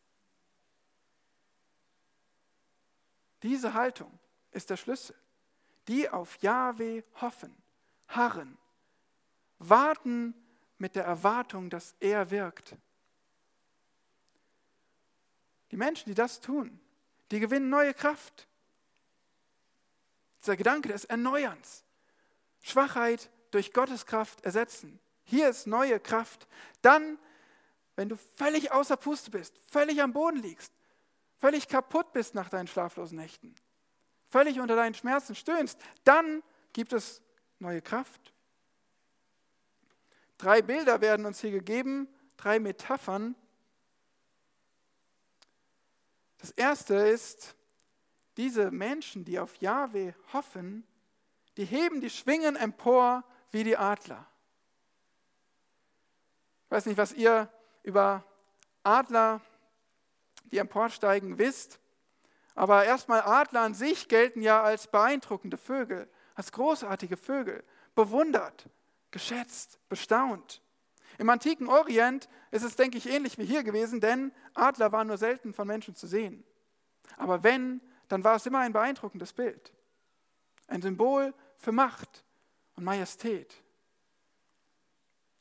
Diese 3.44 3.74
Haltung 3.74 4.18
ist 4.52 4.70
der 4.70 4.78
Schlüssel. 4.78 5.16
Die 5.88 6.10
auf 6.10 6.38
Jahwe 6.42 7.04
hoffen, 7.22 7.56
harren, 8.10 8.58
warten 9.60 10.34
mit 10.78 10.96
der 10.96 11.06
Erwartung, 11.06 11.70
dass 11.70 11.96
er 12.00 12.30
wirkt. 12.30 12.76
Die 15.72 15.78
Menschen, 15.78 16.10
die 16.10 16.16
das 16.16 16.40
tun, 16.40 16.80
die 17.32 17.40
gewinnen 17.40 17.70
neue 17.70 17.94
Kraft. 17.94 18.48
Dieser 20.42 20.56
Gedanke 20.56 20.90
des 20.90 21.06
Erneuerns. 21.06 21.84
Schwachheit 22.62 23.30
durch 23.52 23.74
Gottes 23.74 24.06
Kraft 24.06 24.42
ersetzen. 24.46 25.00
Hier 25.24 25.50
ist 25.50 25.68
neue 25.68 26.00
Kraft. 26.00 26.48
Dann, 26.82 27.18
wenn 27.96 28.10
du 28.10 28.18
völlig 28.36 28.72
außer 28.72 28.98
Puste 28.98 29.32
bist, 29.32 29.58
völlig 29.70 30.02
am 30.02 30.14
Boden 30.14 30.38
liegst, 30.38 30.72
völlig 31.38 31.68
kaputt 31.68 32.14
bist 32.14 32.36
nach 32.36 32.50
deinen 32.50 32.68
schlaflosen 32.68 33.18
Nächten, 33.18 33.56
völlig 34.30 34.60
unter 34.60 34.76
deinen 34.76 34.94
Schmerzen 34.94 35.36
stöhnst, 35.36 35.80
dann 36.04 36.44
gibt 36.74 36.94
es 36.94 37.22
neue 37.60 37.82
Kraft. 37.82 38.34
Drei 40.38 40.62
Bilder 40.62 41.02
werden 41.02 41.26
uns 41.26 41.42
hier 41.42 41.52
gegeben, 41.52 42.08
drei 42.38 42.60
Metaphern. 42.60 43.36
Das 46.38 46.52
erste 46.52 46.94
ist, 46.96 47.56
diese 48.38 48.70
Menschen, 48.70 49.26
die 49.26 49.40
auf 49.40 49.56
Jahwe 49.58 50.14
hoffen, 50.32 50.86
die 51.58 51.66
heben 51.66 52.02
die 52.02 52.12
Schwingen 52.12 52.56
empor 52.56 53.24
wie 53.50 53.64
die 53.64 53.76
Adler. 53.76 54.28
Ich 56.66 56.72
weiß 56.72 56.86
nicht, 56.86 56.98
was 56.98 57.14
ihr 57.14 57.52
über 57.82 58.24
Adler, 58.84 59.42
die 60.52 60.58
emporsteigen, 60.58 61.38
wisst. 61.38 61.80
Aber 62.56 62.86
erstmal 62.86 63.22
Adler 63.22 63.62
an 63.62 63.74
sich 63.74 64.08
gelten 64.08 64.42
ja 64.42 64.64
als 64.64 64.88
beeindruckende 64.88 65.58
Vögel, 65.58 66.10
als 66.36 66.52
großartige 66.52 67.18
Vögel, 67.18 67.64
bewundert, 67.96 68.70
geschätzt, 69.12 69.80
bestaunt. 69.90 70.62
Im 71.18 71.30
antiken 71.30 71.68
Orient 71.68 72.30
ist 72.52 72.64
es, 72.64 72.76
denke 72.76 72.98
ich, 72.98 73.10
ähnlich 73.10 73.38
wie 73.38 73.46
hier 73.46 73.64
gewesen, 73.64 74.02
denn 74.02 74.32
Adler 74.54 74.92
waren 74.92 75.08
nur 75.08 75.18
selten 75.18 75.54
von 75.54 75.68
Menschen 75.68 75.96
zu 75.96 76.08
sehen. 76.08 76.44
Aber 77.18 77.44
wenn, 77.44 77.82
dann 78.08 78.24
war 78.24 78.36
es 78.36 78.46
immer 78.46 78.60
ein 78.60 78.74
beeindruckendes 78.74 79.34
Bild. 79.34 79.74
Ein 80.68 80.82
Symbol 80.82 81.34
für 81.58 81.72
Macht 81.72 82.24
und 82.76 82.84
Majestät. 82.84 83.56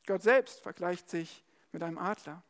Gott 0.05 0.23
selbst 0.23 0.61
vergleicht 0.61 1.09
sich 1.09 1.43
mit 1.71 1.83
einem 1.83 1.97
Adler. 1.97 2.41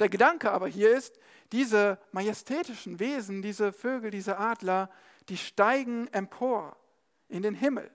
Der 0.00 0.08
Gedanke 0.08 0.52
aber 0.52 0.68
hier 0.68 0.96
ist, 0.96 1.18
diese 1.52 1.98
majestätischen 2.12 2.98
Wesen, 2.98 3.42
diese 3.42 3.72
Vögel, 3.72 4.10
diese 4.10 4.38
Adler, 4.38 4.90
die 5.28 5.36
steigen 5.36 6.08
empor 6.08 6.76
in 7.28 7.42
den 7.42 7.54
Himmel, 7.54 7.90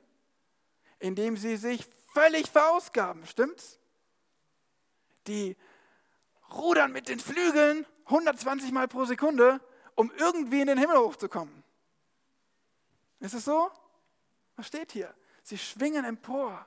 indem 0.99 1.37
sie 1.37 1.57
sich 1.57 1.87
völlig 2.13 2.49
verausgaben, 2.49 3.25
stimmt's? 3.25 3.79
Die 5.27 5.55
rudern 6.53 6.91
mit 6.91 7.07
den 7.07 7.19
Flügeln 7.19 7.85
120 8.05 8.71
Mal 8.71 8.87
pro 8.87 9.05
Sekunde 9.05 9.61
um 9.95 10.11
irgendwie 10.17 10.61
in 10.61 10.67
den 10.67 10.77
Himmel 10.77 10.97
hochzukommen. 10.97 11.63
Ist 13.19 13.33
es 13.33 13.45
so? 13.45 13.69
Was 14.55 14.67
steht 14.67 14.91
hier? 14.91 15.13
Sie 15.43 15.57
schwingen 15.57 16.05
empor. 16.05 16.65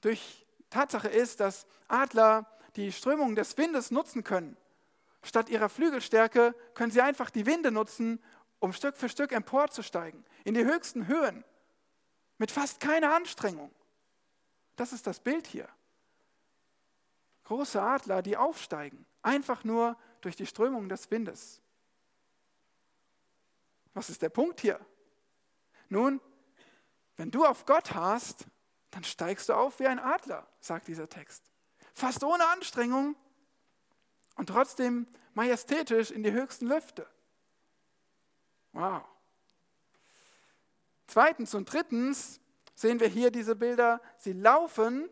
Durch 0.00 0.46
Tatsache 0.70 1.08
ist, 1.08 1.40
dass 1.40 1.66
Adler 1.88 2.46
die 2.76 2.92
Strömung 2.92 3.34
des 3.34 3.56
Windes 3.56 3.90
nutzen 3.90 4.22
können. 4.22 4.56
Statt 5.22 5.48
ihrer 5.48 5.68
Flügelstärke 5.68 6.54
können 6.74 6.92
sie 6.92 7.00
einfach 7.00 7.30
die 7.30 7.46
Winde 7.46 7.72
nutzen, 7.72 8.22
um 8.58 8.72
Stück 8.72 8.96
für 8.96 9.08
Stück 9.08 9.32
emporzusteigen, 9.32 10.24
in 10.44 10.54
die 10.54 10.64
höchsten 10.64 11.06
Höhen, 11.06 11.44
mit 12.38 12.50
fast 12.50 12.80
keiner 12.80 13.14
Anstrengung. 13.14 13.74
Das 14.76 14.92
ist 14.92 15.06
das 15.06 15.20
Bild 15.20 15.46
hier. 15.46 15.68
Große 17.44 17.80
Adler, 17.80 18.22
die 18.22 18.36
aufsteigen, 18.36 19.06
einfach 19.22 19.64
nur 19.64 19.96
durch 20.20 20.36
die 20.36 20.46
Strömung 20.46 20.88
des 20.88 21.10
Windes. 21.10 21.62
Was 23.94 24.10
ist 24.10 24.20
der 24.20 24.28
Punkt 24.28 24.60
hier? 24.60 24.84
Nun, 25.88 26.20
wenn 27.16 27.30
du 27.30 27.44
auf 27.44 27.64
Gott 27.64 27.94
hast, 27.94 28.46
dann 28.90 29.04
steigst 29.04 29.48
du 29.48 29.54
auf 29.54 29.80
wie 29.80 29.86
ein 29.86 29.98
Adler, 29.98 30.46
sagt 30.60 30.88
dieser 30.88 31.08
Text. 31.08 31.50
Fast 31.96 32.22
ohne 32.24 32.46
Anstrengung 32.48 33.16
und 34.36 34.50
trotzdem 34.50 35.06
majestätisch 35.32 36.10
in 36.10 36.22
die 36.22 36.30
höchsten 36.30 36.66
Lüfte. 36.66 37.06
Wow. 38.72 39.02
Zweitens 41.06 41.54
und 41.54 41.72
drittens 41.72 42.38
sehen 42.74 43.00
wir 43.00 43.08
hier 43.08 43.30
diese 43.30 43.56
Bilder, 43.56 44.02
sie 44.18 44.34
laufen 44.34 45.08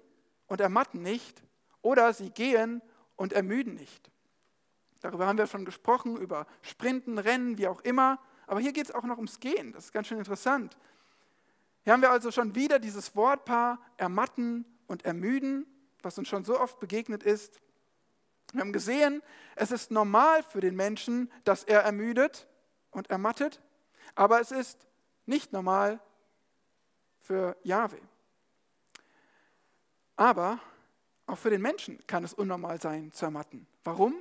und 0.47 0.61
ermatten 0.61 1.01
nicht 1.01 1.43
oder 1.80 2.12
sie 2.12 2.28
gehen 2.28 2.82
und 3.16 3.32
ermüden 3.32 3.76
nicht. 3.76 4.11
Darüber 5.01 5.26
haben 5.26 5.39
wir 5.39 5.47
schon 5.47 5.64
gesprochen, 5.64 6.18
über 6.18 6.47
Sprinten, 6.61 7.16
Rennen, 7.16 7.57
wie 7.57 7.66
auch 7.66 7.80
immer. 7.80 8.20
Aber 8.47 8.61
hier 8.61 8.74
geht 8.74 8.87
es 8.87 8.95
auch 8.95 9.05
noch 9.05 9.16
ums 9.16 9.41
Gehen. 9.41 9.72
Das 9.72 9.87
ist 9.87 9.93
ganz 9.93 10.09
schön 10.09 10.18
interessant. 10.18 10.76
Hier 11.82 11.95
haben 11.95 12.03
wir 12.03 12.11
also 12.11 12.30
schon 12.30 12.55
wieder 12.55 12.78
dieses 12.78 13.16
Wortpaar 13.16 13.78
ermatten 13.97 14.66
und 14.87 15.07
ermüden, 15.07 15.66
was 16.05 16.19
uns 16.19 16.29
schon 16.29 16.45
so 16.45 16.59
oft 16.59 16.79
begegnet 16.81 17.23
ist. 17.23 17.61
Wir 18.53 18.61
haben 18.61 18.73
gesehen, 18.73 19.23
es 19.57 19.71
ist 19.71 19.91
normal 19.91 20.43
für 20.43 20.61
den 20.61 20.77
Menschen, 20.77 21.31
dass 21.45 21.65
er 21.65 21.81
ermüdet 21.81 22.47
und 22.91 23.11
ermattet, 23.11 23.61
aber 24.15 24.41
es 24.41 24.51
ist 24.53 24.87
nicht 25.27 25.53
normal 25.53 25.99
für 27.21 27.57
Jahwe. 27.63 27.99
Aber 30.17 30.61
auch 31.27 31.39
für 31.39 31.51
den 31.51 31.63
Menschen 31.63 32.07
kann 32.07 32.23
es 32.23 32.35
unnormal 32.35 32.81
sein 32.81 33.11
zu 33.13 33.25
ermatten. 33.25 33.67
Warum? 33.83 34.15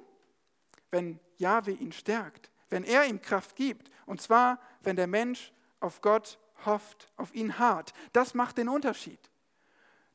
wenn 0.94 1.20
Jahwe 1.38 1.72
ihn 1.72 1.92
stärkt, 1.92 2.52
wenn 2.70 2.84
er 2.84 3.06
ihm 3.06 3.20
Kraft 3.20 3.56
gibt. 3.56 3.90
Und 4.06 4.22
zwar, 4.22 4.60
wenn 4.84 4.96
der 4.96 5.08
Mensch 5.08 5.52
auf 5.80 6.02
Gott 6.02 6.38
hofft, 6.66 7.12
auf 7.18 7.34
ihn 7.34 7.58
hart. 7.58 7.94
Das 8.14 8.36
macht 8.36 8.60
den 8.60 8.70
Unterschied. 8.70 9.20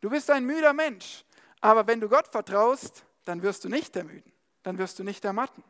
Du 0.01 0.09
bist 0.09 0.31
ein 0.31 0.47
müder 0.47 0.73
Mensch, 0.73 1.25
aber 1.61 1.87
wenn 1.87 2.01
du 2.01 2.09
Gott 2.09 2.29
vertraust, 2.29 3.05
dann 3.25 3.43
wirst 3.43 3.65
du 3.65 3.69
nicht 3.69 3.95
ermüden, 3.97 4.33
dann 4.63 4.79
wirst 4.79 4.99
du 4.99 5.05
nicht 5.05 5.25
ermatten. 5.25 5.63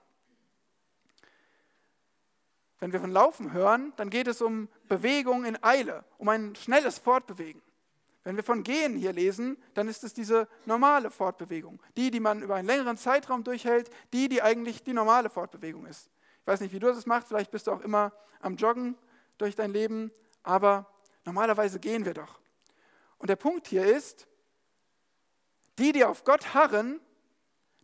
Wenn 2.81 2.93
wir 2.93 3.01
von 3.01 3.11
Laufen 3.11 3.53
hören, 3.53 3.93
dann 3.97 4.09
geht 4.09 4.29
es 4.29 4.41
um 4.41 4.69
Bewegung 4.87 5.45
in 5.45 5.63
Eile, 5.63 6.05
um 6.17 6.29
ein 6.29 6.55
schnelles 6.55 6.99
Fortbewegen. 6.99 7.61
Wenn 8.23 8.37
wir 8.37 8.45
von 8.45 8.63
Gehen 8.63 8.97
hier 8.97 9.13
lesen, 9.13 9.57
dann 9.75 9.89
ist 9.89 10.05
es 10.05 10.13
diese 10.13 10.49
normale 10.67 11.11
Fortbewegung. 11.11 11.81
Die, 11.97 12.11
die 12.11 12.21
man 12.21 12.43
über 12.43 12.57
einen 12.57 12.69
längeren 12.69 12.97
Zeitraum 12.97 13.43
durchhält, 13.43 13.91
die, 14.13 14.29
die 14.29 14.43
eigentlich 14.43 14.83
die 14.83 14.93
normale 14.93 15.31
Fortbewegung 15.31 15.87
ist. 15.87 16.11
Ich 16.43 16.47
weiß 16.47 16.61
nicht, 16.61 16.73
wie 16.73 16.79
du 16.79 16.89
das 16.89 17.07
machst, 17.07 17.29
vielleicht 17.29 17.51
bist 17.51 17.67
du 17.67 17.73
auch 17.73 17.81
immer 17.81 18.13
am 18.41 18.57
Joggen 18.57 18.97
durch 19.39 19.57
dein 19.57 19.73
Leben, 19.73 20.13
aber 20.43 20.87
normalerweise 21.25 21.81
gehen 21.81 22.05
wir 22.05 22.15
doch. 22.15 22.39
Und 23.19 23.31
der 23.31 23.37
Punkt 23.37 23.67
hier 23.67 23.85
ist, 23.85 24.29
die, 25.79 25.93
die 25.93 26.05
auf 26.05 26.25
Gott 26.25 26.55
harren, 26.55 27.01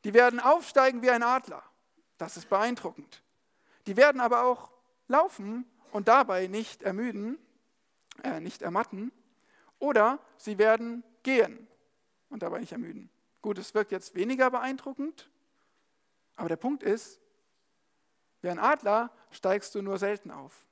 die 0.05 0.15
werden 0.15 0.41
aufsteigen 0.41 1.03
wie 1.03 1.11
ein 1.11 1.23
Adler. 1.23 1.63
Das 2.19 2.37
ist 2.37 2.49
beeindruckend. 2.49 3.23
Die 3.87 3.97
werden 3.97 4.21
aber 4.21 4.45
auch 4.45 4.71
laufen 5.09 5.67
und 5.93 6.09
dabei 6.09 6.47
nicht 6.47 6.83
ermüden, 6.83 7.39
äh, 8.23 8.41
nicht 8.41 8.63
ermatten. 8.63 9.13
Oder 9.79 10.19
sie 10.37 10.59
werden 10.59 11.03
gehen 11.23 11.67
und 12.29 12.43
dabei 12.43 12.61
nicht 12.61 12.73
ermüden. 12.73 13.11
Gut, 13.43 13.59
es 13.59 13.75
wirkt 13.75 13.93
jetzt 13.93 14.15
weniger 14.15 14.51
beeindruckend, 14.51 15.31
aber 16.37 16.49
der 16.49 16.57
Punkt 16.57 16.83
ist, 16.83 17.21
wie 18.41 18.49
ein 18.49 18.59
Adler 18.59 19.11
steigst 19.31 19.75
du 19.75 19.83
nur 19.83 19.99
selten 19.99 20.31
auf. 20.31 20.67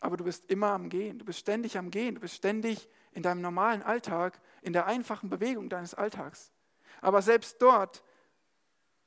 Aber 0.00 0.16
du 0.16 0.24
bist 0.24 0.50
immer 0.50 0.68
am 0.68 0.88
Gehen, 0.88 1.18
du 1.18 1.24
bist 1.24 1.40
ständig 1.40 1.76
am 1.76 1.90
Gehen, 1.90 2.14
du 2.14 2.20
bist 2.20 2.34
ständig 2.34 2.88
in 3.12 3.22
deinem 3.22 3.40
normalen 3.40 3.82
Alltag, 3.82 4.40
in 4.62 4.72
der 4.72 4.86
einfachen 4.86 5.30
Bewegung 5.30 5.68
deines 5.68 5.94
Alltags. 5.94 6.52
Aber 7.00 7.22
selbst 7.22 7.60
dort 7.60 8.02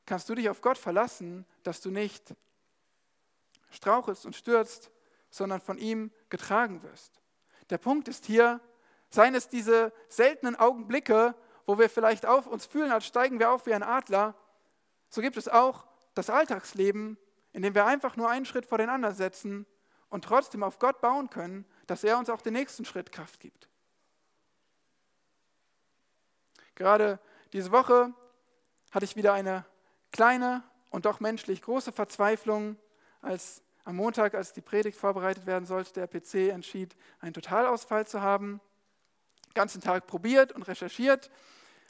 kannst 0.06 0.28
du 0.30 0.36
dich 0.36 0.50
auf 0.50 0.62
Gott 0.62 0.78
verlassen, 0.78 1.46
dass 1.64 1.82
du 1.82 1.92
nicht 1.92 2.36
strauchelst 3.70 4.26
und 4.26 4.36
stürzt, 4.36 4.92
sondern 5.30 5.62
von 5.62 5.78
ihm 5.78 6.12
getragen 6.30 6.84
wirst. 6.84 7.22
Der 7.70 7.78
Punkt 7.78 8.08
ist 8.08 8.26
hier, 8.26 8.60
seien 9.10 9.36
es 9.36 9.48
diese 9.48 9.94
seltenen 10.10 10.56
Augenblicke, 10.56 11.36
wo 11.66 11.80
wir 11.80 11.90
vielleicht 11.90 12.26
auf 12.26 12.48
uns 12.48 12.66
fühlen, 12.66 12.92
als 12.92 13.06
steigen 13.06 13.40
wir 13.40 13.52
auf 13.52 13.66
wie 13.66 13.74
ein 13.74 13.84
Adler, 13.84 14.36
so 15.10 15.22
gibt 15.22 15.38
es 15.38 15.48
auch 15.48 15.86
das 16.16 16.30
Alltagsleben, 16.30 17.18
in 17.52 17.62
dem 17.62 17.76
wir 17.76 17.86
einfach 17.86 18.16
nur 18.16 18.30
einen 18.30 18.46
Schritt 18.46 18.66
vor 18.66 18.80
den 18.80 18.90
anderen 18.90 19.16
setzen 19.16 19.66
und 20.10 20.26
trotzdem 20.26 20.64
auf 20.64 20.80
Gott 20.80 21.02
bauen 21.02 21.30
können, 21.30 21.66
dass 21.88 22.04
er 22.04 22.18
uns 22.18 22.30
auch 22.30 22.42
den 22.42 22.54
nächsten 22.54 22.84
Schritt 22.86 23.12
Kraft 23.12 23.40
gibt. 23.40 23.70
Gerade 26.76 27.20
diese 27.52 27.72
Woche 27.72 28.14
hatte 28.92 29.06
ich 29.06 29.16
wieder 29.16 29.34
eine 29.34 29.66
kleine 30.12 30.64
und 30.90 31.06
doch 31.06 31.20
menschlich 31.20 31.62
große 31.62 31.92
Verzweiflung, 31.92 32.78
als 33.22 33.62
am 33.86 33.96
Montag, 33.96 34.34
als 34.34 34.54
die 34.54 34.62
Predigt 34.62 34.98
vorbereitet 34.98 35.46
werden 35.46 35.66
sollte, 35.66 35.94
der 35.94 36.08
PC 36.08 36.52
entschied, 36.52 36.96
einen 37.20 37.34
Totalausfall 37.34 38.08
zu 38.08 38.22
haben. 38.22 38.62
Den 39.48 39.54
ganzen 39.56 39.82
Tag 39.82 40.08
probiert 40.08 40.52
und 40.52 40.64
recherchiert, 40.68 41.30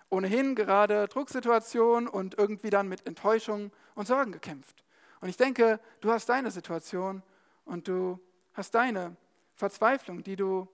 ohnehin 0.09 0.55
gerade 0.55 1.07
Drucksituation 1.07 2.07
und 2.07 2.38
irgendwie 2.38 2.69
dann 2.69 2.88
mit 2.88 3.05
Enttäuschung 3.05 3.71
und 3.95 4.07
Sorgen 4.07 4.31
gekämpft. 4.31 4.84
Und 5.21 5.29
ich 5.29 5.38
denke, 5.38 5.79
du 6.01 6.11
hast 6.11 6.27
deine 6.27 6.51
Situation 6.51 7.23
und 7.65 7.88
du 7.88 8.19
hast 8.53 8.75
deine 8.75 9.15
Verzweiflung, 9.55 10.23
die 10.23 10.36
du 10.36 10.67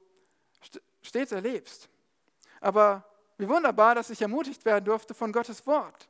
stets 1.01 1.31
erlebst. 1.31 1.89
Aber 2.61 3.05
wie 3.39 3.47
wunderbar, 3.47 3.95
dass 3.95 4.09
ich 4.09 4.21
ermutigt 4.21 4.65
werden 4.65 4.83
durfte 4.83 5.13
von 5.13 5.31
Gottes 5.31 5.65
Wort, 5.65 6.09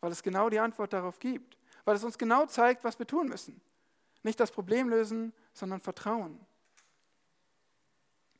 weil 0.00 0.10
es 0.10 0.22
genau 0.22 0.50
die 0.50 0.58
Antwort 0.58 0.92
darauf 0.92 1.18
gibt, 1.20 1.56
weil 1.84 1.94
es 1.94 2.02
uns 2.02 2.18
genau 2.18 2.46
zeigt, 2.46 2.82
was 2.82 2.98
wir 2.98 3.06
tun 3.06 3.28
müssen. 3.28 3.60
Nicht 4.24 4.40
das 4.40 4.50
Problem 4.50 4.88
lösen, 4.88 5.32
sondern 5.54 5.80
Vertrauen. 5.80 6.38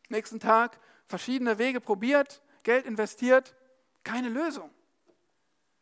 Nächsten 0.09 0.41
Tag 0.41 0.81
verschiedene 1.07 1.59
Wege 1.59 1.81
probiert, 1.81 2.43
Geld 2.64 2.87
investiert, 2.87 3.55
keine 4.03 4.29
Lösung. 4.29 4.71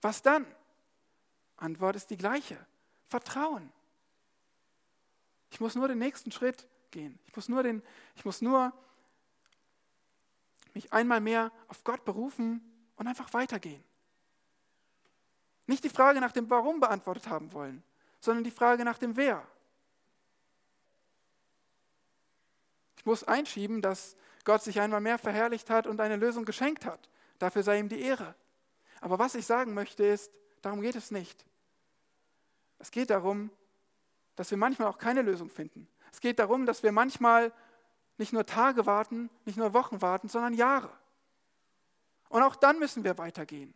Was 0.02 0.20
dann? 0.20 0.44
Antwort 1.56 1.96
ist 1.96 2.10
die 2.10 2.18
gleiche. 2.18 2.58
Vertrauen. 3.08 3.72
Ich 5.50 5.58
muss 5.58 5.74
nur 5.74 5.88
den 5.88 5.98
nächsten 5.98 6.30
Schritt 6.30 6.68
gehen. 6.90 7.18
Ich 7.24 7.34
muss 7.34 7.48
nur, 7.48 7.62
den, 7.62 7.82
ich 8.14 8.26
muss 8.26 8.42
nur 8.42 8.74
mich 10.76 10.92
einmal 10.92 11.20
mehr 11.20 11.50
auf 11.68 11.82
Gott 11.82 12.04
berufen 12.04 12.60
und 12.96 13.08
einfach 13.08 13.32
weitergehen. 13.32 13.82
Nicht 15.66 15.82
die 15.82 15.88
Frage 15.88 16.20
nach 16.20 16.32
dem 16.32 16.48
Warum 16.48 16.78
beantwortet 16.78 17.28
haben 17.28 17.52
wollen, 17.52 17.82
sondern 18.20 18.44
die 18.44 18.50
Frage 18.50 18.84
nach 18.84 18.98
dem 18.98 19.16
Wer. 19.16 19.44
Ich 22.98 23.06
muss 23.06 23.24
einschieben, 23.24 23.82
dass 23.82 24.16
Gott 24.44 24.62
sich 24.62 24.80
einmal 24.80 25.00
mehr 25.00 25.18
verherrlicht 25.18 25.70
hat 25.70 25.86
und 25.86 26.00
eine 26.00 26.16
Lösung 26.16 26.44
geschenkt 26.44 26.84
hat. 26.84 27.08
Dafür 27.38 27.62
sei 27.62 27.78
ihm 27.78 27.88
die 27.88 28.00
Ehre. 28.00 28.34
Aber 29.00 29.18
was 29.18 29.34
ich 29.34 29.46
sagen 29.46 29.74
möchte 29.74 30.04
ist, 30.04 30.30
darum 30.62 30.82
geht 30.82 30.94
es 30.94 31.10
nicht. 31.10 31.44
Es 32.78 32.90
geht 32.90 33.10
darum, 33.10 33.50
dass 34.36 34.50
wir 34.50 34.58
manchmal 34.58 34.88
auch 34.88 34.98
keine 34.98 35.22
Lösung 35.22 35.48
finden. 35.48 35.88
Es 36.12 36.20
geht 36.20 36.38
darum, 36.38 36.66
dass 36.66 36.82
wir 36.82 36.92
manchmal 36.92 37.52
nicht 38.18 38.32
nur 38.32 38.46
Tage 38.46 38.86
warten, 38.86 39.30
nicht 39.44 39.58
nur 39.58 39.74
Wochen 39.74 40.00
warten, 40.00 40.28
sondern 40.28 40.54
Jahre. 40.54 40.90
Und 42.28 42.42
auch 42.42 42.56
dann 42.56 42.78
müssen 42.78 43.04
wir 43.04 43.18
weitergehen. 43.18 43.74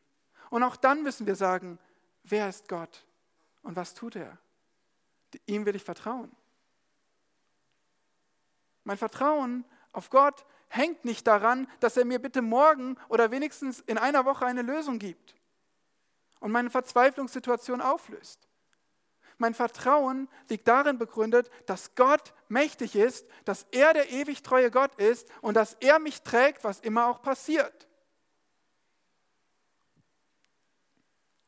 Und 0.48 0.62
auch 0.62 0.76
dann 0.76 1.02
müssen 1.02 1.26
wir 1.26 1.36
sagen, 1.36 1.78
wer 2.24 2.48
ist 2.48 2.68
Gott 2.68 3.04
und 3.62 3.76
was 3.76 3.94
tut 3.94 4.16
er? 4.16 4.38
Ihm 5.46 5.64
will 5.66 5.76
ich 5.76 5.84
vertrauen. 5.84 6.30
Mein 8.84 8.98
Vertrauen 8.98 9.64
auf 9.92 10.10
Gott 10.10 10.44
hängt 10.68 11.04
nicht 11.04 11.26
daran, 11.26 11.68
dass 11.80 11.96
er 11.96 12.04
mir 12.04 12.18
bitte 12.18 12.42
morgen 12.42 12.96
oder 13.08 13.30
wenigstens 13.30 13.80
in 13.80 13.98
einer 13.98 14.24
Woche 14.24 14.46
eine 14.46 14.62
Lösung 14.62 14.98
gibt 14.98 15.34
und 16.40 16.50
meine 16.50 16.70
Verzweiflungssituation 16.70 17.80
auflöst. 17.80 18.49
Mein 19.40 19.54
Vertrauen 19.54 20.28
liegt 20.50 20.68
darin 20.68 20.98
begründet, 20.98 21.50
dass 21.64 21.94
Gott 21.94 22.34
mächtig 22.48 22.94
ist, 22.94 23.26
dass 23.46 23.66
er 23.70 23.94
der 23.94 24.10
ewig 24.10 24.42
treue 24.42 24.70
Gott 24.70 24.94
ist 24.96 25.26
und 25.40 25.54
dass 25.54 25.72
er 25.80 25.98
mich 25.98 26.20
trägt, 26.20 26.62
was 26.62 26.80
immer 26.80 27.06
auch 27.06 27.22
passiert. 27.22 27.88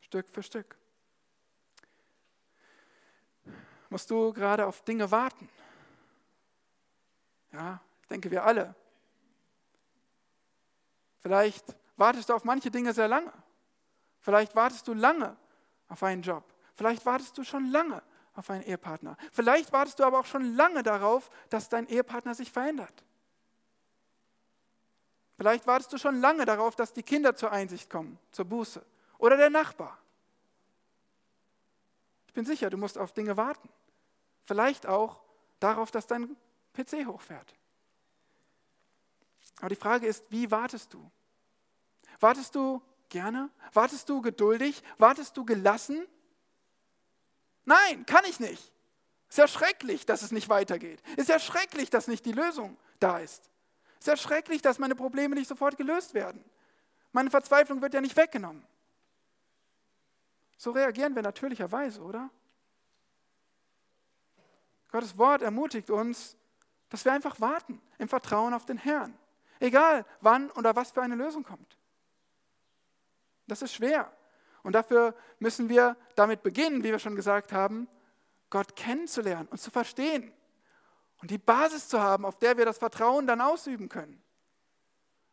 Stück 0.01 0.27
für 0.31 0.43
Stück. 0.43 0.79
Musst 3.91 4.11
du 4.11 4.33
gerade 4.33 4.67
auf 4.67 4.81
Dinge 4.85 5.11
warten? 5.11 5.47
Ja, 7.53 7.79
ich 8.01 8.09
denke 8.09 8.31
wir 8.31 8.43
alle. 8.43 8.75
Vielleicht 11.19 11.77
wartest 11.99 12.31
du 12.31 12.33
auf 12.33 12.45
manche 12.45 12.71
Dinge 12.71 12.95
sehr 12.95 13.09
lange. 13.09 13.33
Vielleicht 14.21 14.57
wartest 14.57 14.89
du 14.89 14.95
lange 14.95 15.37
auf 15.89 16.03
einen 16.03 16.23
Job. 16.23 16.52
Vielleicht 16.75 17.05
wartest 17.07 17.37
du 17.39 17.45
schon 17.45 17.71
lange 17.71 18.03
auf 18.35 18.49
einen 18.51 18.63
Ehepartner. 18.63 19.17
Vielleicht 19.31 19.73
wartest 19.73 19.99
du 19.99 20.05
aber 20.05 20.21
auch 20.21 20.27
schon 20.27 20.55
lange 20.55 20.83
darauf, 20.83 21.31
dass 21.51 21.69
dein 21.69 21.87
Ehepartner 21.87 22.35
sich 22.35 22.51
verändert. 22.51 23.05
Vielleicht 25.37 25.67
wartest 25.67 25.93
du 25.93 25.99
schon 25.99 26.21
lange 26.21 26.45
darauf, 26.45 26.77
dass 26.77 26.93
die 26.93 27.03
Kinder 27.03 27.35
zur 27.35 27.53
Einsicht 27.53 27.91
kommen, 27.91 28.19
zur 28.31 28.45
Buße. 28.45 28.85
Oder 29.19 29.37
der 29.37 29.51
Nachbar. 29.51 29.99
Ich 32.27 32.33
bin 32.33 32.45
sicher, 32.45 32.71
du 32.71 32.77
musst 32.77 32.97
auf 32.97 33.13
Dinge 33.13 33.37
warten. 33.37 33.69
Vielleicht 34.45 34.87
auch 34.87 35.21
darauf, 35.61 35.91
dass 35.91 36.07
dein 36.07 36.37
PC 36.73 37.07
hochfährt. 37.07 37.55
Aber 39.59 39.69
die 39.69 39.77
Frage 39.77 40.07
ist, 40.07 40.31
wie 40.31 40.51
wartest 40.51 40.95
du? 40.95 41.11
Wartest 42.21 42.55
du 42.55 42.81
gerne? 43.09 43.51
Wartest 43.73 44.09
du 44.09 44.23
geduldig? 44.23 44.83
Wartest 44.99 45.37
du 45.37 45.45
gelassen? 45.45 46.07
Nein, 47.65 48.05
kann 48.07 48.25
ich 48.25 48.41
nicht. 48.41 48.73
Ist 49.29 49.39
ja 49.39 49.49
schrecklich, 49.49 50.05
dass 50.05 50.23
es 50.23 50.33
nicht 50.33 50.49
weitergeht. 50.49 51.03
Ist 51.17 51.29
ja 51.29 51.39
schrecklich, 51.39 51.91
dass 51.91 52.07
nicht 52.07 52.27
die 52.27 52.33
Lösung 52.33 52.77
da 53.01 53.19
ist. 53.19 53.51
Ist 53.99 54.07
ja 54.07 54.17
schrecklich, 54.17 54.63
dass 54.63 54.79
meine 54.79 54.95
Probleme 54.95 55.35
nicht 55.35 55.49
sofort 55.49 55.77
gelöst 55.77 56.13
werden. 56.13 56.45
Meine 57.13 57.31
Verzweiflung 57.31 57.81
wird 57.81 57.95
ja 57.95 58.01
nicht 58.01 58.17
weggenommen. 58.17 58.67
So 60.57 60.71
reagieren 60.73 61.15
wir 61.15 61.23
natürlicherweise, 61.23 62.01
oder? 62.03 62.31
Gottes 64.91 65.17
Wort 65.17 65.43
ermutigt 65.43 65.91
uns, 65.91 66.37
dass 66.91 67.05
wir 67.05 67.13
einfach 67.13 67.41
warten 67.41 67.81
im 67.99 68.09
Vertrauen 68.09 68.53
auf 68.53 68.67
den 68.67 68.77
Herrn. 68.77 69.17
Egal, 69.59 70.05
wann 70.21 70.51
oder 70.51 70.77
was 70.77 70.91
für 70.91 71.01
eine 71.01 71.15
Lösung 71.15 71.43
kommt. 71.43 71.79
Das 73.47 73.63
ist 73.63 73.73
schwer. 73.73 74.13
Und 74.63 74.75
dafür 74.75 75.15
müssen 75.39 75.69
wir 75.69 75.97
damit 76.15 76.43
beginnen, 76.43 76.85
wie 76.85 76.91
wir 76.91 76.99
schon 76.99 77.17
gesagt 77.17 77.53
haben, 77.53 77.89
Gott 78.51 78.77
kennenzulernen 78.77 79.49
und 79.49 79.59
zu 79.59 79.71
verstehen 79.71 80.33
und 81.21 81.31
die 81.31 81.39
Basis 81.39 81.89
zu 81.89 82.01
haben, 82.01 82.25
auf 82.25 82.39
der 82.39 82.57
wir 82.59 82.65
das 82.65 82.79
Vertrauen 82.79 83.27
dann 83.27 83.41
ausüben 83.41 83.89
können. 83.89 84.23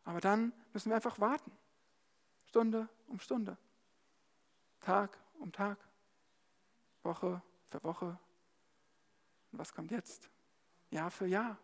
Aber 0.04 0.20
dann 0.20 0.52
müssen 0.72 0.90
wir 0.90 0.96
einfach 0.96 1.20
warten. 1.20 1.52
Stunde 2.46 2.88
um 3.06 3.20
Stunde. 3.20 3.56
Tag 4.80 5.16
um 5.38 5.52
Tag. 5.52 5.78
Woche 7.02 7.42
für 7.68 7.82
Woche. 7.84 8.18
Und 9.52 9.58
was 9.58 9.72
kommt 9.72 9.90
jetzt? 9.90 10.28
Jahr 10.90 11.10
für 11.10 11.26
Jahr. 11.26 11.56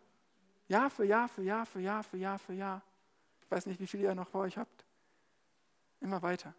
Jahr 0.69 0.91
für 0.91 1.05
Jahr 1.05 1.29
für 1.29 1.43
Jahr 1.43 1.67
für 1.67 1.81
Jahr 1.81 2.03
für 2.03 2.17
Jahr 2.17 2.39
für 2.39 2.53
Jahr. 2.53 2.83
Ich 3.41 3.51
weiß 3.51 3.67
nicht, 3.67 3.81
wie 3.81 3.87
viele 3.87 4.05
ihr 4.05 4.15
noch 4.15 4.29
vor 4.29 4.43
euch 4.43 4.59
habt. 4.59 4.85
Immer 6.01 6.21
weiter. 6.23 6.55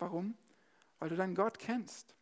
Warum? 0.00 0.36
Weil 0.98 1.10
du 1.10 1.16
deinen 1.16 1.34
Gott 1.34 1.58
kennst. 1.58 2.14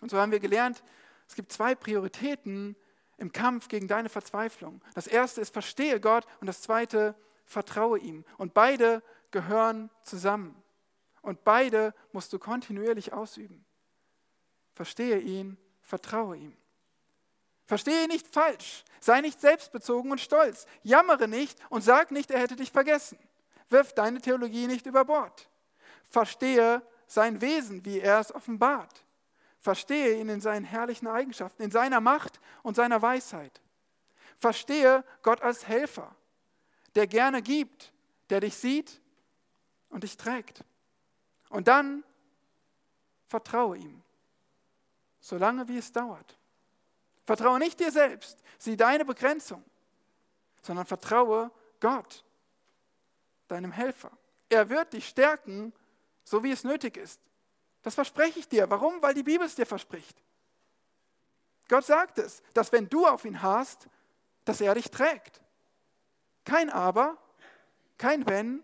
Und 0.00 0.10
so 0.10 0.18
haben 0.18 0.32
wir 0.32 0.40
gelernt, 0.40 0.82
es 1.28 1.34
gibt 1.34 1.52
zwei 1.52 1.74
Prioritäten 1.74 2.76
im 3.16 3.32
Kampf 3.32 3.68
gegen 3.68 3.88
deine 3.88 4.08
Verzweiflung. 4.08 4.82
Das 4.94 5.06
erste 5.06 5.40
ist, 5.40 5.52
verstehe 5.52 6.00
Gott 6.00 6.26
und 6.40 6.46
das 6.46 6.62
zweite, 6.62 7.14
vertraue 7.44 7.98
ihm. 7.98 8.24
Und 8.38 8.54
beide 8.54 9.02
gehören 9.30 9.90
zusammen. 10.02 10.62
Und 11.22 11.42
beide 11.44 11.94
musst 12.12 12.32
du 12.32 12.38
kontinuierlich 12.38 13.12
ausüben. 13.12 13.64
Verstehe 14.72 15.18
ihn, 15.18 15.56
vertraue 15.80 16.36
ihm. 16.36 16.56
Verstehe 17.66 18.08
nicht 18.08 18.26
falsch. 18.26 18.84
Sei 19.00 19.20
nicht 19.20 19.40
selbstbezogen 19.40 20.10
und 20.10 20.20
stolz. 20.20 20.66
Jammere 20.82 21.28
nicht 21.28 21.58
und 21.70 21.82
sag 21.82 22.10
nicht, 22.10 22.30
er 22.30 22.40
hätte 22.40 22.56
dich 22.56 22.70
vergessen. 22.70 23.18
Wirf 23.70 23.94
deine 23.94 24.20
Theologie 24.20 24.66
nicht 24.66 24.84
über 24.84 25.04
Bord. 25.04 25.48
Verstehe 26.14 26.80
sein 27.08 27.40
Wesen, 27.40 27.84
wie 27.84 27.98
er 27.98 28.20
es 28.20 28.32
offenbart. 28.32 29.04
Verstehe 29.58 30.20
ihn 30.20 30.28
in 30.28 30.40
seinen 30.40 30.64
herrlichen 30.64 31.08
Eigenschaften, 31.08 31.64
in 31.64 31.72
seiner 31.72 32.00
Macht 32.00 32.38
und 32.62 32.76
seiner 32.76 33.02
Weisheit. 33.02 33.60
Verstehe 34.36 35.04
Gott 35.22 35.42
als 35.42 35.66
Helfer, 35.66 36.14
der 36.94 37.08
gerne 37.08 37.42
gibt, 37.42 37.92
der 38.30 38.38
dich 38.38 38.54
sieht 38.54 39.00
und 39.88 40.04
dich 40.04 40.16
trägt. 40.16 40.62
Und 41.48 41.66
dann 41.66 42.04
vertraue 43.26 43.78
ihm, 43.78 44.00
solange 45.18 45.66
wie 45.66 45.78
es 45.78 45.90
dauert. 45.90 46.38
Vertraue 47.24 47.58
nicht 47.58 47.80
dir 47.80 47.90
selbst, 47.90 48.40
sieh 48.58 48.76
deine 48.76 49.04
Begrenzung, 49.04 49.64
sondern 50.62 50.86
vertraue 50.86 51.50
Gott, 51.80 52.24
deinem 53.48 53.72
Helfer. 53.72 54.12
Er 54.48 54.68
wird 54.68 54.92
dich 54.92 55.08
stärken, 55.08 55.72
so 56.24 56.42
wie 56.42 56.50
es 56.50 56.64
nötig 56.64 56.96
ist. 56.96 57.20
Das 57.82 57.94
verspreche 57.94 58.38
ich 58.38 58.48
dir. 58.48 58.68
Warum? 58.70 59.00
Weil 59.02 59.14
die 59.14 59.22
Bibel 59.22 59.46
es 59.46 59.54
dir 59.54 59.66
verspricht. 59.66 60.22
Gott 61.68 61.84
sagt 61.84 62.18
es, 62.18 62.42
dass 62.54 62.72
wenn 62.72 62.88
du 62.88 63.06
auf 63.06 63.24
ihn 63.24 63.42
hast, 63.42 63.88
dass 64.44 64.60
er 64.60 64.74
dich 64.74 64.90
trägt. 64.90 65.40
Kein 66.44 66.70
Aber, 66.70 67.18
kein 67.98 68.26
Wenn. 68.26 68.62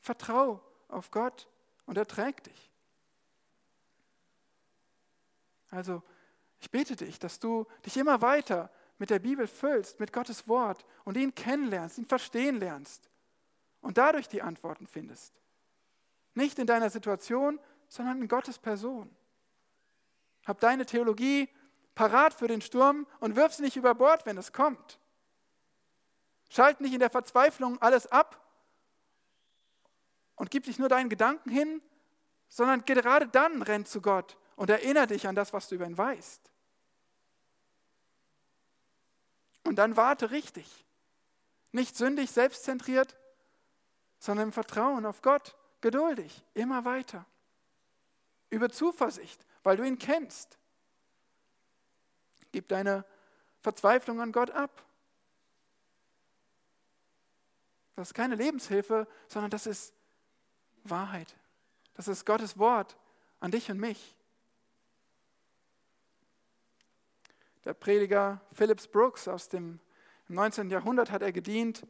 Vertrau 0.00 0.60
auf 0.88 1.10
Gott 1.10 1.48
und 1.86 1.96
er 1.96 2.06
trägt 2.06 2.46
dich. 2.46 2.70
Also, 5.70 6.02
ich 6.60 6.70
bete 6.70 6.94
dich, 6.94 7.18
dass 7.18 7.40
du 7.40 7.66
dich 7.84 7.96
immer 7.96 8.20
weiter 8.20 8.70
mit 8.98 9.10
der 9.10 9.18
Bibel 9.18 9.46
füllst, 9.46 9.98
mit 10.00 10.12
Gottes 10.12 10.46
Wort 10.46 10.84
und 11.04 11.16
ihn 11.16 11.34
kennenlernst, 11.34 11.98
ihn 11.98 12.06
verstehen 12.06 12.60
lernst 12.60 13.08
und 13.80 13.98
dadurch 13.98 14.28
die 14.28 14.42
Antworten 14.42 14.86
findest. 14.86 15.34
Nicht 16.34 16.58
in 16.58 16.66
deiner 16.66 16.90
Situation, 16.90 17.60
sondern 17.88 18.20
in 18.20 18.28
Gottes 18.28 18.58
Person. 18.58 19.14
Hab 20.44 20.60
deine 20.60 20.84
Theologie 20.84 21.48
parat 21.94 22.34
für 22.34 22.48
den 22.48 22.60
Sturm 22.60 23.06
und 23.20 23.36
wirf 23.36 23.54
sie 23.54 23.62
nicht 23.62 23.76
über 23.76 23.94
Bord, 23.94 24.26
wenn 24.26 24.36
es 24.36 24.52
kommt. 24.52 24.98
Schalt 26.50 26.80
nicht 26.80 26.92
in 26.92 27.00
der 27.00 27.10
Verzweiflung 27.10 27.80
alles 27.80 28.06
ab 28.06 28.40
und 30.36 30.50
gib 30.50 30.64
dich 30.64 30.78
nur 30.78 30.88
deinen 30.88 31.08
Gedanken 31.08 31.50
hin, 31.50 31.80
sondern 32.48 32.84
gerade 32.84 33.28
dann 33.28 33.62
renn 33.62 33.86
zu 33.86 34.00
Gott 34.00 34.36
und 34.56 34.70
erinnere 34.70 35.08
dich 35.08 35.26
an 35.26 35.34
das, 35.34 35.52
was 35.52 35.68
du 35.68 35.76
über 35.76 35.86
ihn 35.86 35.98
weißt. 35.98 36.50
Und 39.64 39.76
dann 39.76 39.96
warte 39.96 40.30
richtig. 40.30 40.84
Nicht 41.72 41.96
sündig, 41.96 42.30
selbstzentriert, 42.30 43.16
sondern 44.18 44.48
im 44.48 44.52
Vertrauen 44.52 45.06
auf 45.06 45.22
Gott 45.22 45.56
geduldig, 45.84 46.42
immer 46.54 46.86
weiter. 46.86 47.26
Über 48.48 48.70
Zuversicht, 48.70 49.44
weil 49.62 49.76
du 49.76 49.84
ihn 49.84 49.98
kennst. 49.98 50.58
Gib 52.52 52.68
deine 52.68 53.04
Verzweiflung 53.60 54.18
an 54.22 54.32
Gott 54.32 54.50
ab. 54.50 54.82
Das 57.96 58.08
ist 58.08 58.14
keine 58.14 58.34
Lebenshilfe, 58.34 59.06
sondern 59.28 59.50
das 59.50 59.66
ist 59.66 59.92
Wahrheit. 60.84 61.36
Das 61.92 62.08
ist 62.08 62.24
Gottes 62.24 62.58
Wort 62.58 62.96
an 63.40 63.50
dich 63.50 63.70
und 63.70 63.78
mich. 63.78 64.16
Der 67.64 67.74
Prediger 67.74 68.40
Phillips 68.52 68.88
Brooks 68.88 69.28
aus 69.28 69.50
dem 69.50 69.80
19. 70.28 70.70
Jahrhundert 70.70 71.10
hat 71.10 71.20
er 71.20 71.32
gedient. 71.32 71.86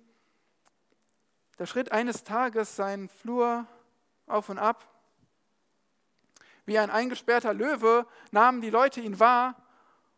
Der 1.61 1.67
schritt 1.67 1.93
eines 1.93 2.25
Tages 2.25 2.75
seinen 2.75 3.09
Flur 3.09 3.69
auf 4.27 4.49
und 4.49 4.59
ab. 4.59 4.89
Wie 6.67 6.79
ein 6.79 6.91
eingesperrter 6.91 7.53
Löwe 7.53 8.07
nahmen 8.31 8.61
die 8.61 8.71
Leute 8.71 9.01
ihn 9.01 9.21
wahr 9.21 9.55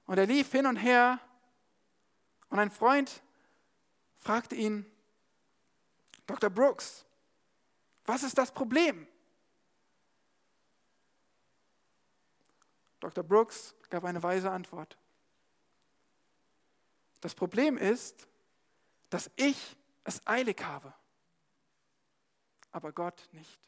und 0.07 0.18
er 0.18 0.26
lief 0.26 0.50
hin 0.52 0.66
und 0.66 0.76
her. 0.76 1.18
Und 2.48 2.59
ein 2.59 2.70
Freund 2.70 3.22
fragte 4.16 4.54
ihn, 4.54 4.90
Dr. 6.26 6.50
Brooks, 6.50 7.04
was 8.04 8.22
ist 8.22 8.38
das 8.38 8.52
Problem? 8.52 9.07
Dr. 13.00 13.22
Brooks 13.22 13.74
gab 13.90 14.04
eine 14.04 14.22
weise 14.22 14.50
Antwort. 14.50 14.96
Das 17.20 17.34
Problem 17.34 17.76
ist, 17.76 18.28
dass 19.11 19.30
ich 19.36 19.76
es 20.04 20.24
eilig 20.26 20.62
habe, 20.64 20.92
aber 22.72 22.92
Gott 22.92 23.28
nicht. 23.32 23.65